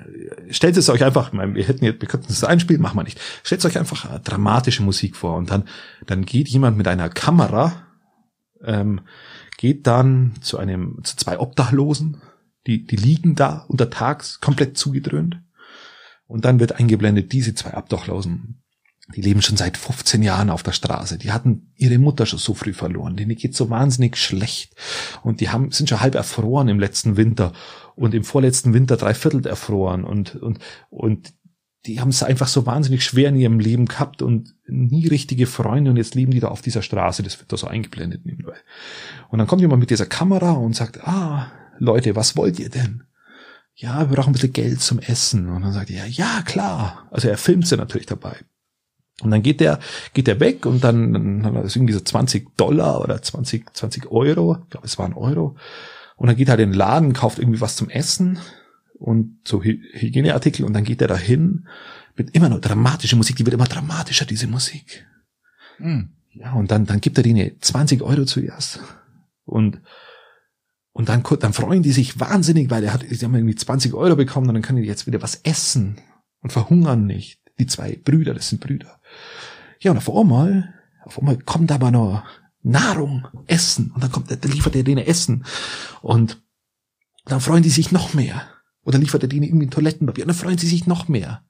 [0.51, 3.20] stellt es euch einfach, wir hätten jetzt, wir könnten es einspielen, machen wir nicht.
[3.43, 5.64] Stellt euch einfach dramatische Musik vor und dann,
[6.07, 7.86] dann geht jemand mit einer Kamera,
[8.64, 9.03] ähm,
[9.62, 12.20] geht dann zu einem, zu zwei Obdachlosen,
[12.66, 15.40] die, die liegen da untertags komplett zugedröhnt.
[16.26, 18.60] Und dann wird eingeblendet, diese zwei Obdachlosen
[19.14, 21.16] die leben schon seit 15 Jahren auf der Straße.
[21.18, 23.16] Die hatten ihre Mutter schon so früh verloren.
[23.16, 24.74] Denen geht so wahnsinnig schlecht.
[25.22, 27.52] Und die haben, sind schon halb erfroren im letzten Winter.
[27.94, 30.04] Und im vorletzten Winter drei Viertel erfroren.
[30.04, 30.58] Und, und,
[30.90, 31.34] und
[31.87, 35.91] die haben es einfach so wahnsinnig schwer in ihrem Leben gehabt und nie richtige Freunde.
[35.91, 37.22] Und jetzt leben die da auf dieser Straße.
[37.22, 38.55] Das wird da so eingeblendet nebenbei.
[39.30, 43.03] Und dann kommt jemand mit dieser Kamera und sagt, ah, Leute, was wollt ihr denn?
[43.74, 45.49] Ja, wir brauchen ein bisschen Geld zum Essen.
[45.49, 47.09] Und dann sagt er, ja, klar.
[47.11, 48.37] Also er filmt sie natürlich dabei.
[49.20, 49.80] Und dann geht der,
[50.14, 54.59] geht der weg und dann, dann er irgendwie so 20 Dollar oder 20, 20 Euro.
[54.62, 55.57] Ich glaube, es waren Euro.
[56.16, 58.39] Und dann geht er in den Laden, kauft irgendwie was zum Essen
[59.03, 61.66] und so Hygieneartikel und dann geht er dahin
[62.16, 65.07] mit immer noch dramatische Musik, die wird immer dramatischer, diese Musik.
[65.78, 66.11] Mhm.
[66.30, 68.80] Ja, und dann, dann gibt er denen 20 Euro zuerst.
[69.44, 69.80] Und,
[70.92, 74.16] und dann, dann freuen die sich wahnsinnig, weil er hat, sie haben irgendwie 20 Euro
[74.16, 75.98] bekommen und dann können die jetzt wieder was essen
[76.40, 77.40] und verhungern nicht.
[77.59, 79.00] Die zwei Brüder, das sind Brüder.
[79.80, 80.74] Ja, und auf einmal,
[81.05, 82.24] auf einmal kommt aber noch
[82.62, 83.90] Nahrung, Essen.
[83.90, 85.44] Und dann kommt, dann liefert er denen Essen.
[86.00, 86.40] Und
[87.24, 88.51] dann freuen die sich noch mehr.
[88.85, 90.24] Oder liefert er denen irgendwie Toilettenpapier.
[90.24, 91.43] Und dann freuen sie sich noch mehr.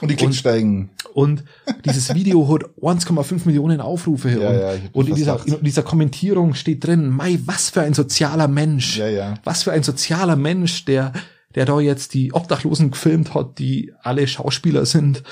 [0.00, 0.90] Und die Klicks und, steigen.
[1.12, 1.44] Und
[1.84, 4.30] dieses Video hat 1,5 Millionen Aufrufe.
[4.30, 7.94] Ja, und, ja, und in dieser, in dieser Kommentierung steht drin, Mai, was für ein
[7.94, 8.98] sozialer Mensch.
[8.98, 9.34] Ja, ja.
[9.44, 11.12] Was für ein sozialer Mensch, der,
[11.54, 15.22] der da jetzt die Obdachlosen gefilmt hat, die alle Schauspieler sind.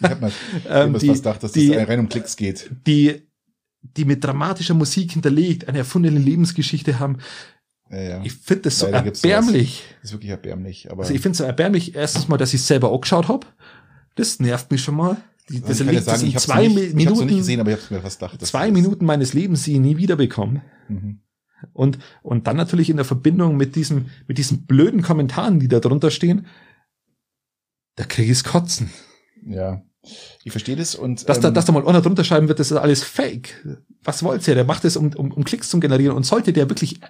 [0.00, 0.32] Ich hab mal
[0.68, 2.70] ähm, die, was gedacht, dass die, das rein um Klicks geht.
[2.86, 3.22] Die,
[3.82, 7.18] die mit dramatischer Musik hinterlegt eine erfundene Lebensgeschichte haben.
[7.90, 8.22] Ja, ja.
[8.24, 9.84] Ich finde das so erbärmlich.
[10.02, 10.90] Das ist wirklich erbärmlich.
[10.90, 13.46] Aber also ich finde es so erbärmlich, erstens mal, dass ich selber auch geschaut hab.
[14.14, 15.16] Das nervt mich schon mal.
[15.48, 17.82] Die, das also ich kann sagen, ich zwei nicht, Minuten, ich nicht gesehen, aber ich
[17.82, 18.44] habe mir fast gedacht.
[18.44, 20.60] Zwei Minuten meines Lebens sie nie wiederbekommen.
[20.88, 21.20] Mhm.
[21.72, 25.80] Und, und dann natürlich in der Verbindung mit diesem, mit diesen blöden Kommentaren, die da
[25.80, 26.46] drunter stehen,
[27.96, 28.90] da kriege ich's kotzen.
[29.44, 29.82] Ja.
[30.44, 31.28] Ich verstehe das und.
[31.28, 33.64] Dass, ähm, da, dass da mal einer drunter schreiben wird, das ist alles fake.
[34.02, 34.54] Was wollt ihr?
[34.54, 36.16] Der macht es, um, um, um Klicks zu generieren.
[36.16, 37.00] Und sollte der wirklich,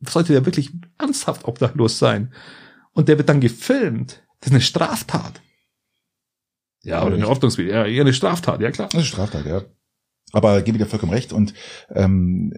[0.00, 2.32] sollte der wirklich ernsthaft obdachlos sein
[2.92, 5.42] und der wird dann gefilmt, das ist eine Straftat.
[6.82, 7.86] Ja, oder eine Ordnungswidrigkeit.
[7.86, 8.88] Ja, eher eine Straftat, ja klar.
[8.92, 9.62] Das ist Straftat, ja.
[10.32, 11.32] Aber gebe ich dir vollkommen recht.
[11.32, 11.54] Und
[11.90, 12.52] ähm,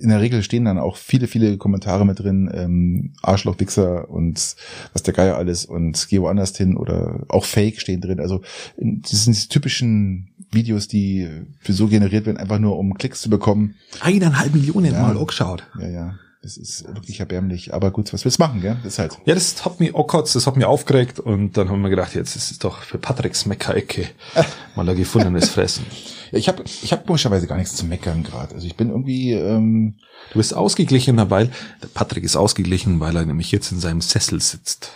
[0.00, 4.56] in der Regel stehen dann auch viele, viele Kommentare mit drin, ähm, Arschloch, Wichser und
[4.92, 8.20] was der Geier alles und geh woanders hin oder auch Fake stehen drin.
[8.20, 8.42] Also
[8.76, 11.28] das sind diese typischen Videos, die
[11.60, 13.76] für so generiert werden, einfach nur um Klicks zu bekommen.
[14.00, 15.64] Eineinhalb Millionen ja, mal angeschaut.
[15.80, 16.14] Ja, ja.
[16.44, 17.72] Es ist wirklich erbärmlich.
[17.72, 18.76] Aber gut, was willst du machen, gell?
[18.82, 19.18] Das ist halt.
[19.24, 22.36] Ja, das hat mich kurz, das hat mich aufgeregt und dann haben wir gedacht, jetzt
[22.36, 24.08] ist es doch für Patricks Meckerecke
[24.76, 25.86] mal ein gefundenes Fressen.
[26.30, 28.54] ja, ich habe ich hab komischerweise gar nichts zu meckern gerade.
[28.54, 29.32] Also ich bin irgendwie.
[29.32, 29.94] Ähm
[30.32, 31.50] du bist ausgeglichener, weil
[31.82, 34.90] der Patrick ist ausgeglichen, weil er nämlich jetzt in seinem Sessel sitzt.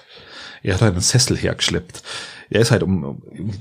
[0.62, 2.02] Er hat einen Sessel hergeschleppt.
[2.50, 3.52] Er ist halt um, um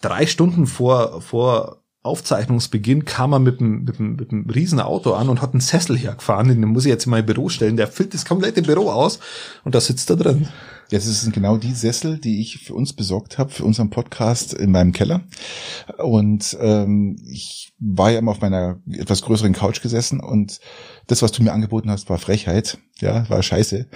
[0.00, 1.77] drei Stunden vor vor
[2.08, 5.60] Aufzeichnungsbeginn kam er mit einem, mit einem, mit einem riesen Auto an und hat einen
[5.60, 6.48] Sessel hergefahren.
[6.48, 7.76] Den muss ich jetzt in mein Büro stellen.
[7.76, 9.20] Der füllt das komplette Büro aus
[9.64, 10.48] und da sitzt er drin.
[10.90, 14.54] Jetzt ist es genau die Sessel, die ich für uns besorgt habe, für unseren Podcast
[14.54, 15.20] in meinem Keller.
[15.98, 20.60] Und ähm, ich war ja immer auf meiner etwas größeren Couch gesessen und
[21.06, 22.78] das, was du mir angeboten hast, war Frechheit.
[23.00, 23.86] Ja, war scheiße.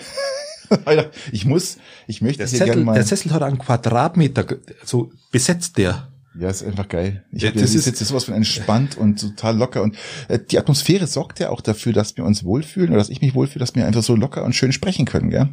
[1.33, 2.95] ich muss, ich möchte der hier gerne mal.
[2.95, 4.45] Der Sessel hat einen Quadratmeter,
[4.85, 6.12] so besetzt der.
[6.39, 7.23] Ja, ist einfach geil.
[7.31, 9.97] Ich Ja, hab das das ist- ist sowas von entspannt und total locker und
[10.29, 13.35] äh, die Atmosphäre sorgt ja auch dafür, dass wir uns wohlfühlen oder dass ich mich
[13.35, 15.49] wohlfühle, dass wir einfach so locker und schön sprechen können, gell?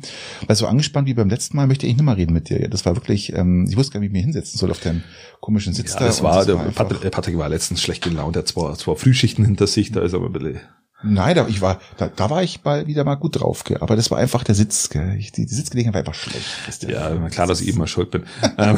[0.48, 2.70] Weil so angespannt wie beim letzten Mal möchte ich nicht mehr reden mit dir.
[2.70, 5.04] Das war wirklich, ähm, ich wusste gar nicht, wie ich mich hinsetzen soll auf deinem
[5.42, 6.06] komischen Sitz Ja, da.
[6.06, 9.44] das war, der einfach- Patrick, Patrick war letztens schlecht gelaunt, er hat zwar, zwar Frühschichten
[9.44, 10.60] hinter sich, da ist aber ein bisschen,
[11.02, 13.78] Nein, da, ich war, da, da war ich mal wieder mal gut drauf, gell?
[13.80, 15.16] aber das war einfach der Sitz, gell?
[15.18, 16.84] Ich, die, die Sitzgelegenheit war einfach schlecht.
[16.84, 18.24] ja, klar, dass ich eben mal schuld bin.
[18.58, 18.78] ähm,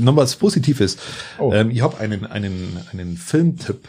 [0.04, 0.96] noch was Positives.
[1.38, 1.52] Oh.
[1.52, 3.88] Ähm, ich habe einen, einen, einen Filmtipp.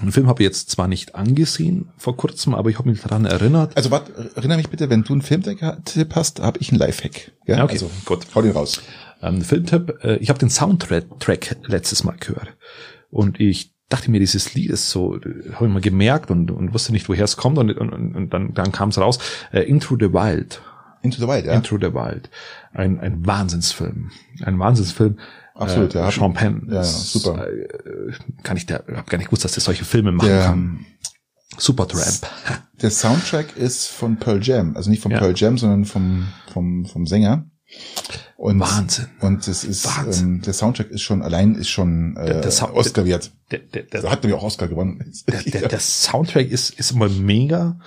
[0.00, 3.24] Den Film habe ich jetzt zwar nicht angesehen vor kurzem, aber ich habe mich daran
[3.24, 3.76] erinnert.
[3.76, 7.32] Also warte, erinnere mich bitte, wenn du einen Filmtipp hast, habe ich einen Lifehack.
[7.46, 7.56] Gell?
[7.56, 8.26] Ja, okay, also, gut.
[8.34, 8.80] Hau den raus.
[9.22, 12.56] Ähm, Filmtipp, äh, ich habe den Soundtrack Track letztes Mal gehört.
[13.10, 15.18] Und ich dachte mir, dieses Lied ist so,
[15.54, 17.58] habe ich mal gemerkt und, und wusste nicht, woher es kommt.
[17.58, 19.18] Und, und, und dann, dann kam es raus,
[19.52, 20.60] äh, Into the Wild.
[21.02, 21.54] Into the Wild, ja.
[21.54, 22.28] Into the Wild.
[22.72, 24.10] Ein, ein Wahnsinnsfilm.
[24.42, 25.18] Ein Wahnsinnsfilm.
[25.54, 26.10] Absolut, äh, ja.
[26.10, 26.68] Sean Penn.
[26.70, 27.48] Ja, ist, super.
[27.48, 28.12] Äh,
[28.42, 30.86] kann ich da, hab gar nicht gewusst, dass der solche Filme machen Der, kann.
[31.56, 32.26] Super Tramp.
[32.80, 35.18] Der Soundtrack ist von Pearl Jam, also nicht von Ja.
[35.18, 37.46] Pearl Jam, sondern vom, vom, vom Sänger.
[38.36, 39.06] Und, Wahnsinn.
[39.20, 40.26] Und das ist, Wahnsinn.
[40.36, 43.30] ähm, der Soundtrack ist schon, allein ist schon äh, Der- der Sound- Oscar wert.
[43.50, 45.12] Der, der, der, Da hat nämlich auch Oscar gewonnen.
[45.28, 47.78] der, der, der Soundtrack ist, ist mal mega.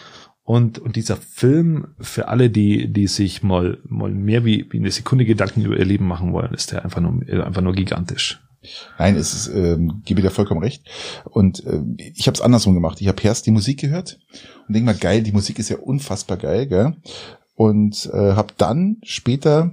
[0.43, 4.91] Und, und dieser Film, für alle, die, die sich mal, mal mehr wie, wie eine
[4.91, 8.41] Sekunde Gedanken über ihr Leben machen wollen, ist der einfach nur, einfach nur gigantisch.
[8.99, 10.83] Nein, es ist, ähm, gebe dir vollkommen recht.
[11.25, 12.99] Und äh, ich habe es andersrum gemacht.
[13.01, 14.19] Ich habe erst die Musik gehört
[14.67, 16.95] und denk mal, geil, die Musik ist ja unfassbar geil, gell?
[17.61, 19.71] Und äh, habe dann später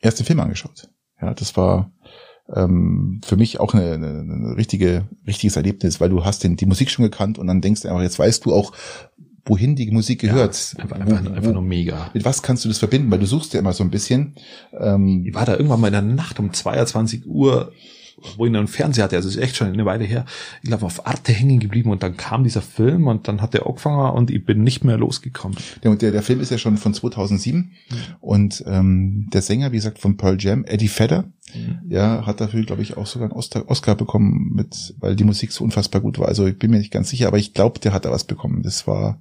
[0.00, 0.88] erst den Film angeschaut.
[1.22, 1.92] Ja, das war
[2.52, 6.66] ähm, für mich auch eine, eine, eine richtige, richtiges Erlebnis, weil du hast den, die
[6.66, 8.72] Musik schon gekannt und dann denkst du einfach, jetzt weißt du auch,
[9.44, 10.74] wohin die Musik gehört.
[10.76, 12.10] Ja, einfach, einfach, einfach nur mega.
[12.12, 13.08] mit was kannst du das verbinden?
[13.12, 14.34] Weil du suchst ja immer so ein bisschen.
[14.76, 17.70] Ähm, Ich war da irgendwann mal in der Nacht um 22 Uhr,
[18.36, 20.24] wo ich einen Fernseher hatte, also ist echt schon eine Weile her,
[20.62, 23.66] ich glaube auf Arte hängen geblieben und dann kam dieser Film und dann hat der
[23.66, 25.56] angefangen und ich bin nicht mehr losgekommen.
[25.82, 27.72] Der, der, der Film ist ja schon von 2007
[28.20, 31.24] und ähm, der Sänger, wie gesagt, von Pearl Jam, Eddie Vedder,
[31.88, 35.52] ja, hat dafür, glaube ich, auch sogar einen Oscar, Oscar bekommen, mit, weil die Musik
[35.52, 36.28] so unfassbar gut war.
[36.28, 38.62] Also ich bin mir nicht ganz sicher, aber ich glaube, der hat da was bekommen.
[38.62, 39.20] Das war,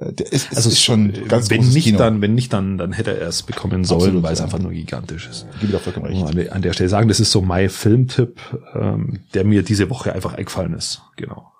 [0.00, 1.98] es Also ist schon äh, ganz wenn nicht Kino.
[1.98, 4.44] dann, wenn nicht dann, dann hätte er es bekommen sollen, Absolut, weil es ja.
[4.44, 5.46] einfach nur gigantisch ist.
[5.60, 6.22] Gebe dir vollkommen recht.
[6.34, 8.38] man an der Stelle sagen, das ist so mein Filmtipp,
[8.74, 11.00] ähm, der mir diese Woche einfach eingefallen ist.
[11.16, 11.50] Genau.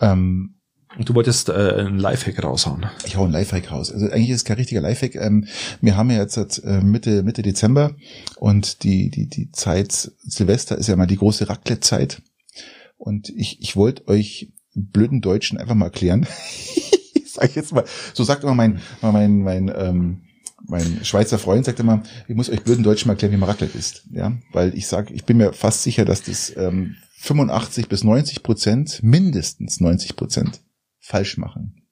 [0.00, 0.54] Ähm,
[0.96, 2.86] Und du wolltest äh, ein Lifehack raushauen.
[3.04, 3.92] ich hau einen Lifehack raus.
[3.92, 5.16] Also eigentlich ist es kein richtiger Lifehack.
[5.16, 5.46] Ähm,
[5.82, 7.92] wir haben ja jetzt äh, Mitte, Mitte Dezember
[8.36, 12.22] und die, die, die Zeit Silvester ist ja mal die große Raclette-Zeit.
[12.96, 16.26] Und ich, ich wollte euch blöden Deutschen einfach mal erklären.
[17.38, 17.84] Sag ich jetzt mal.
[18.14, 20.22] So sagt immer mein, mein, mein, ähm,
[20.66, 23.78] mein Schweizer Freund sagt immer, ich muss euch blöden Deutschen mal erklären, wie man Raclette
[23.78, 24.02] ist.
[24.10, 28.42] Ja, weil ich sage, ich bin mir fast sicher, dass das ähm, 85 bis 90
[28.42, 30.60] Prozent, mindestens 90 Prozent
[30.98, 31.84] falsch machen.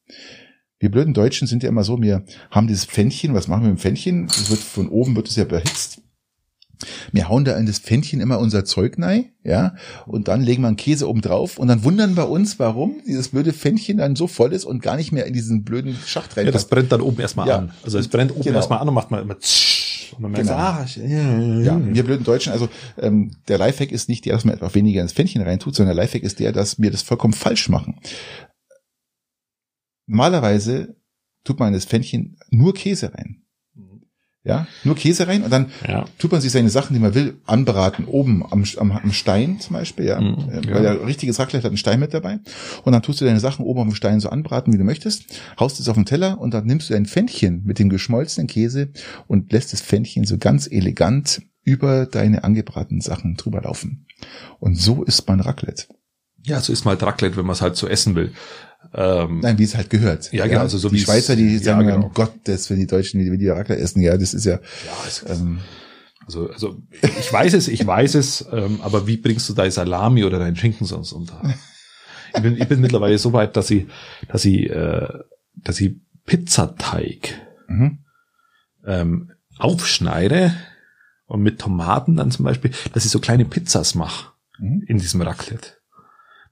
[0.78, 3.78] Wir blöden Deutschen sind ja immer so, wir haben dieses Pfännchen, was machen wir mit
[3.78, 4.26] dem Pfännchen?
[4.26, 6.02] Das wird von oben wird es ja behitzt.
[7.12, 9.74] Wir hauen da in das Pfännchen immer unser Zeug rein, ja,
[10.06, 13.28] und dann legen wir einen Käse oben drauf und dann wundern wir uns, warum dieses
[13.28, 16.46] blöde Pfännchen dann so voll ist und gar nicht mehr in diesen blöden Schacht rein.
[16.46, 17.58] Ja, das brennt dann oben erstmal Ja.
[17.58, 17.72] an.
[17.82, 18.56] Also es brennt oben Genau.
[18.56, 20.58] erstmal an und macht mal immer tsch, und man merkt, Genau.
[20.58, 22.68] ah, ja, Ja, wir blöden Deutschen, also
[22.98, 26.04] ähm, der Lifehack ist nicht der, dass man etwas weniger ins Pfännchen reintut, sondern der
[26.04, 27.98] Lifehack ist der, dass wir das vollkommen falsch machen.
[30.06, 30.96] Normalerweise
[31.44, 33.42] tut man in das Pfännchen nur Käse rein.
[34.46, 36.04] Ja, nur Käse rein und dann ja.
[36.18, 39.74] tut man sich seine Sachen, die man will, anbraten, oben am, am, am Stein zum
[39.74, 40.20] Beispiel, ja.
[40.20, 40.74] Mhm, Äh, ja.
[40.74, 42.38] Weil der richtige Raclette hat einen Stein mit dabei.
[42.84, 45.24] Und dann tust du deine Sachen oben am Stein so anbraten, wie du möchtest,
[45.58, 48.90] haust es auf den Teller und dann nimmst du ein Pfännchen mit dem geschmolzenen Käse
[49.26, 54.06] und lässt das Pfännchen so ganz elegant über deine angebratenen Sachen drüber laufen.
[54.60, 55.86] Und so isst man Raclette.
[56.44, 58.32] ja, so ist mal Raclette, wenn man es halt so essen will.
[58.94, 60.32] Ähm, Nein, wie es halt gehört.
[60.32, 62.06] Ja, genau, also so die Schweizer, die ja, sagen, genau.
[62.06, 64.60] um Gottes, wenn die Deutschen, die, die Raclette essen, ja, das ist ja, ja,
[65.06, 65.60] es, ähm,
[66.24, 70.24] also, also ich weiß es, ich weiß es, ähm, aber wie bringst du dein Salami
[70.24, 71.42] oder deinen Schinken sonst unter?
[72.34, 73.86] Ich bin, ich bin mittlerweile so weit, dass ich,
[74.28, 75.08] dass ich, äh,
[75.54, 77.98] dass ich Pizzateig mhm.
[78.84, 80.54] ähm, aufschneide
[81.26, 84.84] und mit Tomaten dann zum Beispiel, dass ich so kleine Pizzas mache Mhm.
[84.86, 85.74] in diesem Raclette.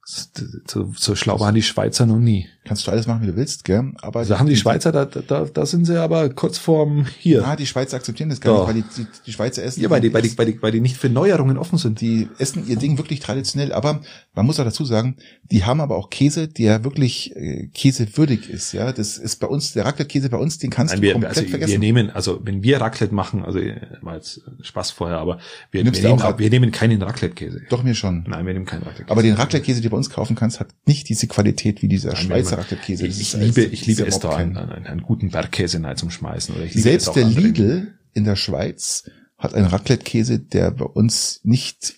[0.07, 2.46] So, so schlau waren die Schweizer noch nie.
[2.66, 3.92] Kannst du alles machen, wie du willst, gell?
[4.00, 7.40] Aber also haben die Schweizer, da, da, da sind sie aber kurz vorm hier.
[7.40, 9.82] Ja, die Schweizer akzeptieren das gar nicht, weil die, die, die Schweizer essen.
[9.82, 12.00] Ja, weil die, weil, die, weil, die, weil die nicht für Neuerungen offen sind.
[12.00, 14.00] Die essen ihr Ding wirklich traditionell, aber
[14.34, 15.16] man muss auch dazu sagen,
[15.50, 18.72] die haben aber auch Käse, der wirklich äh, käsewürdig ist.
[18.72, 21.36] Ja, das ist bei uns, der Raclette-Käse bei uns, den kannst Nein, du wir, komplett
[21.36, 21.72] also vergessen.
[21.72, 23.59] Wir nehmen, also wenn wir Raclette machen, also
[24.00, 25.38] war jetzt Spaß vorher, aber
[25.70, 27.62] wir, wir, nehmen, auch, wir nehmen keinen Raclette-Käse.
[27.68, 28.24] Doch, mir schon.
[28.26, 29.11] Nein, wir nehmen keinen Raclette-Käse.
[29.11, 32.22] Aber den Raclette-Käse, du bei uns kaufen kannst, hat nicht diese Qualität wie dieser Nein,
[32.22, 33.07] Schweizer Raclette-Käse.
[33.07, 36.55] Ich, ich liebe, ich liebe es da, einen, einen, einen guten Bergkäse zum Schmeißen.
[36.55, 41.40] Oder ich liebe Selbst der Lidl in der Schweiz hat einen Raclette-Käse, der bei uns
[41.45, 41.95] nicht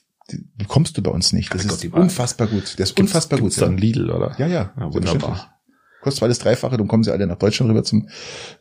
[0.57, 1.55] bekommst du bei uns nicht.
[1.55, 2.79] Das Ach ist Gott, unfassbar gut.
[2.79, 3.59] Der ist unfassbar gut.
[3.61, 4.35] dann Lidl, oder?
[4.39, 4.75] Ja, ja.
[4.79, 5.57] ja wunderbar.
[6.03, 8.09] Kostet zwar das Dreifache, dann kommen sie alle nach Deutschland rüber zum,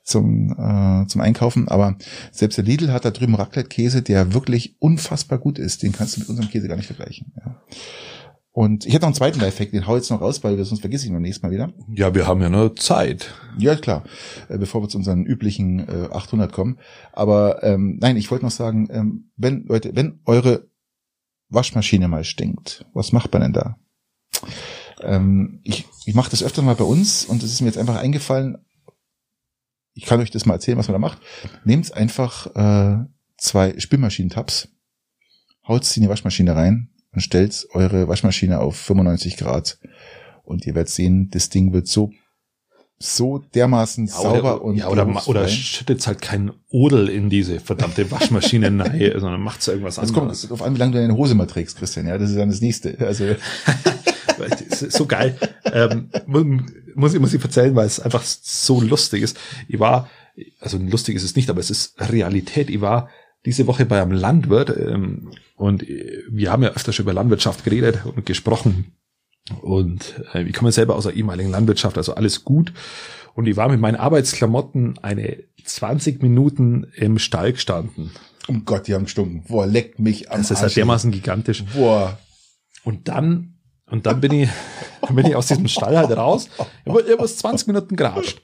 [0.04, 1.68] zum, äh, zum Einkaufen.
[1.68, 1.98] Aber
[2.32, 5.84] selbst der Lidl hat da drüben Raclette-Käse, der wirklich unfassbar gut ist.
[5.84, 7.34] Den kannst du mit unserem Käse gar nicht vergleichen.
[7.38, 7.62] Ja.
[8.56, 11.04] Und ich hätte noch einen zweiten Lifehack, den hau jetzt noch raus, weil sonst vergesse
[11.04, 11.74] ich ihn beim nächsten Mal wieder.
[11.94, 13.34] Ja, wir haben ja nur Zeit.
[13.58, 14.06] Ja, klar,
[14.48, 16.80] äh, bevor wir zu unseren üblichen äh, 800 kommen.
[17.12, 20.70] Aber ähm, nein, ich wollte noch sagen, ähm, wenn Leute, wenn eure
[21.50, 23.78] Waschmaschine mal stinkt, was macht man denn da?
[25.02, 27.98] Ähm, ich ich mache das öfter mal bei uns und es ist mir jetzt einfach
[27.98, 28.58] eingefallen.
[29.96, 31.20] Ich kann euch das mal erzählen, was man da macht.
[31.66, 33.04] Nehmt einfach äh,
[33.36, 34.70] zwei Spülmaschinentabs,
[35.68, 39.80] haut sie in die Waschmaschine rein, und stellt eure Waschmaschine auf 95 Grad
[40.44, 42.12] und ihr werdet sehen, das Ding wird so
[42.98, 47.60] so dermaßen ja, sauber oder, und ja, oder, oder schüttet halt keinen Odel in diese
[47.60, 50.14] verdammte Waschmaschine rein, sondern macht irgendwas anderes.
[50.14, 52.08] kommt auf an, wie lange du deine Hose mal trägst, Christian.
[52.08, 52.98] Ja, das ist dann das nächste.
[53.06, 53.36] Also
[54.90, 55.38] so geil.
[55.72, 56.10] Ähm,
[56.96, 59.38] muss ich muss ich erzählen, weil es einfach so lustig ist.
[59.68, 60.10] Ich war,
[60.60, 62.70] also lustig ist es nicht, aber es ist Realität.
[62.70, 63.10] Ich war
[63.46, 67.64] diese Woche bei einem Landwirt ähm, und äh, wir haben ja öfter schon über Landwirtschaft
[67.64, 68.96] geredet und gesprochen
[69.62, 72.74] und äh, ich komme selber aus der ehemaligen Landwirtschaft, also alles gut.
[73.36, 78.12] Und ich war mit meinen Arbeitsklamotten eine 20 Minuten im Stall gestanden.
[78.48, 79.44] Um Gott, die haben gestunken.
[79.48, 81.64] Boah, leckt mich am Das ist halt dermaßen gigantisch.
[81.76, 82.18] Boah.
[82.84, 83.56] Und dann,
[83.88, 84.50] und dann bin ich,
[85.02, 86.50] dann bin ich aus diesem Stall halt raus.
[86.86, 88.42] Ich habe 20 Minuten geratscht.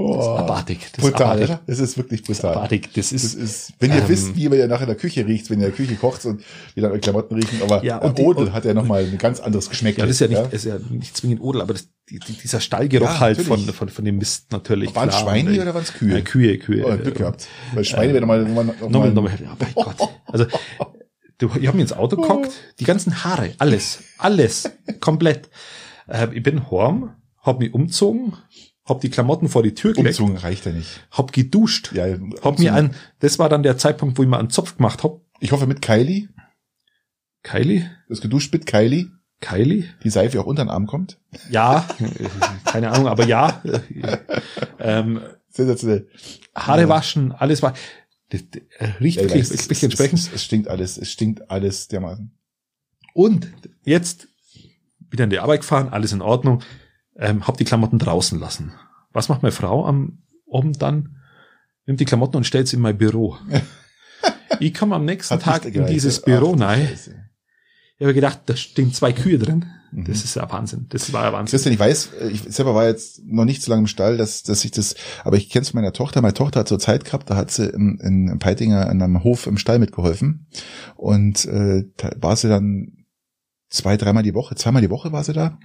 [0.00, 0.78] Oh, das ist abartig.
[0.92, 1.66] Das brutal, ist abartig.
[1.66, 2.34] Das ist wirklich brutal.
[2.34, 2.88] Das ist abartig.
[2.94, 5.50] Das ist, das ist wenn ihr ähm, wisst, wie ihr nachher in der Küche riecht,
[5.50, 6.44] wenn ihr in der Küche kocht und
[6.76, 9.40] wie dann eure Klamotten riechen, aber ja, und Odel die, hat ja nochmal ein ganz
[9.40, 9.98] anderes Geschmack.
[9.98, 10.46] Ja, das ist ja nicht, ja?
[10.46, 14.04] ist ja nicht zwingend Odel, aber das, die, dieser Stallgeruch ja, halt von, von, von
[14.04, 14.94] dem Mist natürlich.
[14.94, 16.14] Waren Schweine oder waren es Kühe?
[16.14, 16.86] Ja, Kühe, Kühe.
[16.86, 17.48] Oh, Glück gehabt.
[17.74, 19.96] Weil Schweine äh, werden mal, nochmal, nochmal, nochmal, ja, mein Gott.
[20.26, 20.46] Also,
[21.38, 24.70] du, ich habe mir ins Auto geguckt, die ganzen Haare, alles, alles,
[25.00, 25.50] komplett.
[26.06, 28.34] Äh, ich bin horm, hab mich umzogen,
[28.88, 30.18] hab die Klamotten vor die Tür gelegt.
[30.18, 31.06] Umzogen reicht ja nicht.
[31.10, 31.92] Hab geduscht.
[31.92, 32.06] Ja,
[32.42, 35.20] hab mir ein, das war dann der Zeitpunkt, wo ich mir einen Zopf gemacht hab.
[35.40, 36.28] Ich hoffe mit Kylie.
[37.42, 37.90] Kylie?
[38.08, 39.10] Das geduscht mit Kylie.
[39.40, 39.84] Kylie?
[40.02, 41.18] Die Seife auch unter den Arm kommt?
[41.50, 41.86] Ja,
[42.64, 43.62] keine Ahnung, aber ja.
[44.80, 45.20] ähm,
[45.50, 46.08] Sensationell.
[46.54, 46.88] Haare ja.
[46.88, 47.74] waschen, alles war.
[48.30, 50.18] Das, das riecht ja, wirklich ein bisschen entsprechend.
[50.18, 52.32] Es, es stinkt alles, es stinkt alles dermaßen.
[53.14, 53.50] Und
[53.84, 54.28] jetzt
[55.10, 56.62] wieder in die Arbeit gefahren, alles in Ordnung
[57.18, 58.72] ähm, hab die Klamotten draußen lassen.
[59.12, 60.18] Was macht meine Frau am
[60.50, 61.16] Abend dann?
[61.86, 63.36] Nimmt die Klamotten und stellt sie in mein Büro.
[64.60, 66.88] ich komme am nächsten Hat Tag in dieses Büro rein.
[67.98, 69.66] Ich habe gedacht, da stehen zwei Kühe drin.
[69.90, 70.04] Mhm.
[70.04, 70.86] Das ist ja Wahnsinn.
[70.90, 71.50] Das war ja Wahnsinn.
[71.50, 74.64] Christian, ich weiß, ich selber war jetzt noch nicht so lange im Stall, dass, dass
[74.64, 74.94] ich das,
[75.24, 76.20] aber ich kenne es meiner Tochter.
[76.20, 79.46] Meine Tochter hat so Zeit gehabt, da hat sie in, in Peitinger in einem Hof
[79.46, 80.46] im Stall mitgeholfen.
[80.96, 82.97] Und äh, da war sie dann
[83.68, 85.58] zwei, dreimal die Woche, zweimal die Woche war sie da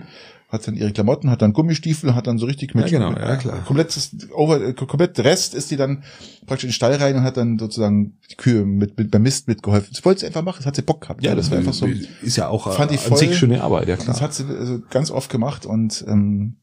[0.54, 3.36] hat dann ihre Klamotten, hat dann Gummistiefel, hat dann so richtig mit, ja, genau, ja,
[3.38, 3.64] klar.
[3.66, 6.04] komplettes over, komplett Rest ist die dann
[6.46, 9.48] praktisch in den Stall rein und hat dann sozusagen die Kühe mit, mit beim Mist
[9.48, 9.90] mitgeholfen.
[9.92, 11.24] Das wollte sie einfach machen, das hat sie Bock gehabt.
[11.24, 11.88] Ja, ja das war einfach so.
[12.22, 14.14] Ist ja auch fand ich voll, an sich schöne Arbeit, ja klar.
[14.14, 16.58] Das hat sie also ganz oft gemacht und ähm,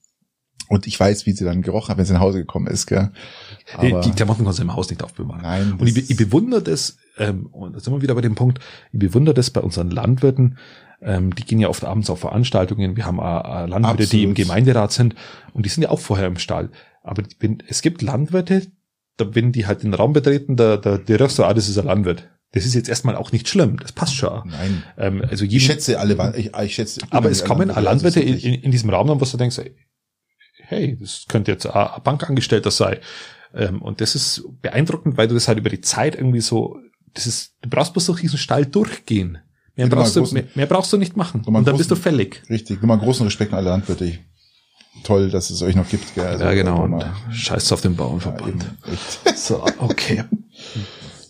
[0.68, 2.86] und ich weiß, wie sie dann gerochen hat, wenn sie nach Hause gekommen ist.
[2.86, 3.10] Gell?
[3.74, 5.42] Aber die Klamotten kannst du im Haus nicht aufbewahren.
[5.42, 5.72] Nein.
[5.76, 8.60] Und ich, ich bewundere das, ähm, und da sind wir wieder bei dem Punkt,
[8.92, 10.58] ich bewundere das bei unseren Landwirten,
[11.02, 12.96] ähm, die gehen ja oft abends auf Veranstaltungen.
[12.96, 14.12] Wir haben äh, Landwirte, Absolut.
[14.12, 15.14] die im Gemeinderat sind
[15.52, 16.70] und die sind ja auch vorher im Stall.
[17.02, 18.66] Aber wenn, es gibt Landwirte,
[19.16, 21.78] da, wenn die halt den Raum betreten, da, da, der röchst so, ah, das ist
[21.78, 22.28] ein Landwirt.
[22.52, 24.48] Das ist jetzt erstmal auch nicht schlimm, das passt schon.
[24.48, 24.82] Nein.
[24.98, 27.00] Ähm, also jeden, ich schätze alle, ich, ich schätze.
[27.10, 29.60] Aber es kommen Landwirte, Landwirte in, in, in, diesem Raum, wo du denkst,
[30.70, 32.98] hey, das könnte jetzt ein Bankangestellter sein.
[33.54, 36.78] Ähm, und das ist beeindruckend, weil du das halt über die Zeit irgendwie so,
[37.14, 39.38] das ist, du brauchst bloß durch diesen Stall durchgehen.
[39.88, 41.42] Mehr brauchst, du, mehr, mehr, brauchst du nicht machen.
[41.44, 42.42] Und dann großen, bist du fällig.
[42.48, 42.80] Richtig.
[42.82, 44.18] Nur mal großen Respekt an alle Landwirte.
[45.04, 46.14] Toll, dass es euch noch gibt.
[46.14, 46.26] Gell?
[46.26, 46.82] Also, ja, genau.
[46.84, 48.64] Und scheiß auf den Bauernverband.
[49.24, 50.24] Ja, so, okay.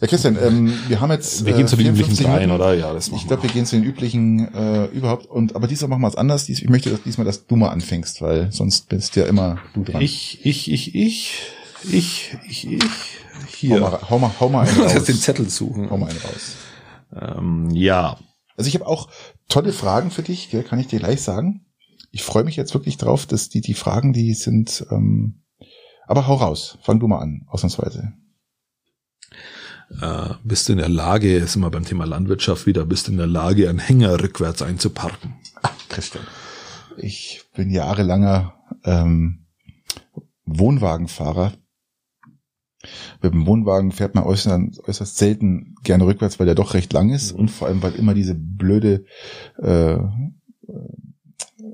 [0.01, 1.45] Ja, Christian, ähm, wir haben jetzt.
[1.45, 2.73] Wir gehen zu den äh, üblichen 54 dreien, oder?
[2.75, 5.27] Ja, das Ich glaube, wir gehen zu den üblichen äh, überhaupt.
[5.27, 6.47] Und aber diesmal machen wir es anders.
[6.47, 9.85] Dies- Ich möchte dass diesmal, dass du mal anfängst, weil sonst bist ja immer du
[9.85, 10.01] dran.
[10.01, 11.35] Ich, ich, ich, ich,
[11.85, 12.81] ich, ich, ich.
[12.83, 12.87] hau
[13.59, 13.81] Hier.
[13.81, 15.21] mal, hau mal, hau mal einen Lass den raus.
[15.21, 15.91] Zettel suchen.
[15.91, 17.37] Hau mal einen raus.
[17.39, 18.17] Ähm, ja.
[18.61, 19.09] Also ich habe auch
[19.49, 21.65] tolle Fragen für dich, gell, kann ich dir gleich sagen.
[22.11, 24.85] Ich freue mich jetzt wirklich drauf, dass die die Fragen, die sind.
[24.91, 25.41] Ähm,
[26.07, 28.13] aber hau raus, fang du mal an, ausnahmsweise.
[29.99, 33.17] Äh, bist du in der Lage, sind wir beim Thema Landwirtschaft wieder, bist du in
[33.17, 35.37] der Lage, einen Hänger rückwärts einzuparken?
[35.89, 36.27] Christian.
[36.99, 38.53] Ich bin jahrelanger
[38.85, 39.47] ähm,
[40.45, 41.55] Wohnwagenfahrer.
[43.23, 47.11] Mit dem Wohnwagen fährt man äußerst, äußerst selten gerne rückwärts, weil der doch recht lang
[47.11, 49.05] ist und vor allem, weil immer diese blöde,
[49.59, 49.99] äh,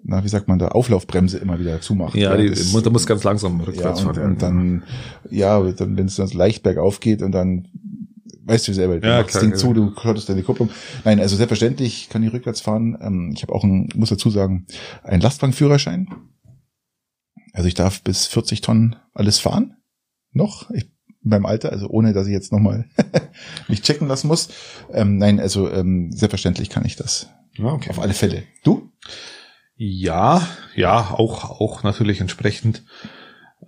[0.02, 2.14] na, wie sagt man da, Auflaufbremse immer wieder zumacht.
[2.14, 4.32] Ja, die, das- muss- da muss ganz langsam ja, rückwärts und, fahren.
[4.32, 4.82] und dann,
[5.30, 7.68] ja, dann, wenn es dann leicht bergauf geht und dann,
[8.44, 9.56] weißt du selber, du Ja, machst klar, Ding ja.
[9.56, 10.70] zu, du klottest deine Kupplung.
[11.04, 12.96] Nein, also selbstverständlich kann ich rückwärts fahren.
[13.00, 14.66] Ähm, ich habe auch, ein, muss dazu sagen,
[15.02, 16.08] einen Lastwagenführerschein.
[17.52, 19.76] Also ich darf bis 40 Tonnen alles fahren.
[20.32, 20.70] Noch.
[20.70, 20.90] Ich,
[21.30, 22.86] beim Alter, also ohne, dass ich jetzt nochmal
[23.68, 24.48] mich checken lassen muss.
[24.92, 27.28] Ähm, nein, also ähm, selbstverständlich kann ich das.
[27.56, 27.90] Ja, okay.
[27.90, 28.42] Auf alle Fälle.
[28.64, 28.90] Du?
[29.76, 32.84] Ja, ja, auch, auch natürlich entsprechend.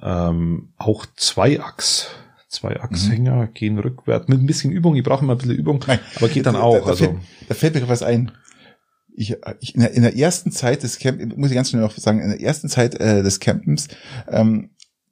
[0.03, 2.09] Ähm, auch Zweiachs.
[2.49, 4.27] Zweiachshänger gehen rückwärts.
[4.29, 6.61] Mit ein bisschen Übung, ich brauche immer ein bisschen Übung, Nein, aber geht dann Da-
[6.63, 6.79] auch.
[6.79, 7.17] Da, da, also, fällt,
[7.49, 8.33] da fällt mir was ein.
[9.15, 11.93] Ich, ich, in, der, in der ersten Zeit des Camp, muss ich ganz schnell noch
[11.99, 13.89] sagen, in der ersten Zeit äh, des Campens
[14.29, 14.71] ähm,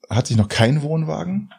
[0.08, 1.50] hatte ich noch keinen Wohnwagen,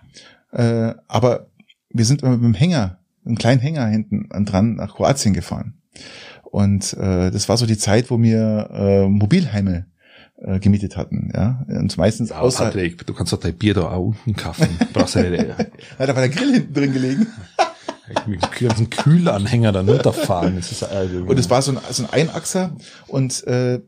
[0.52, 1.48] äh, aber
[1.89, 5.82] wir sind mit dem Hänger, einem kleinen Hänger hinten an dran nach Kroatien gefahren.
[6.43, 9.86] Und äh, das war so die Zeit, wo wir äh, Mobilheime
[10.38, 11.66] äh, gemietet hatten, ja.
[11.68, 14.68] Und meistens ja, außer, Patrick, du kannst doch dein Bier da auch unten kaufen.
[14.93, 15.56] Brauchst ja nicht, ja,
[16.06, 17.28] da war der Grill hinten drin gelegen.
[18.26, 20.56] mit dem ganzen Kühlanhänger dann runterfahren.
[20.56, 22.76] Das ist, also, Und es war so ein, so ein Einachser
[23.08, 23.82] und äh,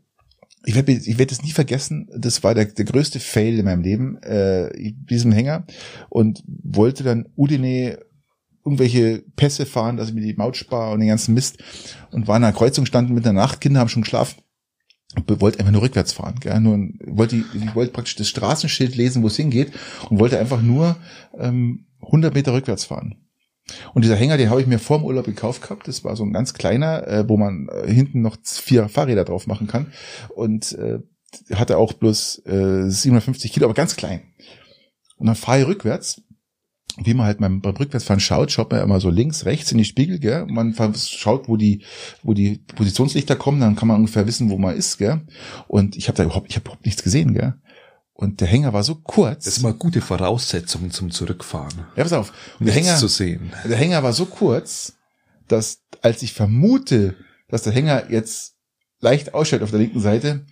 [0.66, 3.82] ich werde ich werd es nie vergessen, das war der, der größte Fail in meinem
[3.82, 4.70] Leben, äh,
[5.10, 5.66] diesem Hänger
[6.10, 8.00] und wollte dann Udine
[8.66, 11.58] irgendwelche Pässe fahren, dass ich mir die Maut spare und den ganzen Mist
[12.12, 14.42] und war in einer Kreuzung standen mit der Nacht, Kinder haben schon geschlafen
[15.16, 16.36] und wollte einfach nur rückwärts fahren.
[16.40, 16.60] Gell?
[16.60, 19.72] Nur, wollte, ich wollte praktisch das Straßenschild lesen, wo es hingeht
[20.10, 20.98] und wollte einfach nur
[21.38, 23.16] ähm, 100 Meter rückwärts fahren.
[23.94, 25.88] Und dieser Hänger, den habe ich mir vor dem Urlaub gekauft gehabt.
[25.88, 29.48] Das war so ein ganz kleiner, äh, wo man äh, hinten noch vier Fahrräder drauf
[29.48, 29.94] machen kann.
[30.36, 31.00] Und äh,
[31.54, 34.22] hatte auch bloß äh, 750 Kilo, aber ganz klein.
[35.18, 36.22] Und dann fahre ich rückwärts.
[37.02, 39.86] Wie man halt beim, beim Rückwärtsfahren schaut, schaut man immer so links, rechts in die
[39.86, 40.42] Spiegel, gell?
[40.42, 41.84] Und man schaut, wo die,
[42.24, 45.22] wo die Positionslichter kommen, dann kann man ungefähr wissen, wo man ist, gell?
[45.68, 47.54] Und ich habe da überhaupt, ich habe überhaupt nichts gesehen, gell?
[48.20, 49.46] Und der Hänger war so kurz.
[49.46, 51.86] das ist immer gute Voraussetzungen zum Zurückfahren.
[51.96, 52.34] ja, pass auf.
[52.60, 53.54] Und der Hänger, zu sehen.
[53.64, 54.98] der Hänger war so kurz,
[55.48, 57.16] dass als ich vermute,
[57.48, 58.56] dass der Hänger jetzt
[59.00, 60.46] leicht ausstellt auf der linken Seite,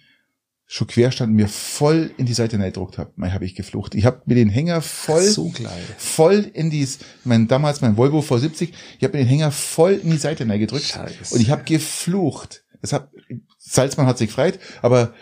[0.66, 3.12] schon quer stand und mir voll in die Seite gedruckt habe.
[3.18, 3.96] Mal habe ich geflucht.
[3.96, 5.52] Ich habe mir den Hänger voll So
[5.98, 10.12] voll in dies, mein damals mein Volvo V70, ich habe mir den Hänger voll in
[10.12, 11.36] die Seite gedrückt Scheiße.
[11.36, 12.64] und ich habe geflucht.
[12.82, 13.12] Das hat
[13.58, 15.14] Salzmann hat sich gefreut, aber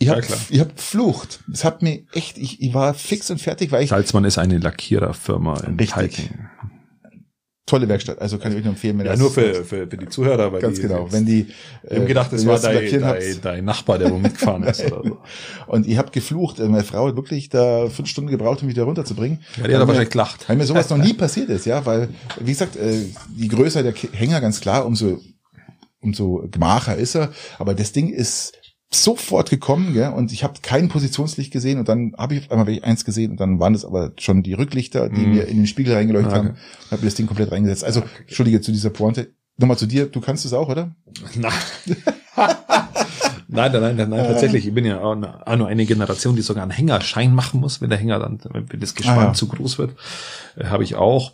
[0.00, 1.40] ich habe Ja, ich habe geflucht.
[1.46, 4.58] Das hat mir echt ich, ich war fix und fertig, weil ich Salzmann ist eine
[4.58, 5.76] Lackiererfirma in.
[5.76, 6.30] Peiting.
[7.66, 9.96] tolle Werkstatt, also kann ich euch nur empfehlen, wenn Ja, das nur für, für, für
[9.96, 10.52] die Zuhörer.
[10.52, 11.46] Weil ganz die, genau, wenn die
[11.88, 14.84] Ich habe gedacht, das wenn ihr war dein, dein, dein Nachbar, der wo mitgefahren ist.
[14.84, 15.18] Oder so.
[15.68, 16.58] Und ich habe geflucht.
[16.58, 19.40] Äh, Meine Frau hat wirklich da fünf Stunden gebraucht, um mich da runterzubringen.
[19.58, 20.48] Ja, die hat aber wahrscheinlich gelacht.
[20.48, 22.08] Weil mir sowas noch nie passiert ist, ja, weil,
[22.40, 23.04] wie gesagt, äh,
[23.36, 25.20] je größer der Hänger, ganz klar, umso,
[26.00, 27.30] umso gemacher ist er.
[27.58, 28.54] Aber das Ding ist
[28.92, 32.80] sofort gekommen, gell, und ich habe kein Positionslicht gesehen und dann habe ich auf einmal
[32.82, 35.30] eins gesehen und dann waren das aber schon die Rücklichter, die Mhm.
[35.30, 36.38] mir in den Spiegel reingeleuchtet Okay.
[36.38, 37.84] haben und habe das Ding komplett reingesetzt.
[37.84, 39.30] Also, entschuldige zu dieser Pointe.
[39.58, 40.94] Nochmal zu dir, du kannst es auch, oder?
[41.36, 41.52] Nein.
[43.48, 44.66] nein, nein, nein, nein, tatsächlich.
[44.66, 47.98] Ich bin ja auch nur eine Generation, die sogar einen Hängerschein machen muss, wenn der
[47.98, 49.32] Hänger dann, wenn das Gespann Ah, ja.
[49.34, 49.96] zu groß wird.
[50.56, 51.32] Äh, Habe ich auch.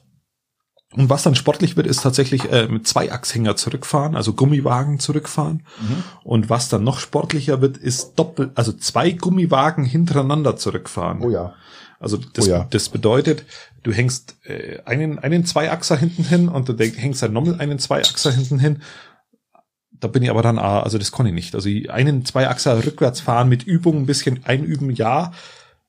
[0.92, 5.66] Und was dann sportlich wird, ist tatsächlich äh, mit Zweiachshänger zurückfahren, also Gummiwagen zurückfahren.
[5.80, 6.04] Mhm.
[6.22, 11.22] Und was dann noch sportlicher wird, ist doppelt, also zwei Gummiwagen hintereinander zurückfahren.
[11.22, 11.54] Oh ja.
[11.98, 12.66] Also das, Oh ja.
[12.70, 13.44] das bedeutet,
[13.82, 18.30] du hängst äh, einen, einen Zweiachser hinten hin und du hängst dann nochmal einen Zweiachser
[18.30, 18.82] hinten hin.
[19.90, 21.54] Da bin ich aber dann, ah, also das kann ich nicht.
[21.54, 25.32] Also einen Zweiachser rückwärts fahren mit Übung, ein bisschen einüben, ja.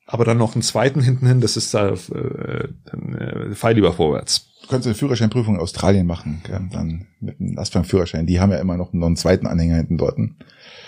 [0.06, 3.94] aber dann noch einen zweiten hinten hin, das ist da äh, dann, äh, Pfeil lieber
[3.94, 4.47] vorwärts.
[4.68, 6.60] Du kannst eine Führerscheinprüfung in Australien machen, gell?
[6.74, 8.26] dann mit einem Lastwagenführerschein.
[8.28, 10.18] Die haben ja immer noch, einen zweiten Anhänger hinten dort.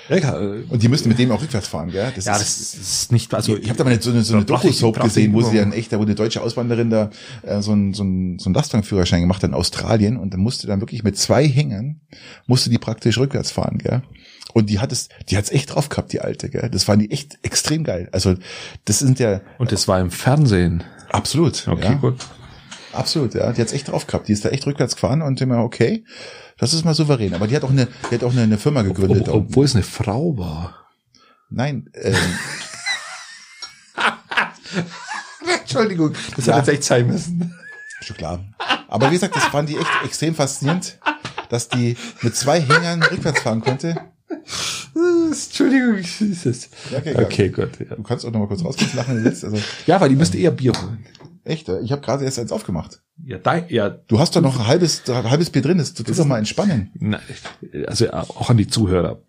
[0.10, 2.12] Ja, Und die müssen mit dem auch rückwärts fahren, gell?
[2.18, 4.98] ja, das ist nicht, also ich habe da mal so eine, so eine ich- Doku-Soap
[4.98, 7.10] ich gesehen, wo sie dann echt, da wo eine deutsche Auswanderin da
[7.44, 10.68] äh, so einen so einen- so einen Lastwagenführerschein gemacht hat in Australien und dann musste
[10.68, 12.02] dann wirklich mit zwei Hängern,
[12.48, 14.02] musste die praktisch rückwärts fahren, gell?
[14.54, 16.70] Und die hat es, die hat's echt drauf gehabt, die alte, gell?
[16.72, 18.10] Das fand die echt extrem geil.
[18.12, 18.34] Also
[18.86, 20.84] das sind ja und das war im Fernsehen.
[21.12, 22.16] absolut, Okay, ja, gut.
[22.94, 23.52] Absolut, ja.
[23.52, 24.28] Die hat's echt drauf gehabt.
[24.28, 26.04] Die ist da echt rückwärts gefahren und immer okay,
[26.58, 27.34] das ist mal souverän.
[27.34, 29.28] Aber die hat auch eine, die hat auch eine, eine Firma gegründet.
[29.30, 29.48] Ob, unten.
[29.50, 30.76] obwohl es eine Frau war.
[31.50, 32.16] Nein, ähm,
[35.62, 36.56] Entschuldigung, das Ja.
[36.56, 37.54] hat jetzt echt sein müssen.
[38.02, 38.44] Schon klar.
[38.88, 40.98] Aber wie gesagt, das fand die echt extrem faszinierend,
[41.50, 43.96] dass die mit zwei Hängern rückwärts fahren konnte.
[44.96, 46.70] Entschuldigung, ist es.
[46.92, 47.70] Ja, okay, Okay, gut.
[47.80, 47.96] Ja.
[47.96, 49.44] Du kannst auch noch mal kurz rausgehen, lachen, wenn du willst.
[49.46, 51.06] Also ja, weil die müsste eher Bier holen.
[51.44, 53.02] Echt, äh, ich habe gerade erst eins aufgemacht.
[53.24, 55.78] Ja, da, ja, Du hast doch noch ein halbes, ein halbes Bier drin.
[55.78, 56.92] Das tut doch mal entspannen.
[56.96, 57.20] na,
[57.88, 59.22] also auch an die Zuhörer.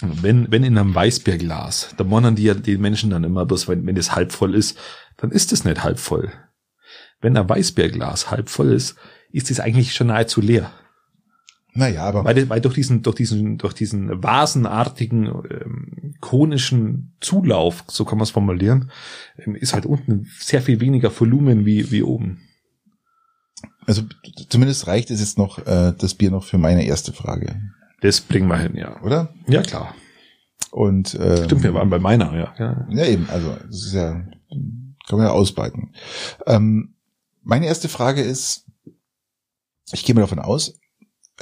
[0.00, 3.86] Wenn, wenn in einem Weißbierglas, da wundern die ja die Menschen dann immer bloß, wenn,
[3.86, 4.76] wenn es halb voll ist,
[5.16, 6.32] dann ist es nicht halb voll.
[7.20, 8.96] Wenn ein Weißbierglas halb voll ist,
[9.30, 10.72] ist es eigentlich schon nahezu leer.
[11.74, 18.04] Naja, aber Weil, weil durch diesen, durch diesen, durch diesen vasenartigen, ähm, konischen Zulauf, so
[18.04, 18.90] kann man es formulieren,
[19.38, 22.40] ähm, ist halt unten sehr viel weniger Volumen wie, wie oben.
[23.86, 24.02] also
[24.50, 27.60] zumindest reicht es jetzt noch äh, das Bier noch für meine erste Frage,
[28.02, 29.00] Das bringen wir hin, ja.
[29.02, 29.32] oder?
[29.46, 29.94] Ja, klar.
[30.70, 32.54] Und ähm, Stimmt, wir waren bei meiner, ja.
[32.58, 32.86] ja.
[32.90, 34.12] Ja, eben, also das ist ja,
[35.08, 35.94] kann man ja ausbreiten.
[36.46, 36.94] Ähm,
[37.42, 38.66] meine erste Frage ist,
[39.92, 40.78] ich gehe mal davon aus,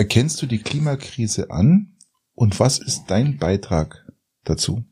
[0.00, 1.94] erkennst du die Klimakrise an
[2.34, 4.06] und was ist dein Beitrag
[4.44, 4.82] dazu?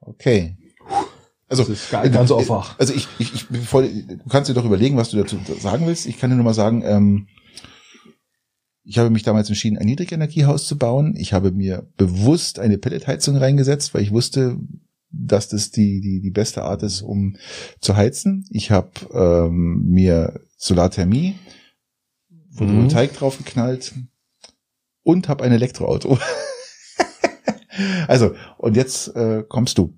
[0.00, 0.56] Okay.
[1.48, 2.78] Also, Das ist gar- ganz äh, aufwach.
[2.78, 6.06] Also ich, ich, ich bevor, du kannst dir doch überlegen, was du dazu sagen willst.
[6.06, 7.28] Ich kann dir nur mal sagen, ähm,
[8.84, 11.14] ich habe mich damals entschieden, ein Niedrigenergiehaus zu bauen.
[11.16, 14.58] Ich habe mir bewusst eine Pelletheizung reingesetzt, weil ich wusste,
[15.12, 17.36] dass das die, die, die beste Art ist, um
[17.80, 18.46] zu heizen.
[18.50, 21.34] Ich habe ähm, mir Solarthermie,
[22.56, 23.94] Photovoltaik draufgeknallt
[25.02, 26.18] und habe ein Elektroauto.
[28.08, 29.96] also, und jetzt äh, kommst du.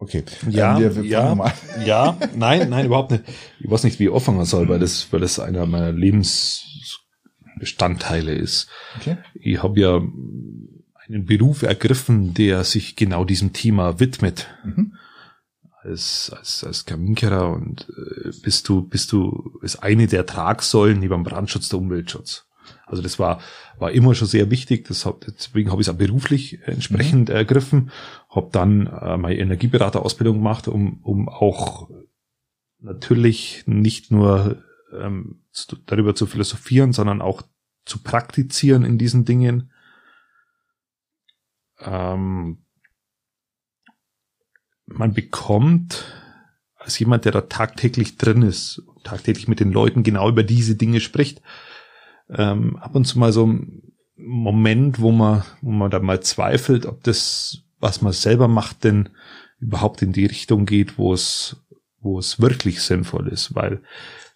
[0.00, 0.22] Okay.
[0.48, 1.34] Ja, Ähm, wir- wir ja,
[1.84, 3.24] ja, nein, nein, überhaupt nicht.
[3.58, 5.90] Ich weiß nicht, wie ich anfangen soll, weil das, weil das einer meiner
[7.58, 8.68] Lebensbestandteile ist.
[8.98, 9.18] Okay.
[9.34, 14.46] Ich habe ja einen Beruf ergriffen, der sich genau diesem Thema widmet.
[14.64, 14.94] Mhm.
[15.82, 21.22] Als, als, als Kaminkehrer und äh, bist du, bist du, ist eine der Tragsäulen neben
[21.22, 22.46] Brandschutz der Umweltschutz.
[22.84, 23.40] Also das war,
[23.78, 24.86] war immer schon sehr wichtig.
[24.88, 27.90] Das hab, deswegen habe ich es auch beruflich entsprechend ergriffen.
[28.28, 31.88] Habe dann äh, meine Energieberaterausbildung gemacht, um, um auch
[32.80, 35.42] natürlich nicht nur ähm,
[35.86, 37.42] darüber zu philosophieren, sondern auch
[37.88, 39.72] zu praktizieren in diesen Dingen.
[41.80, 42.64] Ähm,
[44.86, 46.04] man bekommt
[46.76, 51.00] als jemand, der da tagtäglich drin ist, tagtäglich mit den Leuten genau über diese Dinge
[51.00, 51.42] spricht,
[52.30, 53.82] ähm, ab und zu mal so ein
[54.16, 59.10] Moment, wo man, wo man da mal zweifelt, ob das, was man selber macht, denn
[59.60, 61.56] überhaupt in die Richtung geht, wo es,
[62.00, 63.82] wo es wirklich sinnvoll ist, weil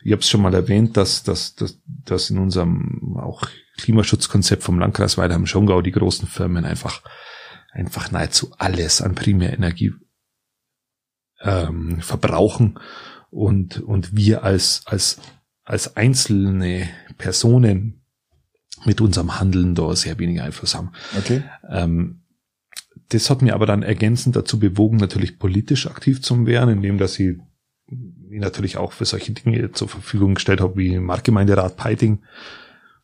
[0.05, 3.42] ich habe es schon mal erwähnt, dass, dass, dass, dass in unserem auch
[3.78, 7.03] Klimaschutzkonzept vom Landkreis Weidheim am Schongau die großen Firmen einfach
[7.70, 9.92] einfach nahezu alles an Primärenergie
[11.40, 12.78] ähm, verbrauchen
[13.30, 15.20] und und wir als als
[15.64, 16.88] als einzelne
[17.18, 18.03] Personen
[18.84, 20.92] mit unserem Handeln da sehr wenig Einfluss haben.
[21.16, 21.42] Okay.
[21.70, 22.24] Ähm,
[23.09, 27.18] das hat mir aber dann ergänzend dazu bewogen, natürlich politisch aktiv zu werden, indem dass
[27.18, 27.36] ich
[28.33, 32.22] mich natürlich auch für solche Dinge zur Verfügung gestellt habe, wie Marktgemeinderat Peiting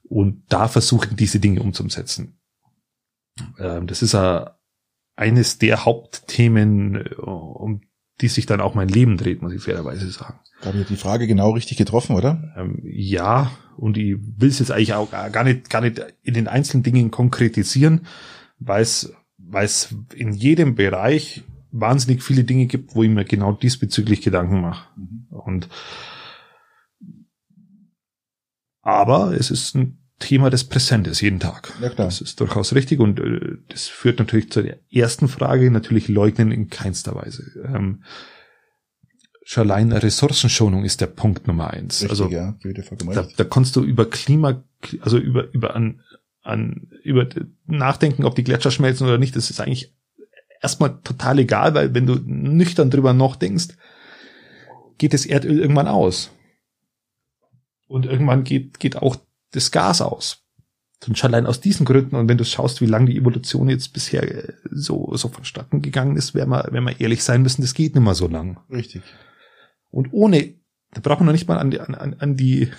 [0.04, 2.38] und da versuchen, diese Dinge umzusetzen.
[3.58, 4.46] Ähm, das ist äh,
[5.16, 7.82] eines der Hauptthemen, äh, um
[8.20, 10.40] die sich dann auch mein Leben dreht, muss ich fairerweise sagen.
[10.62, 12.52] Da habe ich die Frage genau richtig getroffen, oder?
[12.56, 16.48] Ähm, ja, und ich will es jetzt eigentlich auch gar nicht, gar nicht in den
[16.48, 18.06] einzelnen Dingen konkretisieren,
[18.58, 23.52] weil es, weil es in jedem Bereich wahnsinnig viele Dinge gibt, wo ich mir genau
[23.52, 24.88] diesbezüglich Gedanken mache.
[25.30, 25.68] Und
[28.82, 31.72] aber es ist ein Thema des Präsentes jeden Tag.
[31.80, 32.08] Ja, klar.
[32.08, 36.68] Das ist durchaus richtig und äh, das führt natürlich zur ersten Frage, natürlich leugnen in
[36.68, 37.44] keinster Weise.
[37.64, 38.02] Ähm,
[39.44, 42.02] schon allein Ressourcenschonung ist der Punkt Nummer eins.
[42.02, 42.58] Richtig, also ja,
[43.14, 44.64] da, da kannst du über Klima
[45.00, 46.00] also über, über an,
[46.42, 47.28] an, über
[47.66, 49.94] nachdenken, ob die Gletscher schmelzen oder nicht, das ist eigentlich
[50.60, 53.68] erstmal total egal, weil wenn du nüchtern drüber noch denkst,
[54.98, 56.30] geht das Erdöl irgendwann aus.
[57.86, 59.16] Und irgendwann geht, geht auch
[59.52, 60.44] das Gas aus.
[61.06, 63.92] Und schon allein aus diesen Gründen, und wenn du schaust, wie lange die Evolution jetzt
[63.92, 67.74] bisher äh, so, so vonstatten gegangen ist, wenn wir, wenn wir ehrlich sein müssen, das
[67.74, 68.58] geht nicht mehr so lang.
[68.68, 69.02] Richtig.
[69.90, 70.54] Und ohne,
[70.92, 72.70] da braucht man noch nicht mal an die, an, an die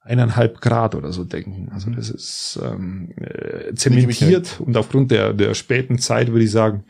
[0.00, 1.70] eineinhalb Grad oder so denken.
[1.72, 6.84] Also das ist ähm, äh, zementiert und aufgrund der, der späten Zeit würde ich sagen,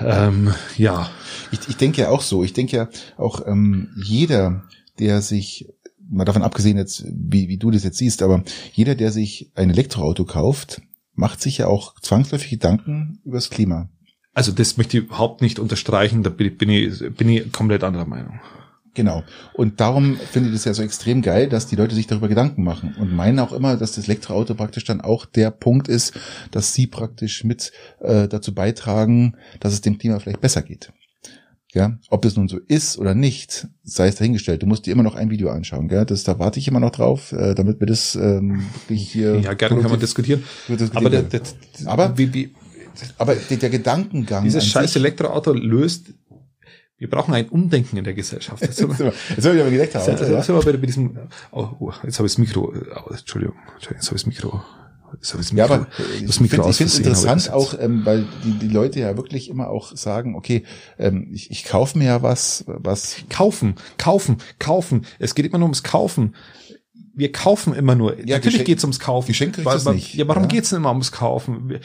[0.00, 1.10] ähm, ja.
[1.50, 2.44] Ich, ich denke ja auch so.
[2.44, 4.64] Ich denke ja auch ähm, jeder,
[4.98, 5.68] der sich
[6.08, 8.42] mal davon abgesehen jetzt, wie, wie du das jetzt siehst, aber
[8.72, 10.80] jeder, der sich ein Elektroauto kauft,
[11.14, 13.90] macht sich ja auch zwangsläufig Gedanken übers Klima.
[14.32, 17.82] Also das möchte ich überhaupt nicht unterstreichen, da bin ich, bin ich, bin ich komplett
[17.84, 18.40] anderer Meinung.
[18.94, 19.22] Genau.
[19.54, 22.64] Und darum finde ich das ja so extrem geil, dass die Leute sich darüber Gedanken
[22.64, 26.18] machen und meinen auch immer, dass das Elektroauto praktisch dann auch der Punkt ist,
[26.50, 30.92] dass sie praktisch mit äh, dazu beitragen, dass es dem Klima vielleicht besser geht.
[31.74, 34.62] Ja, ob das nun so ist oder nicht, sei es dahingestellt.
[34.62, 36.06] Du musst dir immer noch ein Video anschauen, gell?
[36.06, 39.38] Das, da warte ich immer noch drauf, äh, damit wir das ähm, wirklich hier.
[39.40, 40.42] Ja, gerne kann man diskutieren.
[40.66, 40.96] diskutieren.
[40.96, 41.42] Aber, der, der,
[41.84, 42.54] aber, wie, wie,
[43.18, 44.44] aber der, der Gedankengang.
[44.44, 46.14] Dieses scheiß Elektroauto löst
[46.98, 48.62] wir brauchen ein Umdenken in der Gesellschaft.
[48.66, 51.16] Jetzt, habe ich aber gedacht, jetzt, jetzt, jetzt haben bei, diesem,
[51.52, 54.62] oh, oh, jetzt habe ich das Mikro, oh, Entschuldigung, jetzt habe ich das Mikro.
[55.14, 55.86] Jetzt habe ich das Mikro, ja, aber
[56.26, 59.70] das Mikro ich finde es interessant auch, ähm, weil die, die Leute ja wirklich immer
[59.70, 60.64] auch sagen, okay,
[60.98, 63.16] ähm, ich, ich kaufe mir ja was, was.
[63.30, 65.06] Kaufen, kaufen, kaufen.
[65.18, 66.34] Es geht immer nur ums Kaufen
[67.14, 68.16] wir kaufen immer nur.
[68.24, 69.26] Ja, Natürlich geht es ums Kaufen.
[69.26, 70.14] Geschenk kriegst weil, weil, nicht.
[70.14, 70.48] Ja, warum ja.
[70.50, 71.80] geht's denn immer ums Kaufen?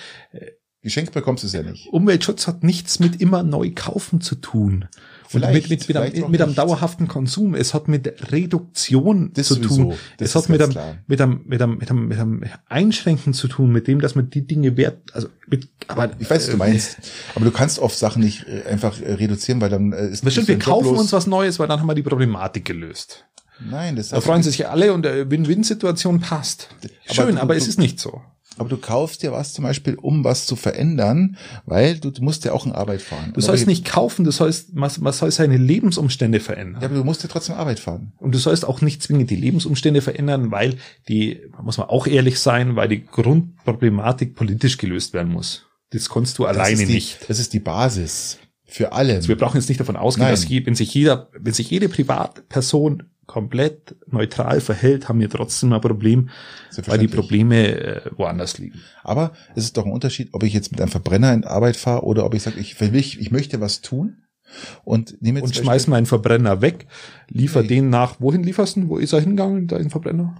[0.83, 1.87] Wir, Geschenk bekommst du es ja nicht.
[1.93, 4.89] Umweltschutz hat nichts mit immer neu kaufen zu tun.
[5.29, 7.55] Vielleicht, mit, mit, mit, einem, mit einem dauerhaften Konsum.
[7.55, 9.75] Es hat mit Reduktion das zu sowieso.
[9.75, 9.93] tun.
[10.17, 10.73] Das es hat mit einem,
[11.07, 14.29] mit, einem, mit, einem, mit, einem, mit einem Einschränken zu tun, mit dem, dass man
[14.29, 16.97] die Dinge wert, also mit, aber ich weiß, was du meinst.
[17.33, 20.49] Aber du kannst oft Sachen nicht äh, einfach äh, reduzieren, weil dann äh, ist Bestimmt,
[20.49, 23.23] wir kaufen uns was Neues, weil dann haben wir die Problematik gelöst.
[23.71, 26.67] Nein, das da freuen sich alle und Win-Win-Situation passt.
[27.09, 28.21] Schön, aber, aber es ist nicht so.
[28.57, 32.45] Aber du kaufst dir was zum Beispiel, um was zu verändern, weil du, du musst
[32.45, 33.31] ja auch in Arbeit fahren.
[33.33, 36.81] Du sollst nicht kaufen, du sollst, man, man soll seine Lebensumstände verändern.
[36.81, 38.13] Ja, aber du musst ja trotzdem Arbeit fahren.
[38.19, 40.77] Und du sollst auch nicht zwingend die Lebensumstände verändern, weil
[41.07, 45.65] die, muss man auch ehrlich sein, weil die Grundproblematik politisch gelöst werden muss.
[45.91, 47.19] Das kannst du das alleine die, nicht.
[47.27, 49.15] Das ist die Basis für alle.
[49.15, 50.33] Also wir brauchen jetzt nicht davon ausgehen, Nein.
[50.33, 53.03] dass wenn sich jeder, wenn sich jede Privatperson
[53.33, 56.29] komplett neutral verhält, haben wir trotzdem ein Problem,
[56.85, 58.79] weil die Probleme äh, woanders liegen.
[59.01, 62.03] Aber es ist doch ein Unterschied, ob ich jetzt mit einem Verbrenner in Arbeit fahre
[62.03, 64.17] oder ob ich sage, ich, ich, ich möchte was tun
[64.83, 66.85] und nehme jetzt und schmeiß meinen Verbrenner weg,
[67.27, 67.69] liefer nee.
[67.69, 68.21] den nach.
[68.21, 68.87] Wohin lieferst du?
[68.87, 70.35] Wo ist er hingegangen, dein Verbrenner?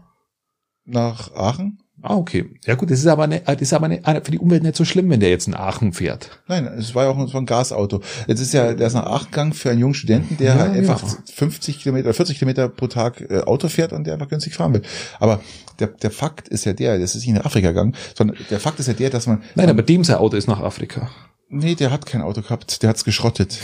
[0.85, 1.82] Nach Aachen.
[2.05, 2.45] Ah, okay.
[2.65, 4.83] Ja gut, das ist aber, eine, das ist aber eine, für die Umwelt nicht so
[4.83, 6.41] schlimm, wenn der jetzt in Aachen fährt.
[6.49, 8.01] Nein, es war ja auch so ein Gasauto.
[8.27, 11.01] Jetzt ist ja, der ist nach Aachen gegangen für einen jungen Studenten, der ja, einfach
[11.01, 11.17] ja.
[11.33, 14.81] 50 Kilometer, 40 Kilometer pro Tag äh, Auto fährt und der einfach günstig fahren will.
[15.21, 15.39] Aber
[15.79, 18.81] der, der Fakt ist ja der, das ist nicht nach Afrika gegangen, sondern der Fakt
[18.81, 19.41] ist ja der, dass man...
[19.55, 21.09] Nein, aber dem sein Auto ist nach Afrika.
[21.47, 23.59] Nee, der hat kein Auto gehabt, der hat's geschrottet.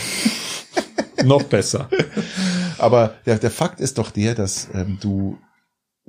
[1.26, 1.90] Noch besser.
[2.78, 5.38] Aber der, der Fakt ist doch der, dass ähm, du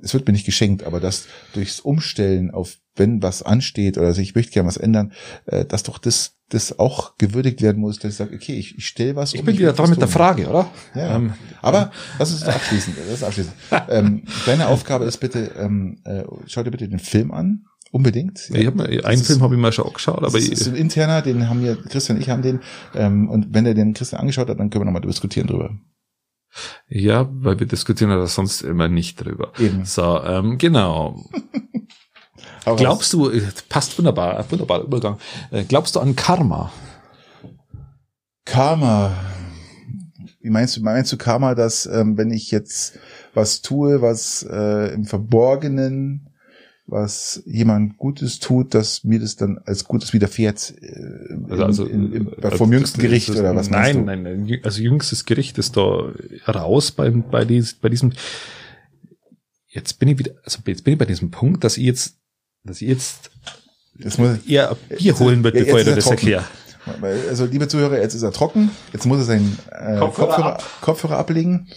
[0.02, 4.20] es wird mir nicht geschenkt, aber dass durchs Umstellen auf wenn was ansteht oder also
[4.20, 5.12] ich möchte gerne was ändern,
[5.46, 8.86] äh, dass doch das das auch gewürdigt werden muss, dass ich sage, okay, ich, ich
[8.86, 10.68] stelle was Ich um, bin wieder dran mit der Frage, oder?
[10.94, 11.16] Ja.
[11.16, 12.96] Ähm, aber das ist abschließend.
[12.98, 13.54] Das ist abschließend.
[13.88, 17.66] ähm, deine Aufgabe ist bitte, ähm, äh, schau dir bitte den Film an.
[17.92, 18.48] Unbedingt.
[18.50, 20.68] Ja, ich hab mal, einen Film habe ich mal schon auch geschaut, aber das ist
[20.68, 22.60] ein interner, den haben wir, Christian und ich haben den,
[22.94, 25.76] ähm, und wenn er den Christian angeschaut hat, dann können wir nochmal diskutieren drüber.
[26.88, 29.52] Ja, weil wir diskutieren da sonst immer nicht drüber.
[29.58, 29.84] Eben.
[29.84, 31.24] So, ähm, genau.
[32.76, 35.18] glaubst du, äh, passt wunderbar, wunderbarer Übergang.
[35.50, 36.72] Äh, glaubst du an Karma?
[38.44, 39.12] Karma.
[40.40, 42.98] Wie meinst du, meinst du Karma, dass ähm, wenn ich jetzt
[43.34, 46.29] was tue, was äh, im Verborgenen
[46.90, 52.12] was jemand Gutes tut, dass mir das dann als Gutes widerfährt äh, also, also, in,
[52.12, 56.12] in, also, vom jüngsten Gericht oder was Nein, nein, nein, also jüngstes Gericht ist da
[56.48, 58.12] raus beim, bei, dies, bei diesem
[59.68, 62.16] jetzt bin ich wieder, also jetzt bin ich bei diesem Punkt, dass ich jetzt,
[62.64, 63.30] dass ich jetzt
[63.94, 66.44] das muss, eher Bier holen wird, bevor ich das erkläre.
[67.28, 70.80] Also liebe Zuhörer, jetzt ist er trocken, jetzt muss er seinen äh, Kopfhörer, Kopfhörer, ab.
[70.80, 71.68] Kopfhörer ablegen,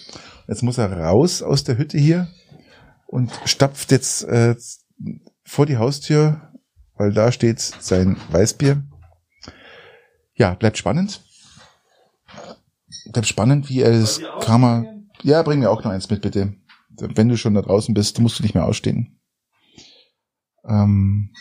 [0.47, 2.29] jetzt muss er raus aus der Hütte hier
[3.05, 4.55] und stapft jetzt äh,
[5.43, 6.53] vor die Haustür,
[6.95, 8.83] weil da steht sein Weißbier.
[10.35, 11.21] Ja, bleibt spannend.
[13.11, 14.85] Bleibt spannend, wie er das Karma.
[15.21, 16.55] Ja, bring mir auch noch eins mit, bitte.
[16.89, 19.19] wenn du schon da draußen bist, musst du nicht mehr ausstehen.
[20.65, 21.33] Ähm,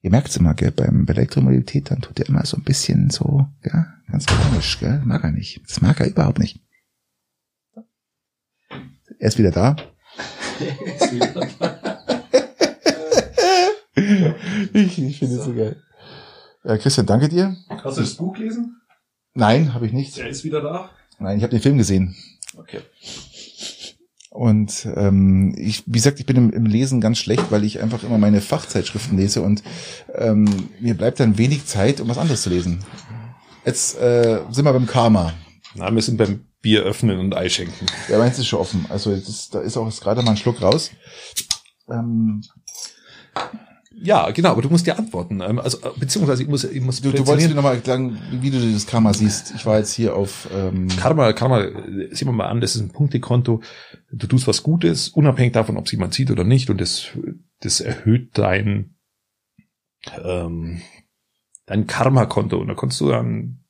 [0.00, 3.10] ihr merkt es immer, gell, beim bei Elektromobilität, dann tut er immer so ein bisschen
[3.10, 5.60] so, ja, ganz komisch, gell, mag er nicht.
[5.68, 6.60] Das mag er überhaupt nicht.
[9.18, 9.76] Er ist wieder da.
[14.72, 15.82] ich ich finde es so geil.
[16.64, 17.56] Äh, Christian, danke dir.
[17.68, 18.80] Hast du das Buch gelesen?
[19.34, 20.18] Nein, habe ich nicht.
[20.18, 20.90] Er ist wieder da.
[21.18, 22.16] Nein, ich habe den Film gesehen.
[22.56, 22.80] Okay.
[24.30, 28.04] Und ähm, ich, wie gesagt, ich bin im, im Lesen ganz schlecht, weil ich einfach
[28.04, 29.62] immer meine Fachzeitschriften lese und
[30.14, 32.84] ähm, mir bleibt dann wenig Zeit, um was anderes zu lesen.
[33.64, 35.32] Jetzt äh, sind wir beim Karma.
[35.74, 37.86] Na, wir sind beim Bier öffnen und Ei schenken.
[38.08, 38.86] Ja, meins ist schon offen.
[38.88, 40.90] Also das, da ist auch jetzt gerade mal ein Schluck raus.
[41.90, 42.42] Ähm,
[44.00, 45.40] Ja, genau, aber du musst ja antworten.
[45.40, 48.50] Ähm, Also, äh, beziehungsweise ich muss, ich muss du, du wolltest mir nochmal sagen, wie
[48.50, 49.54] du das Karma siehst.
[49.56, 52.90] Ich war jetzt hier auf ähm, Karma, Karma, äh, sieh mal an, das ist ein
[52.90, 53.62] Punktekonto.
[54.12, 57.08] Du tust was Gutes, unabhängig davon, ob es jemand sieht oder nicht, und das,
[57.60, 58.94] das erhöht dein,
[60.22, 60.80] ähm,
[61.66, 62.58] dein Karma-Konto.
[62.58, 63.64] Und da kannst du dann,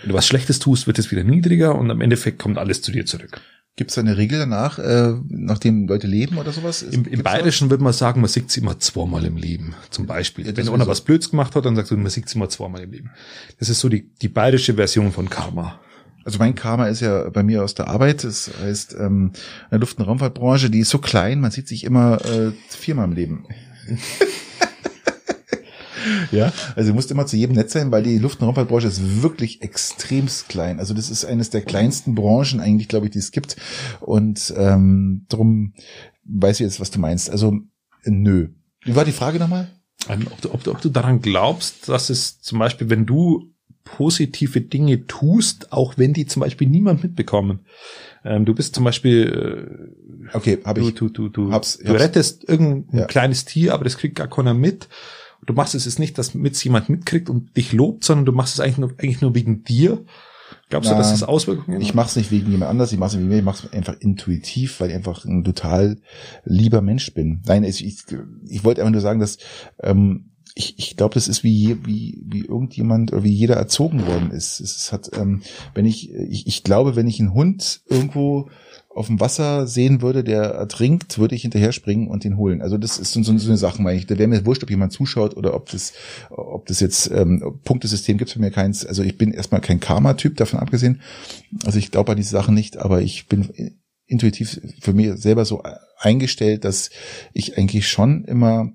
[0.00, 2.90] wenn du was Schlechtes tust, wird es wieder niedriger und am Endeffekt kommt alles zu
[2.90, 3.40] dir zurück.
[3.76, 6.82] Gibt es da eine Regel danach, äh, nachdem Leute leben oder sowas?
[6.82, 10.46] Im, im Bayerischen würde man sagen, man sieht sie immer zweimal im Leben, zum Beispiel.
[10.46, 12.82] Ja, Wenn einer was Blöds gemacht hat, dann sagst du, man sieht sie immer zweimal
[12.82, 13.10] im Leben.
[13.58, 15.80] Das ist so die, die bayerische Version von Karma.
[16.24, 18.22] Also mein Karma ist ja bei mir aus der Arbeit.
[18.22, 21.82] Das heißt, ähm, in der Luft- und Raumfahrtbranche, die ist so klein, man sieht sich
[21.82, 23.44] immer äh, viermal im Leben.
[26.32, 29.22] ja, also du musst immer zu jedem nett sein, weil die Luft- und Raumfahrtbranche ist
[29.22, 30.78] wirklich extremst klein.
[30.78, 33.56] Also das ist eines der kleinsten Branchen eigentlich, glaube ich, die es gibt.
[34.00, 35.74] Und ähm, darum
[36.24, 37.30] weiß ich jetzt, was du meinst.
[37.30, 37.58] Also
[38.04, 38.48] nö.
[38.82, 39.68] Wie war die Frage nochmal?
[40.08, 43.50] Ähm, Ob du, ob, du, ob du daran glaubst, dass es zum Beispiel, wenn du
[43.84, 47.60] positive Dinge tust, auch wenn die zum Beispiel niemand mitbekommen.
[48.24, 49.94] Ähm, du bist zum Beispiel,
[50.32, 50.94] Okay, äh, habe du, ich.
[50.94, 52.00] du, du, du, hab's- du hab's.
[52.00, 53.04] rettest irgendein Ja.
[53.06, 54.88] kleines Tier, aber das kriegt gar keiner mit.
[55.46, 58.54] Du machst es jetzt nicht, dass mit jemand mitkriegt und dich lobt, sondern du machst
[58.54, 60.04] es eigentlich nur, eigentlich nur wegen dir.
[60.68, 63.10] Glaubst du, Na, dass das Auswirkungen Ich mache es nicht wegen jemand anders, ich mache
[63.10, 65.98] es wegen mir, ich mache es einfach intuitiv, weil ich einfach ein total
[66.44, 67.42] lieber Mensch bin.
[67.46, 68.04] Nein, ich, ich,
[68.48, 69.38] ich wollte einfach nur sagen, dass
[69.82, 74.30] ähm, ich, ich glaube, das ist wie, wie, wie irgendjemand oder wie jeder erzogen worden
[74.30, 74.60] ist.
[74.60, 75.42] Es hat, ähm,
[75.74, 78.48] wenn ich, ich, ich glaube, wenn ich einen Hund irgendwo
[78.94, 82.62] auf dem Wasser sehen würde, der ertrinkt, würde ich hinterher springen und den holen.
[82.62, 84.06] Also das ist so, so, so eine Sache, meine ich.
[84.06, 85.92] Da wäre mir wurscht, ob jemand zuschaut oder ob das,
[86.30, 88.86] ob das jetzt ähm, Punktesystem gibt für mir keins.
[88.86, 91.00] Also ich bin erstmal kein Karma-Typ, davon abgesehen.
[91.64, 95.62] Also ich glaube an diese Sachen nicht, aber ich bin intuitiv für mich selber so
[95.98, 96.90] eingestellt, dass
[97.32, 98.72] ich eigentlich schon immer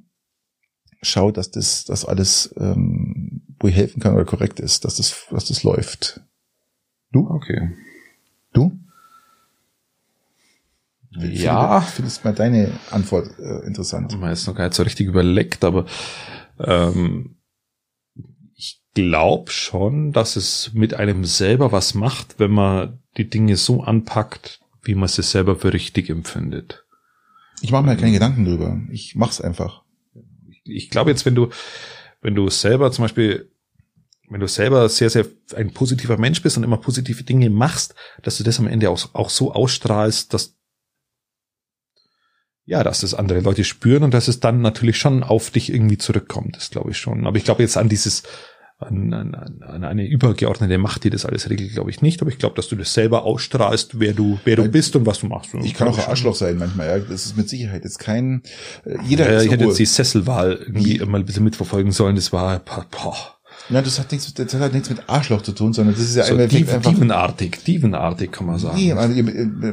[1.02, 5.28] schaue, dass das, dass alles, ähm, wo ich helfen kann oder korrekt ist, dass das,
[5.32, 6.22] dass das läuft.
[7.14, 7.72] Okay.
[8.52, 8.78] Du?
[11.22, 11.80] Ja.
[11.80, 14.18] Ich finde mal deine Antwort äh, interessant.
[14.20, 15.86] Man ist noch gar nicht so richtig überlegt, aber
[16.60, 17.38] ähm,
[18.56, 23.84] ich glaube schon, dass es mit einem selber was macht, wenn man die Dinge so
[23.84, 26.86] anpackt, wie man sie selber für richtig empfindet.
[27.62, 28.80] Ich mache mir keine Gedanken drüber.
[28.92, 29.84] Ich mach's einfach.
[30.64, 31.50] Ich glaube jetzt, wenn du,
[32.22, 33.52] wenn du selber zum Beispiel,
[34.30, 35.26] wenn du selber sehr, sehr
[35.56, 39.14] ein positiver Mensch bist und immer positive Dinge machst, dass du das am Ende auch,
[39.14, 40.59] auch so ausstrahlst, dass
[42.70, 45.98] ja, dass das andere Leute spüren und dass es dann natürlich schon auf dich irgendwie
[45.98, 47.26] zurückkommt, das glaube ich schon.
[47.26, 48.22] Aber ich glaube jetzt an dieses,
[48.78, 52.22] an, an, an eine übergeordnete Macht, die das alles regelt, glaube ich nicht.
[52.22, 55.20] Aber ich glaube, dass du das selber ausstrahlst, wer du, wer du bist und was
[55.20, 55.52] du machst.
[55.64, 56.06] Ich kann auch ein.
[56.06, 56.88] Arschloch sein manchmal.
[56.88, 58.44] Ja, das ist mit Sicherheit jetzt kein.
[58.86, 62.16] Äh, jeder Ja, ich hätte jetzt die Sesselwahl irgendwie mal ein bisschen mitverfolgen sollen.
[62.16, 63.39] Das war, boah,
[63.70, 66.24] Nein, das hat nichts, das hat nichts mit Arschloch zu tun, sondern das ist ja
[66.24, 66.92] so Dieven, einfach.
[66.92, 68.78] Dievenartig, Dievenartig kann man sagen.
[68.78, 69.22] Nee, also,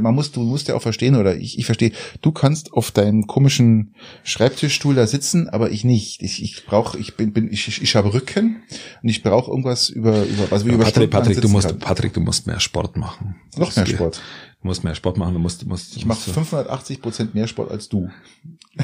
[0.00, 3.26] man muss, du musst ja auch verstehen, oder ich, ich verstehe, du kannst auf deinem
[3.26, 6.22] komischen Schreibtischstuhl da sitzen, aber ich nicht.
[6.22, 8.62] Ich, ich brauche, ich bin, bin ich, ich, habe Rücken
[9.02, 11.78] und ich brauche irgendwas über, über was wir über Patrick, Patrick, du musst, kann.
[11.78, 13.36] Patrick, du musst mehr Sport machen.
[13.56, 13.86] Noch mehr.
[13.86, 14.20] Sport.
[14.60, 15.96] Du musst mehr Sport machen, du musst, du musst.
[15.96, 18.10] Ich mache 580 Prozent mehr Sport als du.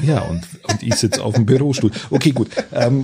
[0.01, 1.91] Ja, und, und ich sitze auf dem Bürostuhl.
[2.09, 2.49] Okay, gut.
[2.71, 3.03] Ähm,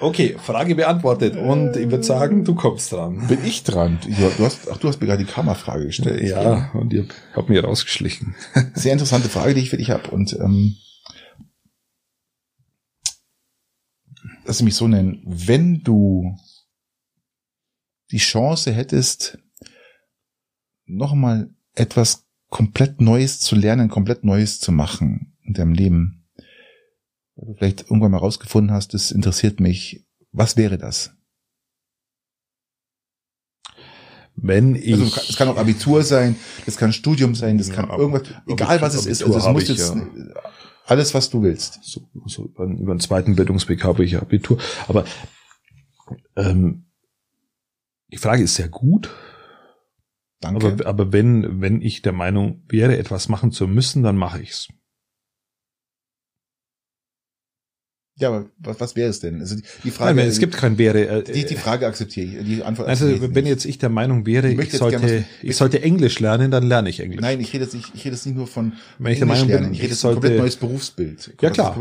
[0.00, 1.36] okay, Frage beantwortet.
[1.36, 3.26] Und ich würde sagen, du kommst dran.
[3.28, 3.98] Bin ich dran?
[4.04, 6.22] Du, hast, ach, du hast mir gerade die Kammerfrage gestellt.
[6.22, 8.34] Ja, und ich hab mir rausgeschlichen.
[8.74, 10.10] Sehr interessante Frage, die ich für dich habe.
[10.10, 10.76] Und ähm,
[14.44, 15.22] lass mich so nennen.
[15.24, 16.36] Wenn du
[18.10, 19.38] die Chance hättest,
[20.86, 26.19] nochmal etwas komplett Neues zu lernen, komplett Neues zu machen in deinem Leben,
[27.40, 31.16] weil du vielleicht irgendwann mal rausgefunden hast, das interessiert mich, was wäre das?
[34.42, 34.92] wenn ich.
[34.92, 38.80] Also es kann auch Abitur sein, das kann Studium sein, das kann Ja, irgendwas, egal
[38.80, 39.22] was es ist.
[39.22, 40.02] Also es muss jetzt ja.
[40.86, 41.80] alles, was du willst.
[41.82, 44.58] so, so über, über den zweiten Bildungsweg habe ich Abitur.
[44.88, 45.04] Aber
[46.36, 46.86] ähm,
[48.08, 49.10] die Frage ist sehr gut,
[50.40, 50.66] Danke.
[50.66, 54.68] aber, aber wenn, wenn ich der Meinung wäre, etwas machen zu müssen, dann mache ich's.
[58.20, 59.40] Ja, aber was, was wäre es denn?
[59.40, 61.06] Also die, Frage, Nein, es gibt kein wäre.
[61.08, 63.88] Äh, die, die Frage akzeptiere ich, die Antwort also akzeptiere ich wenn jetzt ich der
[63.88, 67.20] Meinung wäre, Ich ich, sollte, was- ich sollte Englisch lernen, dann lerne ich Englisch.
[67.20, 69.38] Nein, ich rede jetzt nicht, ich rede jetzt nicht nur von Wenn ich der Englisch
[69.40, 69.74] Meinung bin, lernen.
[69.74, 71.34] ich rede jetzt ein komplett neues Berufsbild.
[71.40, 71.76] Ja, klar.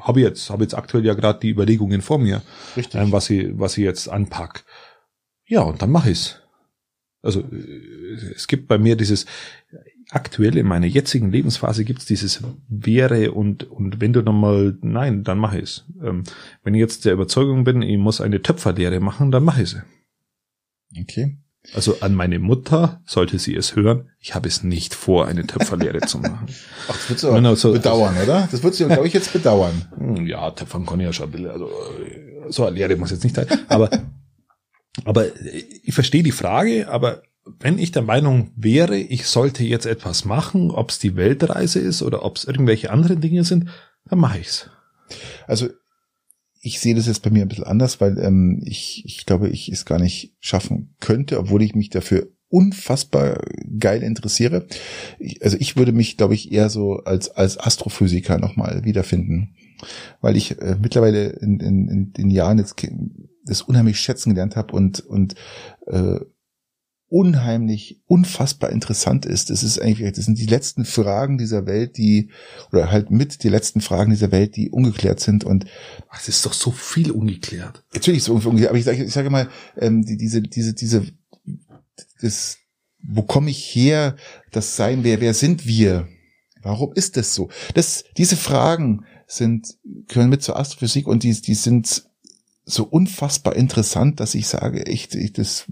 [0.00, 2.42] Habe jetzt, habe jetzt aktuell ja gerade die Überlegungen vor mir,
[2.76, 3.00] Richtig.
[3.00, 4.64] ähm, was ich, was ich jetzt anpack.
[5.46, 6.40] Ja, und dann mache ich's.
[7.22, 9.26] Also äh, es gibt bei mir dieses
[10.10, 15.22] aktuell in meiner jetzigen Lebensphase gibt's dieses wäre und und wenn du noch mal nein,
[15.24, 15.84] dann mache ich's.
[16.02, 16.24] Ähm,
[16.62, 19.82] wenn ich jetzt der Überzeugung bin, ich muss eine Töpferlehre machen, dann mache ich sie.
[20.98, 21.36] Okay.
[21.74, 24.08] Also an meine Mutter sollte sie es hören.
[24.20, 26.46] Ich habe es nicht vor, eine Töpferlehre zu machen.
[26.88, 28.48] Ach, das würdest du aber Nein, also- bedauern, oder?
[28.50, 29.86] Das würdest du, glaube ich, jetzt bedauern.
[29.98, 31.70] Hm, Ja, Töpfern kann ich ja schon ein bisschen, also
[32.48, 33.46] so eine Lehre muss jetzt nicht sein.
[33.68, 33.90] Aber,
[35.04, 35.26] aber
[35.82, 37.22] ich verstehe die Frage, aber
[37.60, 42.02] wenn ich der Meinung wäre, ich sollte jetzt etwas machen, ob es die Weltreise ist
[42.02, 43.68] oder ob es irgendwelche anderen Dinge sind,
[44.08, 44.70] dann mache ich's.
[45.46, 45.68] Also
[46.60, 49.68] ich sehe das jetzt bei mir ein bisschen anders, weil ähm, ich, ich glaube, ich
[49.68, 53.42] es gar nicht schaffen könnte, obwohl ich mich dafür unfassbar
[53.78, 54.66] geil interessiere.
[55.18, 59.54] Ich, also ich würde mich, glaube ich, eher so als, als Astrophysiker nochmal wiederfinden,
[60.20, 62.76] weil ich äh, mittlerweile in, in, in den Jahren jetzt
[63.44, 65.34] das unheimlich schätzen gelernt habe und, und
[65.86, 66.20] äh,
[67.08, 69.50] unheimlich, unfassbar interessant ist.
[69.50, 72.30] Es ist eigentlich, das sind die letzten Fragen dieser Welt, die,
[72.70, 75.64] oder halt mit die letzten Fragen dieser Welt, die ungeklärt sind und
[76.08, 77.82] Ach, Es ist doch so viel ungeklärt.
[77.94, 79.48] Natürlich so ungefähr, aber ich sage, ich sage mal,
[79.78, 81.06] ähm, die, diese, diese, diese,
[82.20, 82.58] das,
[83.02, 84.16] wo komme ich her,
[84.52, 86.08] das Sein, wer, wer sind wir?
[86.62, 87.48] Warum ist das so?
[87.72, 89.76] Das, diese Fragen sind,
[90.08, 92.04] gehören mit zur Astrophysik und die, die sind
[92.66, 95.66] so unfassbar interessant, dass ich sage, echt, ich, das,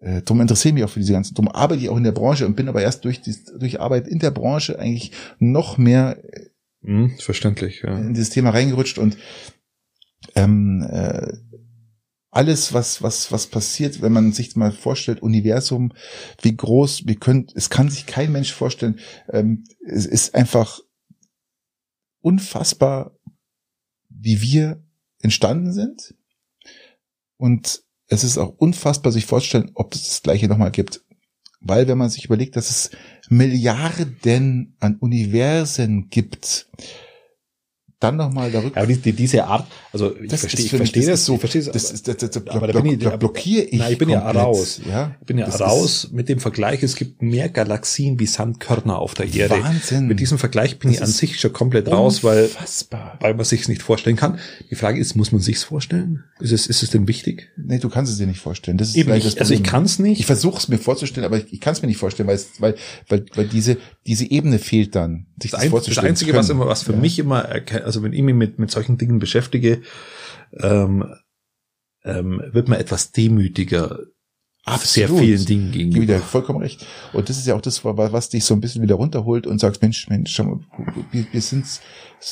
[0.00, 2.12] äh, darum interessiere ich mich auch für diese ganzen, darum arbeite ich auch in der
[2.12, 6.18] Branche und bin aber erst durch, die, durch Arbeit in der Branche eigentlich noch mehr
[6.86, 7.98] Hm, verständlich, ja.
[7.98, 9.18] in dieses Thema reingerutscht und
[10.36, 11.32] ähm, äh,
[12.30, 15.92] alles, was, was, was passiert, wenn man sich mal vorstellt, Universum,
[16.42, 19.00] wie groß, wir können, es kann sich kein Mensch vorstellen,
[19.30, 20.78] ähm, es ist einfach
[22.20, 23.18] unfassbar,
[24.08, 24.80] wie wir
[25.22, 26.14] entstanden sind.
[27.36, 31.02] Und es ist auch unfassbar, sich vorzustellen, ob es das Gleiche nochmal gibt.
[31.60, 32.90] Weil wenn man sich überlegt, dass es
[33.28, 36.68] Milliarden an Universen gibt,
[37.98, 38.76] dann nochmal darüber.
[38.76, 40.70] Aber die, die, diese Art, also ich Das verstehe, ich
[41.06, 43.62] das so- ich verstehe Das ist, das, das, da, Aber da bin ich- da blockiere
[43.64, 43.78] ich.
[43.78, 44.80] Nein, ich bin ja komplett, raus.
[44.86, 48.98] Ja, Ich bin ja Das raus mit dem Vergleich, es gibt mehr Galaxien wie Sandkörner
[48.98, 49.62] auf der Erde.
[49.62, 50.06] Wahnsinn.
[50.08, 52.50] Mit diesem Vergleich bin Das ich an sich schon komplett raus, weil,
[53.20, 54.38] weil man sich's nicht vorstellen kann.
[54.70, 56.24] Die Frage ist, muss man sich's vorstellen?
[56.38, 57.48] Ist es, ist es denn wichtig?
[57.56, 58.76] Nee, du kannst es dir nicht vorstellen.
[58.76, 59.70] Das ist Eben, vielleicht ich, das also ich Problem.
[59.72, 60.20] kann's nicht.
[60.20, 62.48] Ich versuche es mir vorzustellen, aber ich, ich kann es mir nicht vorstellen, weil, es,
[62.60, 62.74] weil,
[63.08, 65.98] weil, weil diese, diese Ebene fehlt dann, sich das, das, ein, das.
[66.04, 66.98] Einzige, was immer, was für Ja.
[66.98, 69.80] mich immer, erke- also wenn ich mich mit, mit solchen Dingen beschäftige,
[70.52, 71.06] ähm,
[72.04, 73.98] ähm, wird man etwas demütiger
[74.78, 75.20] sehr Absolut.
[75.20, 76.18] vielen Dingen gegenüber.
[76.18, 76.84] vollkommen recht.
[77.12, 79.60] Und das ist ja auch das, wa- was dich so ein bisschen wieder runterholt und
[79.60, 80.60] sagst, Mensch, Mensch, schau mal,
[81.12, 81.64] wir, wir sind,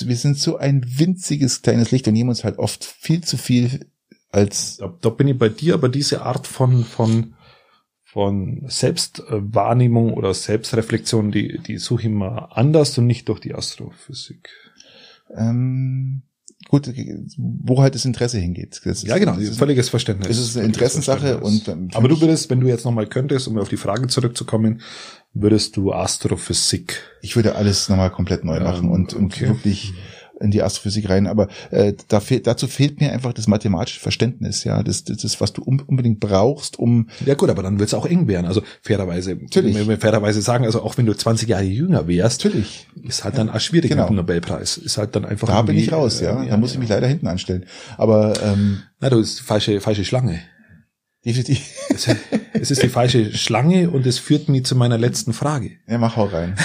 [0.01, 3.87] wir sind so ein winziges kleines Licht und nehmen uns halt oft viel zu viel
[4.31, 7.35] als, Da, da bin ich bei dir, aber diese Art von, von,
[8.03, 14.49] von Selbstwahrnehmung oder Selbstreflexion, die, die suche ich mal anders und nicht durch die Astrophysik.
[15.37, 16.23] Ähm,
[16.69, 16.91] gut,
[17.37, 18.81] wo halt das Interesse hingeht.
[18.85, 20.39] Das Ja, genau, ist, völliges Verständnis.
[20.39, 23.59] es ist eine Interessenssache und ähm, Aber du würdest, wenn du jetzt nochmal könntest, um
[23.59, 24.81] auf die Frage zurückzukommen,
[25.33, 27.03] würdest du Astrophysik.
[27.23, 29.49] ich würde alles nochmal komplett neu Ähm, machen und, und okay.
[29.49, 29.93] wirklich
[30.45, 31.27] in die Astrophysik rein.
[31.27, 35.41] Aber äh, da fehlt, dazu fehlt mir einfach das mathematische Verständnis, ja, das, das ist,
[35.41, 38.47] was du un- unbedingt brauchst, um Ja gut, aber dann wird es auch eng werden.
[38.47, 39.75] Also fairerweise, Natürlich.
[39.75, 43.37] wenn wir fairerweise sagen, also auch wenn du 20 Jahre jünger wärst, natürlich, ist halt
[43.39, 44.03] dann auch schwierig Genau.
[44.05, 44.77] mit dem Nobelpreis.
[44.77, 46.43] Ist halt dann einfach da bin ich raus, ja.
[46.45, 47.65] äh, da muss ich mich leider hinten anstellen.
[47.97, 50.41] Aber ähm, Na, du bist die falsche, falsche Schlange.
[51.25, 52.07] definitiv, Es,
[52.53, 55.71] es ist die falsche Schlange und es führt mich zu meiner letzten Frage.
[55.89, 56.55] ja, mach hau rein.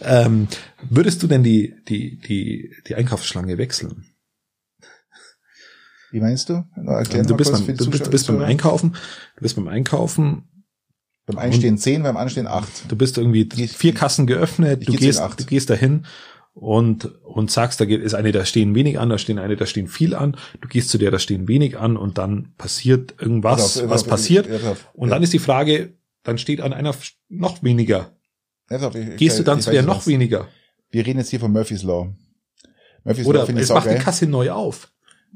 [0.00, 0.48] Ähm,
[0.88, 4.06] würdest du denn die, die, die, die Einkaufsschlange wechseln?
[6.10, 6.64] Wie meinst du?
[6.86, 8.40] Erklär du bist, beim, du, bist, bist beim.
[8.42, 8.92] Einkaufen,
[9.36, 10.44] du bist beim Einkaufen,
[11.26, 12.68] Beim Einstehen zehn, beim Anstehen acht.
[12.88, 16.06] du bist irgendwie Ich- vier Kassen geöffnet, du gehst, du gehst dahin
[16.52, 19.66] und, und sagst, da geht, ist eine, da stehen wenig an, da stehen eine, da
[19.66, 20.36] stehen viel an.
[20.60, 24.08] Du gehst zu der, da stehen wenig an und dann passiert irgendwas, auf, was auf,
[24.08, 24.48] passiert.
[24.64, 24.88] auf.
[24.94, 25.14] Und Ja.
[25.16, 26.94] dann ist die Frage, dann steht an einer
[27.28, 28.13] noch weniger.
[28.70, 30.06] Auf, ich- Gehst du ich- dann ich zu der noch was.
[30.06, 30.48] weniger?
[30.90, 32.14] Wir reden jetzt hier von Murphy's Law.
[33.04, 33.98] Murphy's Oder Law es macht die saugeil.
[33.98, 34.90] Kasse neu auf.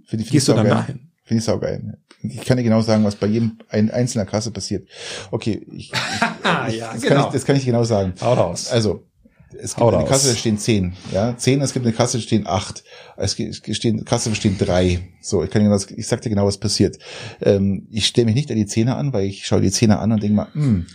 [0.07, 1.11] Finde ich- finde Gehst du dann dahin?
[1.25, 1.99] Finde ich saugeil.
[2.23, 4.89] Ich kann dir genau sagen, was bei jedem ein einzelner Kasse passiert.
[5.31, 5.93] Okay, ich, ich,
[6.79, 7.15] ja, das, genau.
[7.15, 8.15] kann ich, das kann ich genau sagen.
[8.21, 8.71] Hau raus.
[8.71, 9.05] Also,
[9.53, 10.09] es gibt Hau eine raus.
[10.09, 12.83] Kasse, da stehen zehn, ja, zehn, es gibt eine Kasse, da stehen acht,
[13.17, 15.01] es stehen, Kasse, da stehen drei.
[15.21, 16.99] So, ich kann dir das, ich sag dir genau, was passiert.
[17.43, 20.13] Ähm, ich stelle mich nicht an die Zehner an, weil ich schaue die Zehner an
[20.13, 20.87] und denke mal, hm,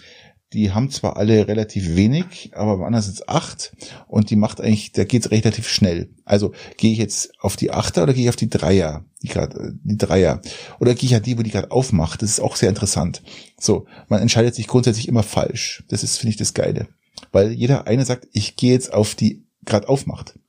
[0.54, 3.76] die haben zwar alle relativ wenig, aber beim anderen sind es acht
[4.08, 6.10] und die macht eigentlich, da geht's relativ schnell.
[6.26, 9.74] Also gehe ich jetzt auf die Achter oder gehe ich auf die Dreier, die gerade
[9.84, 10.42] die Dreier
[10.80, 12.22] oder gehe ich an die, wo die gerade aufmacht.
[12.22, 13.24] Das ist auch sehr interessant.
[13.60, 15.84] So, man entscheidet sich grundsätzlich immer falsch.
[15.90, 16.88] Das ist finde ich das Geile,
[17.32, 20.40] weil jeder eine sagt, ich gehe jetzt auf die gerade aufmacht.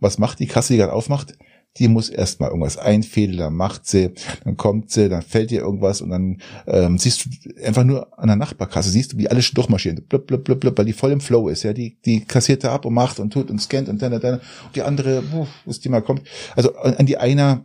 [0.00, 1.36] Was macht die Kasse, die gerade aufmacht?
[1.78, 4.12] Die muss erstmal irgendwas einfädeln, dann macht sie,
[4.44, 8.28] dann kommt sie, dann fällt ihr irgendwas und dann ähm, siehst du einfach nur an
[8.28, 11.12] der Nachbarkasse, siehst du, wie alle schon durchmarschieren, blub, blub, blub, blub, weil die voll
[11.12, 13.88] im Flow ist, ja, die, die kassiert da ab und macht und tut und scannt
[13.88, 16.22] und dann, dann, dann und die andere, puh, bis die mal kommt.
[16.54, 17.64] Also an an die einer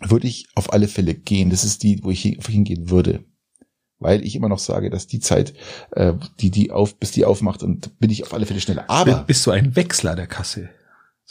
[0.00, 1.50] würde ich auf alle Fälle gehen.
[1.50, 3.24] Das ist die, wo ich, hingehen würde.
[3.98, 5.54] Weil ich immer noch sage, dass die Zeit,
[5.90, 8.84] äh, die die auf, bis die aufmacht, und bin ich auf alle Fälle schneller.
[8.88, 10.70] Aber Bist du ein Wechsler der Kasse?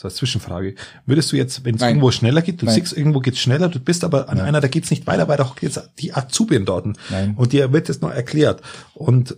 [0.00, 0.76] So als Zwischenfrage.
[1.06, 2.76] Würdest du jetzt, wenn es irgendwo schneller geht, du Nein.
[2.76, 4.46] siehst, irgendwo geht's schneller, du bist aber an Nein.
[4.46, 6.86] einer, da geht's nicht weiter, weil da jetzt die Azubin dort.
[7.10, 7.34] Nein.
[7.36, 8.62] Und dir wird das noch erklärt.
[8.94, 9.36] Und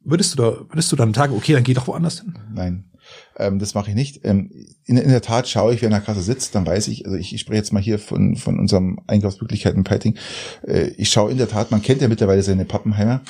[0.00, 2.34] würdest du da, würdest du dann sagen, okay, dann geh doch woanders hin?
[2.52, 2.90] Nein,
[3.38, 4.20] ähm, das mache ich nicht.
[4.22, 4.50] Ähm,
[4.84, 7.16] in, in der Tat schaue ich, wer in der Kasse sitzt, dann weiß ich, also
[7.16, 10.18] ich, ich spreche jetzt mal hier von, von unserem Einkaufsmöglichkeiten Piting.
[10.66, 13.22] Äh, ich schaue in der Tat, man kennt ja mittlerweile seine Pappenheimer.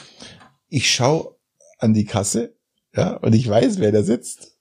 [0.68, 1.36] Ich schaue
[1.78, 2.56] an die Kasse,
[2.96, 4.51] ja, und ich weiß, wer da sitzt.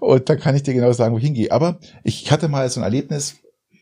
[0.00, 1.50] Und dann kann ich dir genau sagen, wo ich hingehe.
[1.50, 3.36] Aber ich hatte mal so ein Erlebnis,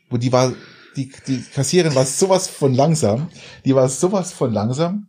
[0.08, 0.52] wo die war,
[0.96, 3.28] die, die Kassiererin war sowas von langsam.
[3.64, 5.08] Die war sowas von langsam.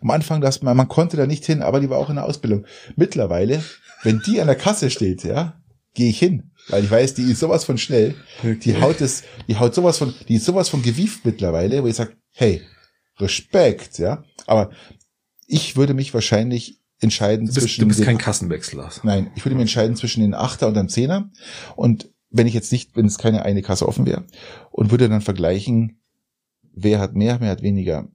[0.00, 2.24] Am Anfang, dass man, man konnte da nicht hin, aber die war auch in der
[2.24, 2.66] Ausbildung.
[2.96, 3.62] Mittlerweile,
[4.02, 5.60] wenn die an der Kasse steht, ja,
[5.94, 8.14] gehe ich hin, weil ich weiß, die ist sowas von schnell.
[8.42, 11.96] Die haut es, die haut sowas von, die ist sowas von gewieft mittlerweile, wo ich
[11.96, 12.62] sage, hey,
[13.18, 14.24] Respekt, ja.
[14.46, 14.70] Aber
[15.46, 18.90] ich würde mich wahrscheinlich entscheiden Du bist, zwischen du bist den- kein Kassenwechsler.
[19.02, 21.30] Nein, ich würde mich entscheiden zwischen den Achter und dem Zehner.
[21.76, 24.24] Und wenn ich jetzt nicht, wenn es keine eine Kasse offen wäre,
[24.70, 26.00] und würde dann vergleichen,
[26.74, 28.08] wer hat mehr, wer hat weniger.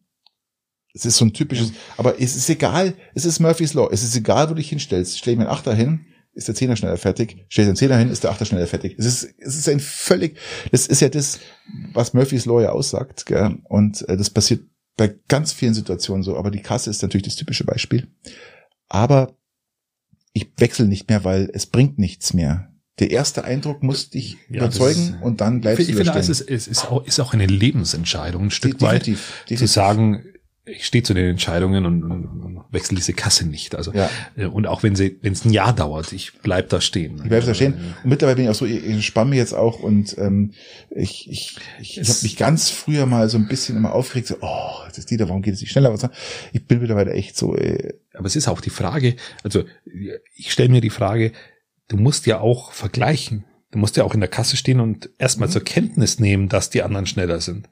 [0.93, 3.87] Es ist so ein typisches, aber es ist egal, es ist Murphy's Law.
[3.91, 5.17] Es ist egal, wo du dich hinstellst.
[5.19, 7.45] Stell ich mir einen Achter hin, ist der Zehner schneller fertig.
[7.49, 8.95] Stell ich den Zehner hin, ist der Achter schneller fertig.
[8.97, 10.37] Es ist, es ist ein völlig,
[10.71, 11.39] das ist ja das,
[11.93, 13.57] was Murphy's Law ja aussagt, gell?
[13.65, 14.61] Und äh, das passiert
[14.95, 16.35] bei ganz vielen Situationen so.
[16.35, 18.07] Aber die Kasse ist natürlich das typische Beispiel.
[18.89, 19.35] Aber
[20.33, 22.71] ich wechsle nicht mehr, weil es bringt nichts mehr.
[22.99, 26.19] Der erste Eindruck muss dich Ja, überzeugen und dann Ich, bleibst ich du finde, da
[26.19, 29.71] es ist, es ist, auch, ist auch eine Lebensentscheidung, ein Stück weit, definitiv, zu definitiv.
[29.71, 30.23] sagen,
[30.65, 33.75] ich stehe zu den Entscheidungen und, und, wechsle diese Kasse nicht.
[33.75, 34.09] Also Ja.
[34.35, 37.21] äh, und auch wenn sie, wenn es ein Jahr dauert, ich bleib da stehen.
[37.23, 37.73] Ich bleib da stehen.
[38.03, 40.51] Und mittlerweile bin ich auch so, ich, ich spann mich jetzt auch und ähm,
[40.89, 44.35] ich, ich, ich, ich habe mich ganz früher mal so ein bisschen immer aufgeregt, so,
[44.41, 45.93] oh, das ist die da, warum geht es nicht schneller?
[45.93, 46.09] Was?
[46.51, 49.63] Ich bin mittlerweile echt so, äh, Aber es ist auch die Frage, also
[50.35, 51.31] ich stelle mir die Frage,
[51.87, 53.45] du musst ja auch vergleichen.
[53.71, 55.11] Du musst ja auch in der Kasse stehen und Mhm.
[55.17, 57.69] erstmal zur Kenntnis nehmen, dass die anderen schneller sind.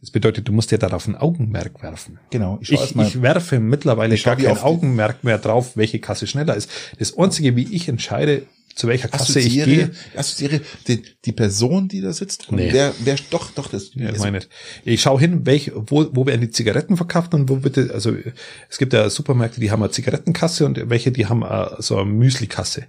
[0.00, 2.18] Das bedeutet, du musst ja darauf ein Augenmerk werfen.
[2.30, 6.70] genau, ich Ich, ich werfe mittlerweile gar kein Augenmerk mehr drauf, welche Kasse schneller ist.
[6.98, 8.46] Das Einzige, wie ich entscheide,
[8.76, 12.68] zu welcher Kasse ich gehe, assoziiere die, die Person, die da sitzt, und Nee.
[12.72, 14.40] wer, wer, doch, doch, das, Ja, also, meine,
[14.84, 18.14] ich schaue hin, welch, wo, wo werden die Zigaretten verkauft und wo bitte, also
[18.68, 22.10] es gibt ja Supermärkte, die haben eine Zigarettenkasse und welche, die haben äh, so eine
[22.10, 22.84] Müslikasse.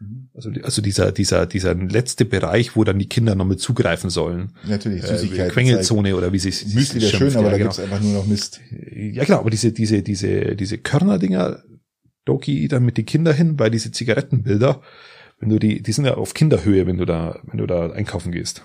[0.00, 0.30] Mhm.
[0.34, 4.56] Also, also dieser, dieser, dieser letzte Bereich, wo dann die Kinder noch mit zugreifen sollen.
[4.66, 5.52] natürlich, Äh, Süßigkeiten.
[5.52, 7.68] Quengelzone oder wie sie es Müsli wäre schön, aber ja, da genau.
[7.70, 8.60] gibt's einfach nur noch Mist.
[8.70, 11.62] Ja, genau, aber diese, diese, diese, diese Körnerdinger,
[12.24, 14.82] Doki dann mit die Kinder hin, weil diese Zigarettenbilder,
[15.40, 18.30] wenn du die, die sind ja auf Kinderhöhe, wenn du da, wenn du da einkaufen
[18.30, 18.62] gehst.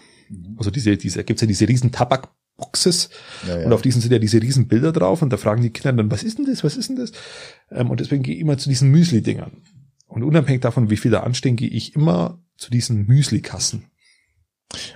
[0.57, 3.09] Also diese, diese, gibt's ja diese riesen Tabakboxes
[3.47, 3.65] Ja, ja.
[3.65, 6.11] und auf diesen sind ja diese riesen Bilder drauf und da fragen die Kinder dann,
[6.11, 7.11] was ist denn das, was ist denn das?
[7.71, 9.61] Ähm, und deswegen gehe ich immer zu diesen Müsli-Dingern.
[10.07, 13.85] Und unabhängig davon, wie viel da anstehen, gehe ich immer zu diesen Müsli-Kassen.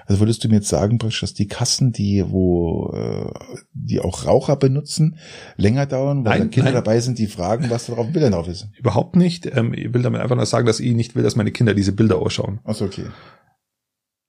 [0.06, 3.32] Also würdest du mir jetzt sagen, dass die Kassen, die, wo, äh,
[3.74, 5.18] die auch Raucher benutzen,
[5.58, 6.84] länger dauern, weil Nein, Kinder nein.
[6.84, 8.68] dabei sind, die fragen, was da drauf Bildern drauf ist?
[8.78, 9.46] Überhaupt nicht.
[9.46, 11.94] Ähm, ich will damit einfach nur sagen, dass ich nicht will, dass meine Kinder diese
[11.94, 12.60] Bilder ausschauen.
[12.64, 13.06] Achso, okay.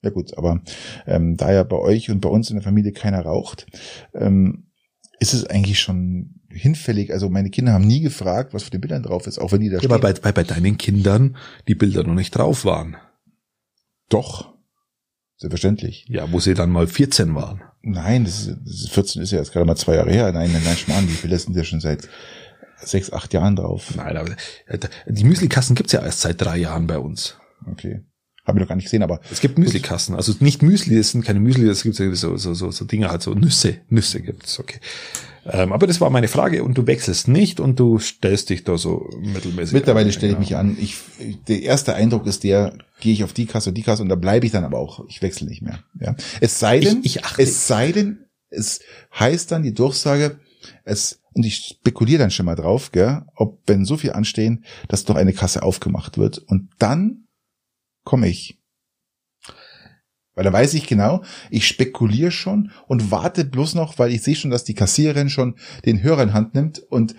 [0.03, 0.61] Ja gut, aber
[1.05, 3.67] ähm, da ja bei euch und bei uns in der Familie keiner raucht,
[4.13, 4.67] ähm,
[5.19, 7.13] ist es eigentlich schon hinfällig?
[7.13, 9.69] Also meine Kinder haben nie gefragt, was für den Bildern drauf ist, auch wenn die
[9.69, 9.91] da Ja, stehen.
[9.91, 11.35] aber bei, bei, bei deinen Kindern
[11.67, 12.95] die Bilder noch nicht drauf waren.
[14.09, 14.50] Doch.
[15.41, 16.05] Selbstverständlich.
[16.07, 17.63] Ja, wo sie dann mal 14 waren.
[17.81, 20.31] Nein, das ist, das ist 14 ist ja jetzt gerade mal zwei Jahre her.
[20.31, 22.07] Nein, nein, nein, Schmarrn, die Bilder sind ja schon seit
[22.77, 23.95] sechs, acht Jahren drauf.
[23.95, 24.35] Nein, aber
[24.67, 24.77] äh,
[25.07, 27.37] die Müslikassen gibt's ja erst seit drei Jahren bei uns.
[27.65, 28.01] Okay.
[28.51, 31.25] Habe ich noch gar nicht gesehen, aber Es gibt Müslikassen, also nicht Müsli, es sind
[31.25, 34.79] keine Müsli, es gibt so, so, so, so Dinge halt, so Nüsse, Nüsse gibt's, okay.
[35.43, 38.77] Ähm, aber das war meine Frage und du wechselst nicht und du stellst dich da
[38.77, 39.73] so mittelmäßig.
[39.73, 40.11] mittlerweile an.
[40.13, 40.77] stelle ich mich an.
[40.79, 40.97] Ich,
[41.47, 44.15] der erste Eindruck ist der, gehe ich auf die Kasse und die Kasse und da
[44.15, 45.03] bleibe ich dann aber auch.
[45.09, 45.79] Ich wechsle nicht mehr.
[45.99, 46.15] Ja.
[46.41, 48.19] Es sei denn, Ich- ich achte- es sei denn,
[48.51, 48.81] es
[49.19, 50.39] heißt dann die Durchsage,
[50.83, 55.05] es, und ich spekuliere dann schon mal drauf, gell, ob wenn so viel anstehen, dass
[55.05, 57.23] doch eine Kasse aufgemacht wird und dann
[58.03, 58.57] komme ich.
[60.33, 64.35] Weil da weiß ich genau, ich spekuliere schon und warte bloß noch, weil ich sehe
[64.35, 67.15] schon, dass die Kassiererin schon den Hörer in Hand nimmt und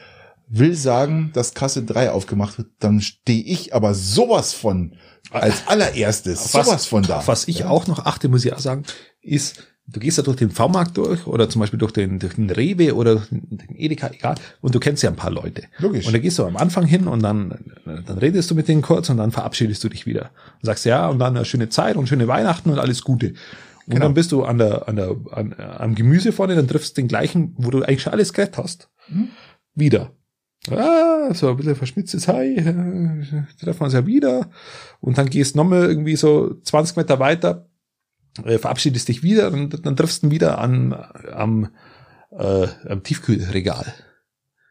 [0.49, 4.97] will sagen, dass Kasse 3 aufgemacht wird, dann stehe ich aber sowas von
[5.31, 7.27] als allererstes, Was- sowas von da.
[7.27, 7.69] Was ich Ja.
[7.69, 8.85] auch noch achte, muss ich auch sagen,
[9.21, 12.51] ist, du gehst da durch den V-Markt durch oder zum Beispiel durch den, durch den
[12.51, 15.64] Rewe oder den Edeka, egal, und du kennst ja ein paar Leute.
[15.78, 16.06] Logisch.
[16.06, 17.55] Und da gehst du am Anfang hin und dann,
[17.85, 20.31] dann redest du mit denen kurz und dann verabschiedest du dich wieder.
[20.60, 23.28] Und sagst ja, und dann eine schöne Zeit und schöne Weihnachten und alles Gute.
[23.28, 24.05] Und Genau.
[24.06, 27.09] dann bist du an der, an der, an, am Gemüse vorne, dann triffst du den
[27.09, 28.89] gleichen, wo du eigentlich schon alles geredet hast.
[29.09, 29.28] Mhm.
[29.74, 30.12] Wieder.
[30.70, 32.62] Ah, so ein bisschen verschmitztes Hi, äh,
[33.60, 34.48] treffen wir uns ja wieder.
[35.01, 37.66] Und dann gehst nochmal irgendwie so 20 Meter weiter,
[38.45, 40.93] äh, verabschiedest dich wieder und dann triffst du ihn wieder an,
[41.33, 41.71] am,
[42.31, 43.93] äh, am Tiefkühlregal.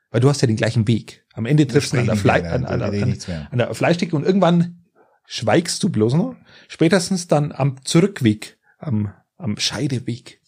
[0.09, 1.25] Weil du hast ja den gleichen Weg.
[1.33, 3.17] Am Ende triffst du ihn an der, Fle an, an, an,
[3.51, 4.83] an der Fleischtheke und irgendwann
[5.25, 6.35] schweigst du bloß noch.
[6.67, 10.40] Spätestens dann am Zurückweg, am, am Scheideweg.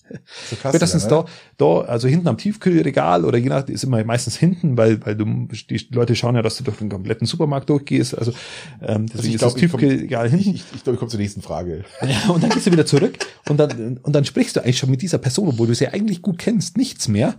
[0.50, 1.26] Zur Kasse Spätestens dann,
[1.58, 5.16] da, da, also hinten am Tiefkühlregal oder je nach, ist immer meistens hinten, weil, weil
[5.16, 8.34] du, die Leute schauen ja, dass du durch den kompletten Supermarkt durchgehst, also,
[8.82, 10.50] ähm, deswegen ich ist glaub, das ich Tiefkühlregal Ich, hinten.
[10.56, 11.86] ich, ich glaube, ich komme zur nächsten Frage.
[12.04, 13.18] Ja, und dann gehst du wieder zurück
[13.48, 16.22] und dann, und dann sprichst du eigentlich schon mit dieser Person, obwohl du sie eigentlich
[16.22, 17.36] gut kennst, nichts mehr.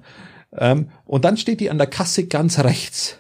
[0.57, 3.19] Ähm, und dann steht die an der Kasse ganz rechts.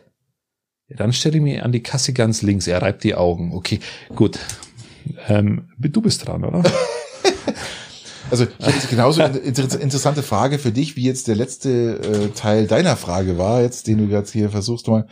[0.88, 2.66] Ja, dann stelle ich mich an die Kasse ganz links.
[2.66, 3.52] Er reibt die Augen.
[3.54, 3.80] Okay,
[4.14, 4.38] gut.
[5.28, 6.62] Ähm, du bist dran, oder?
[8.30, 12.28] Also ich jetzt genauso eine inter interessante Frage für dich, wie jetzt der letzte äh,
[12.30, 15.06] Teil deiner Frage war, jetzt den du jetzt hier versuchst mal.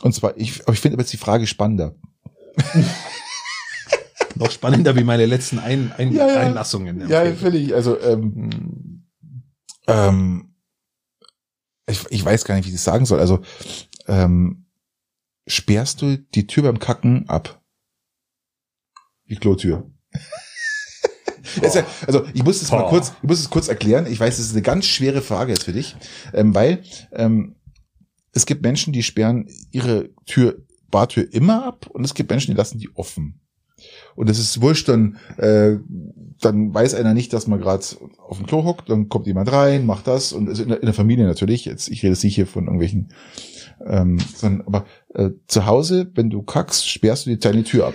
[0.00, 1.94] Und zwar, ich, aber ich finde aber jetzt die Frage spannender.
[4.34, 6.40] Noch spannender wie meine letzten Ein Ein Ja, ja.
[6.40, 7.08] Einlassungen.
[7.08, 7.74] Ja, völlig.
[7.74, 8.50] Also ähm,
[9.86, 10.54] Hm, ähm,
[11.86, 13.20] ich, ich weiß gar nicht, wie ich das sagen soll.
[13.20, 13.40] Also
[14.06, 14.66] ähm,
[15.46, 17.62] sperrst du die Tür beim Kacken ab?
[19.28, 19.90] Die Klotür.
[21.62, 22.90] Ja, also ich muss es mal Boah.
[22.90, 24.06] kurz, ich muss es kurz erklären.
[24.10, 25.96] Ich weiß, es ist eine ganz schwere Frage jetzt für dich,
[26.32, 27.56] ähm, weil ähm,
[28.32, 30.56] es gibt Menschen, die sperren ihre Tür,
[30.90, 33.40] Bartür immer ab, und es gibt Menschen, die lassen die offen.
[34.14, 35.76] Und es ist wurscht, dann, äh,
[36.40, 37.84] dann weiß einer nicht, dass man gerade
[38.18, 40.86] auf dem Klo hockt, dann kommt jemand rein, macht das und also in, der, in
[40.86, 41.64] der Familie natürlich.
[41.64, 43.12] Jetzt ich rede jetzt nicht hier von irgendwelchen,
[43.84, 47.94] ähm, sondern aber äh, zu Hause, wenn du kackst, sperrst du die deine Tür ab.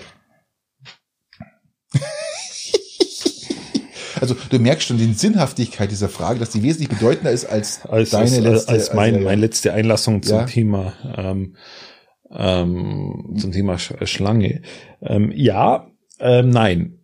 [4.22, 8.12] Also du merkst schon die Sinnhaftigkeit dieser Frage, dass die wesentlich bedeutender ist als, als,
[8.12, 8.70] deine als, letzte.
[8.70, 9.26] als mein, also, ja.
[9.32, 10.46] meine letzte Einlassung zum Ja.
[10.46, 11.56] Thema ähm,
[12.34, 14.62] ähm, zum Thema Sch Schlange.
[15.02, 15.88] Ähm, ja,
[16.20, 16.98] ähm, nein.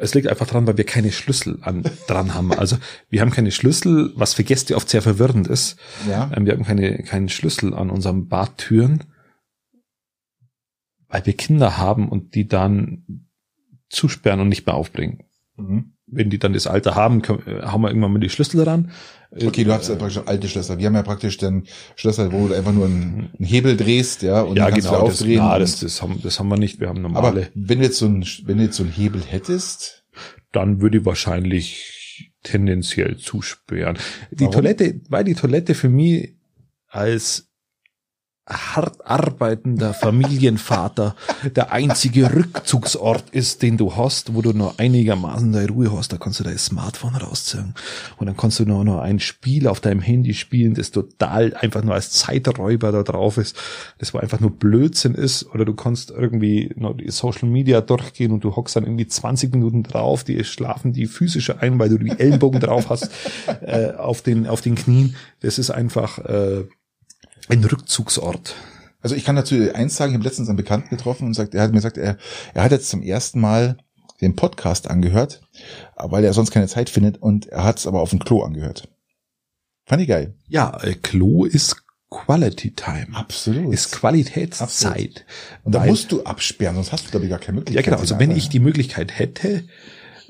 [0.00, 2.52] Es liegt einfach daran, weil wir keine Schlüssel an, dran haben.
[2.52, 2.76] Also
[3.08, 5.76] wir haben keine Schlüssel, was für Gäste oft sehr verwirrend ist.
[6.08, 6.30] ja.
[6.36, 9.04] Ähm, wir haben keine, keinen Schlüssel an unseren Badtüren,
[11.08, 13.26] weil wir Kinder haben und die dann
[13.88, 15.24] zusperren und nicht mehr aufbringen.
[15.56, 15.94] Mhm.
[16.10, 18.90] Wenn die dann das Alter haben, äh, haben wir irgendwann mal die Schlüssel dran.
[19.30, 20.78] Okay, du hast ja praktisch alte Schlösser.
[20.78, 21.64] Wir haben ja praktisch dann
[21.96, 25.40] Schlösser, wo du einfach nur einen, einen Hebel drehst, ja, und ja, genau, das, aufdrehen.
[25.42, 26.80] und- das, das, haben, das haben wir nicht.
[26.80, 27.48] Wir haben aber normale.
[27.54, 30.04] wenn du jetzt so ein, wenn du jetzt so einen Hebel hättest,
[30.52, 33.98] dann würde ich wahrscheinlich tendenziell zusperren.
[34.30, 34.52] Die Warum?
[34.52, 36.34] Toilette, weil die Toilette für mich
[36.88, 37.47] als
[38.48, 41.14] hart arbeitender Familienvater
[41.44, 46.12] der einzige Rückzugsort ist, den du hast, wo du nur einigermaßen deine Ruhe hast.
[46.12, 47.74] Da kannst du dein Smartphone rausziehen.
[48.16, 51.82] Und dann kannst du nur noch ein Spiel auf deinem Handy spielen, das total einfach
[51.82, 53.56] nur als Zeiträuber da drauf ist.
[53.98, 55.44] Das wo einfach nur Blödsinn ist.
[55.54, 59.52] Oder du kannst irgendwie noch die Social Media durchgehen und du hockst dann irgendwie 20
[59.52, 63.10] Minuten drauf, die schlafen die physische ein, weil du die Ellenbogen drauf hast,
[63.60, 65.16] äh, auf den, auf den Knien.
[65.40, 66.64] Das ist einfach, äh,
[67.48, 68.54] ein Rückzugsort.
[69.00, 71.62] also ich kann dazu eins sagen, ich habe letztens einen Bekannten getroffen und sagt, er
[71.62, 72.16] hat mir gesagt, er,
[72.54, 73.78] er hat jetzt zum ersten Mal
[74.20, 75.40] den Podcast angehört,
[75.96, 78.88] weil er sonst keine Zeit findet und er hat es aber auf dem Klo angehört.
[79.86, 80.34] Fand ich geil.
[80.48, 81.76] Ja, äh, Klo ist
[82.10, 83.08] Quality Time.
[83.14, 83.72] Absolut.
[83.72, 85.24] Ist Qualitätszeit.
[85.62, 87.84] Und da musst du absperren, sonst hast du, glaube ich, gar keine Ja, Möglichkeit.
[87.84, 87.98] genau.
[87.98, 89.64] Also wenn ich die Möglichkeit hätte,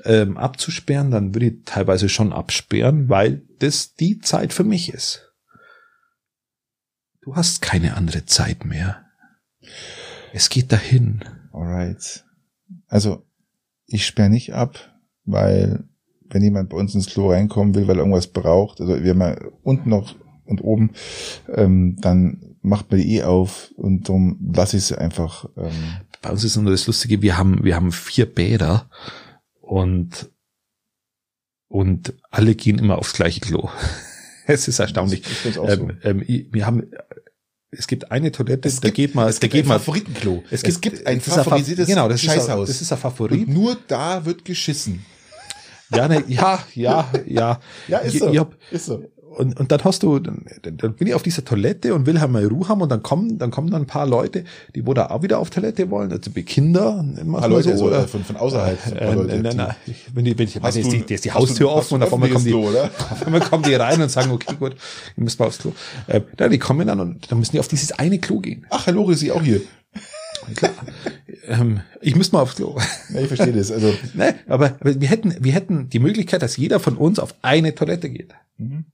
[0.05, 5.28] ähm, abzusperren, dann würde ich teilweise schon absperren, weil das die Zeit für mich ist.
[7.29, 9.05] Du hast keine andere Zeit mehr.
[10.33, 11.19] Es geht dahin.
[11.53, 12.25] Alright.
[12.87, 13.23] Also,
[13.85, 15.83] ich sperre nicht ab, weil
[16.27, 19.21] wenn jemand bei uns ins Klo reinkommen will, weil er irgendwas braucht, also wir haben
[19.21, 20.15] ja unten noch
[20.45, 20.93] und oben,
[21.53, 25.45] ähm, dann macht man die eh auf und darum lasse ich sie einfach.
[25.55, 28.89] Ähm, Bei uns ist nur das Lustige, wir haben, wir haben vier Bäder
[29.61, 30.31] und,
[31.67, 33.69] und alle gehen immer aufs gleiche Klo.
[34.49, 35.23] Es ist erstaunlich.
[35.45, 35.67] Auch so.
[35.67, 36.91] Ähm, ähm, wir haben,
[37.71, 39.79] es gibt eine Toilette, Es da gibt- geht man, es da gibt geht ein man,
[39.79, 40.43] Favoritenklo.
[40.49, 42.67] Es Es gibt, gibt ein ist favorisiertes genau, das ist, ein- Scheißhaus.
[42.67, 43.47] das ist ein und Favorit.
[43.47, 45.05] nur da wird geschissen.
[45.93, 47.59] Ja, ne, ja, ja, ja.
[47.87, 48.29] Ja, ist Ich- so.
[48.31, 49.03] ich hab- ist so.
[49.37, 52.31] Und, und dann hast du, dann, dann bin ich auf dieser Toilette und will halt
[52.31, 54.43] mal Ruhe haben und dann kommen, dann kommen dann ein paar Leute,
[54.75, 57.85] die wo da auch wieder auf Toilette wollen, also Kinder, paar mal Leute so, so,
[57.87, 58.03] oder?
[58.03, 58.79] äh, von, von außerhalb.
[58.83, 59.75] paar Äh, Leute, nein, nein,
[60.13, 62.13] wenn die, wenn ich, Hast du- die, die ist die du- Haustür offen und auf
[62.13, 62.69] einmal kommen die, Klo,
[63.11, 64.75] auf einmal kommen die rein und sagen, okay, gut,
[65.15, 65.73] ihr müsst mal aufs Klo.
[66.07, 68.65] Äh, ja, die kommen dann und dann müssen die auf dieses eine Klo gehen.
[68.71, 69.61] Ach, Herr Lore ist sie auch hier.
[70.55, 70.71] Klar.
[71.47, 72.77] ähm, ich müsste mal aufs Klo.
[73.13, 73.71] Ja, ich verstehe das.
[73.71, 77.35] Also, ne, aber, aber wir hätten, wir hätten die Möglichkeit, dass jeder von uns auf
[77.41, 78.33] eine Toilette geht.
[78.57, 78.85] mhm.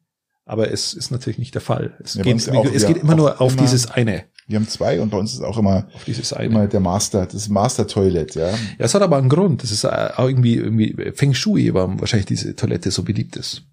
[0.48, 1.96] Aber es ist natürlich nicht der Fall.
[2.04, 4.26] Es Ja, geht, auch, es geht immer nur auf immer- dieses eine.
[4.48, 6.46] wir haben zwei und bei uns ist auch immer, Auf dieses eine.
[6.46, 8.50] immer der Master, das Master Toilet, ja.
[8.50, 9.64] Ja, es hat aber einen Grund.
[9.64, 13.64] Das ist äh, auch irgendwie, irgendwie Feng Shui, warum wahrscheinlich diese Toilette so beliebt ist.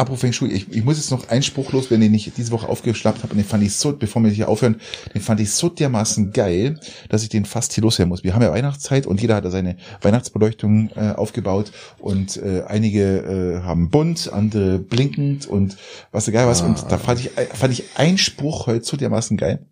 [0.00, 2.70] Apropos Feng Shui, ich, ich muss jetzt noch einen Spruch loswerden, den ich diese Woche
[2.70, 4.80] aufgeschnappt habe und den fand ich so, bevor wir hier aufhören,
[5.12, 8.24] den fand ich so dermaßen geil, dass ich den fast hier loswerden muss.
[8.24, 13.58] Wir haben ja Weihnachtszeit und jeder hat da seine Weihnachtsbeleuchtung äh, aufgebaut und äh, einige
[13.58, 15.76] äh, haben bunt, andere blinkend und
[16.12, 16.62] was geil was.
[16.62, 19.66] Und da fand ich, äh, fand ich einen Spruch heute so dermaßen geil.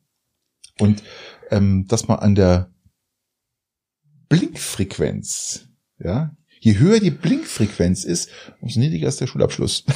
[0.78, 1.02] Und
[1.50, 2.70] ähm, dass man an der
[4.28, 5.68] Blinkfrequenz,
[5.98, 8.30] ja, je höher die Blinkfrequenz ist,
[8.60, 9.84] umso niedriger ist der Schulabschluss.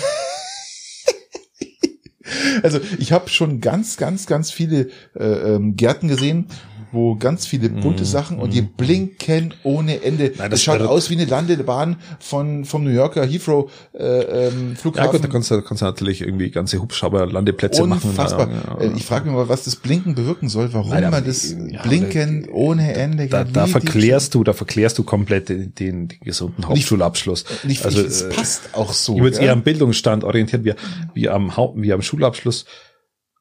[2.62, 6.46] Also ich habe schon ganz, ganz, ganz viele äh, ähm, Gärten gesehen,
[6.92, 8.06] wo ganz viele bunte Mhm.
[8.06, 10.24] Sachen und die blinken ohne Ende.
[10.36, 14.02] Nein, das, das schaut aus wie eine Landebahn von vom New Yorker Heathrow äh,
[14.48, 15.10] ähm, Ja Flughafen.
[15.12, 18.10] gut, da kannst du, kannst du natürlich irgendwie ganze Hubschrauber-Landeplätze machen.
[18.10, 18.48] Unfassbar.
[18.50, 21.54] Ja, Äh, Ich frage mich mal, was das Blinken bewirken soll, warum Nein, man das
[21.68, 23.26] ja, Blinken ohne Ende.
[23.26, 27.44] da, da verklärst du, da verklärst du komplett den, den, den gesunden Hauptschulabschluss.
[27.64, 29.16] Und ich, also, ich, es äh, passt auch so.
[29.16, 29.42] ich würde ja.
[29.44, 30.74] eher am Bildungsstand orientieren, wie,
[31.14, 32.64] wie am Haupt, wie am Schulabschluss,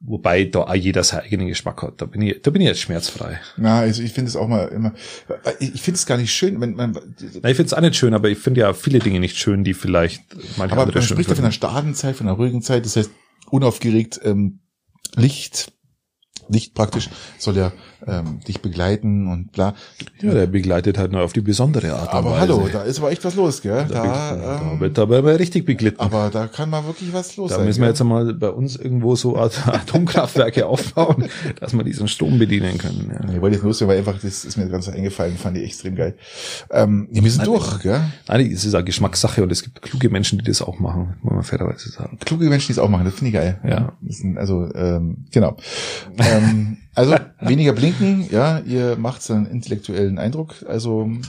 [0.02, 2.02] wobei da auch jeder seinen eigenen Geschmack hat.
[2.02, 3.40] Da bin ich, da bin ich jetzt schmerzfrei.
[3.57, 4.94] Na, also ich finde es auch mal immer.
[5.60, 6.91] Ich finde es gar nicht schön, wenn man.
[7.41, 9.64] Na, ich finde es auch nicht schön, aber ich finde ja viele Dinge nicht schön,
[9.64, 10.23] die vielleicht
[10.57, 12.86] manche Aber andere man schön spricht ja von einer starren Zeit, von einer ruhigen Zeit.
[12.86, 13.11] Das heißt,
[13.49, 14.60] unaufgeregt ähm,
[15.15, 15.72] Licht,
[16.49, 17.72] Licht praktisch soll ja
[18.07, 19.73] ähm, dich begleiten und bla.
[20.22, 22.40] Ja, der begleitet halt nur auf die besondere Art und Aber Weise.
[22.41, 23.86] hallo, da ist aber echt was los, gell?
[23.90, 25.99] Da, Da, da ähm, wird aber mal richtig beglitten.
[25.99, 27.65] aber da kann mal wirklich was los Da sein.
[27.65, 27.91] müssen wir gell?
[27.91, 31.26] jetzt einmal bei uns irgendwo so Atomkraftwerke aufbauen,
[31.60, 33.11] dass wir diesen Strom bedienen können.
[33.11, 33.34] Ja.
[33.34, 36.15] Ich wollte jetzt los, weil einfach, das ist mir ganz eingefallen, fand ich extrem geil.
[36.69, 38.02] Ähm, ja, wir sind durch, gell?
[38.28, 41.34] Nein, es ist eine Geschmackssache und es gibt kluge Menschen, die das auch machen, muss
[41.34, 42.18] man fairerweise sagen.
[42.26, 43.60] Kluge Menschen, die es auch machen, das finde ich geil.
[43.68, 43.94] Ja.
[44.02, 45.56] Das sind, also, ähm, genau.
[46.18, 51.03] ähm, also, weniger blinken, ja, ihr macht einen intellektuellen Eindruck, also,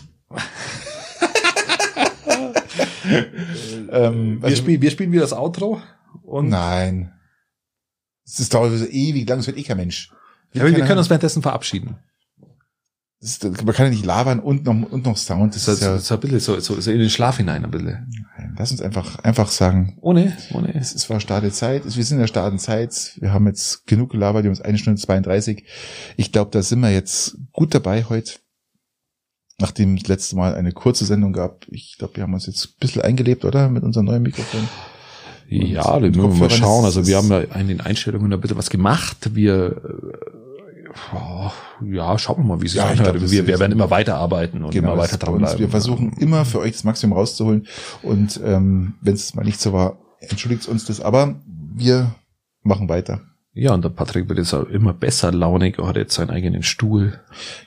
[3.91, 5.81] ähm, Wir, also spielen, wir spielen wieder das Outro
[6.23, 7.13] und nein.
[8.25, 10.11] Es ist dauert so ewig lang, das wird eh kein Mensch.
[10.53, 11.99] ja, wir können uns währenddessen verabschieden.
[13.23, 15.55] Ist, man kann ja nicht labern und noch, und noch Sound.
[15.55, 17.65] Das Das ist ist, ja, so ein bisschen so, so, so in den Schlaf hinein
[17.65, 18.11] ein bisschen.
[18.59, 20.75] lass uns einfach, einfach sagen, Ohne, ohne.
[20.75, 21.85] Es ist war starke Zeit.
[21.85, 23.13] Wir sind in der starken Zeit.
[23.21, 24.43] Wir haben jetzt genug gelabert.
[24.45, 25.65] Wir haben jetzt eine Stunde 32.
[26.17, 28.33] Ich glaube, da sind wir jetzt gut dabei heute.
[29.61, 31.67] Nachdem das letzte Mal eine kurze Sendung gab.
[31.69, 33.69] Ich glaube, wir haben uns jetzt ein bisschen eingelebt, oder?
[33.69, 34.69] Mit unserem neuen Mikrofon.
[35.49, 36.81] Ja, Und da müssen wir mal schauen.
[36.81, 39.35] ist- Also wir ist- haben ja in den Einstellungen ein bisschen was gemacht.
[39.35, 40.42] Wir, äh,
[41.85, 43.11] ja, schauen wir mal, wie es sich Ja, anhört.
[43.17, 45.43] glaub, wir, ist- wir werden immer weiterarbeiten und immer das weiter ist bei dran uns.
[45.45, 45.59] bleiben.
[45.61, 47.67] Wir versuchen immer für euch das Maximum rauszuholen.
[48.03, 51.01] Und ähm, wenn es mal nicht so war, entschuldigt uns das.
[51.01, 51.37] Aber
[51.75, 52.15] wir
[52.63, 53.21] machen weiter.
[53.55, 56.63] Ja, und der Patrick wird jetzt auch immer besser launig, er hat jetzt seinen eigenen
[56.63, 57.21] Stuhl.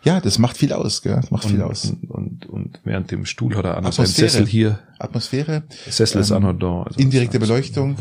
[0.04, 1.04] Ja, das macht viel aus.
[1.04, 1.16] Gell?
[1.16, 1.86] Das macht Und, viel aus.
[1.86, 4.30] und, und, und während dem Stuhl hat er seinen Atmosphäre.
[4.30, 4.80] Sessel hier.
[4.98, 5.62] Atmosphäre.
[5.88, 6.84] Sessel ist Ähm, auch noch da.
[6.88, 7.98] Also indirekte Beleuchtung.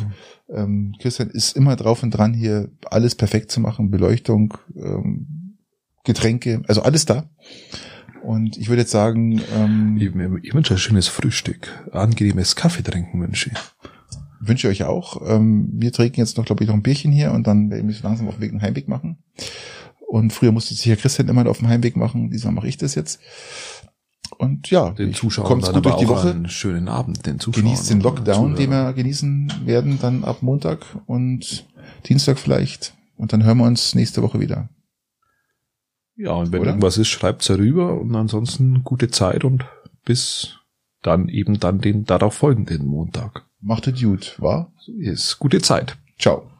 [0.48, 3.90] Ähm, Christian ist immer drauf und dran, hier alles perfekt zu machen.
[3.90, 5.58] Beleuchtung, ähm,
[6.04, 7.30] Getränke, also alles da.
[8.22, 10.08] Und ich würde jetzt sagen, ähm, Ich,
[10.42, 11.68] ich wünsche ein schönes Frühstück.
[11.92, 13.58] Angenehmes Kaffee trinken wünsche ich.
[14.40, 15.22] Wünsche ich euch auch.
[15.26, 17.96] Ähm, wir trinken jetzt noch, glaube ich, noch ein Bierchen hier und dann werden wir
[18.02, 19.18] langsam auf den Heimweg machen.
[20.06, 22.30] Und früher musste sich ja Christian immer auf dem Heimweg machen.
[22.30, 23.20] Diesmal mache ich das jetzt.
[24.38, 26.30] Und ja, Den Zuschauern kommt's dann gut durch die auch Woche.
[26.30, 27.64] einen schönen Abend, den Zuschauern.
[27.64, 31.66] Genießt den Lockdown, den wir genießen werden, dann ab Montag und
[32.06, 32.94] Dienstag vielleicht.
[33.16, 34.68] Und dann hören wir uns nächste Woche wieder.
[36.16, 36.70] Ja, und wenn Oder?
[36.70, 39.64] irgendwas ist, schreibt's herüber und ansonsten gute Zeit und
[40.04, 40.56] bis
[41.02, 43.44] dann eben dann den darauf folgenden Montag.
[43.60, 44.72] Macht es gut, wa?
[44.78, 45.38] So ist.
[45.38, 45.96] Gute Zeit.
[46.18, 46.50] Ciao.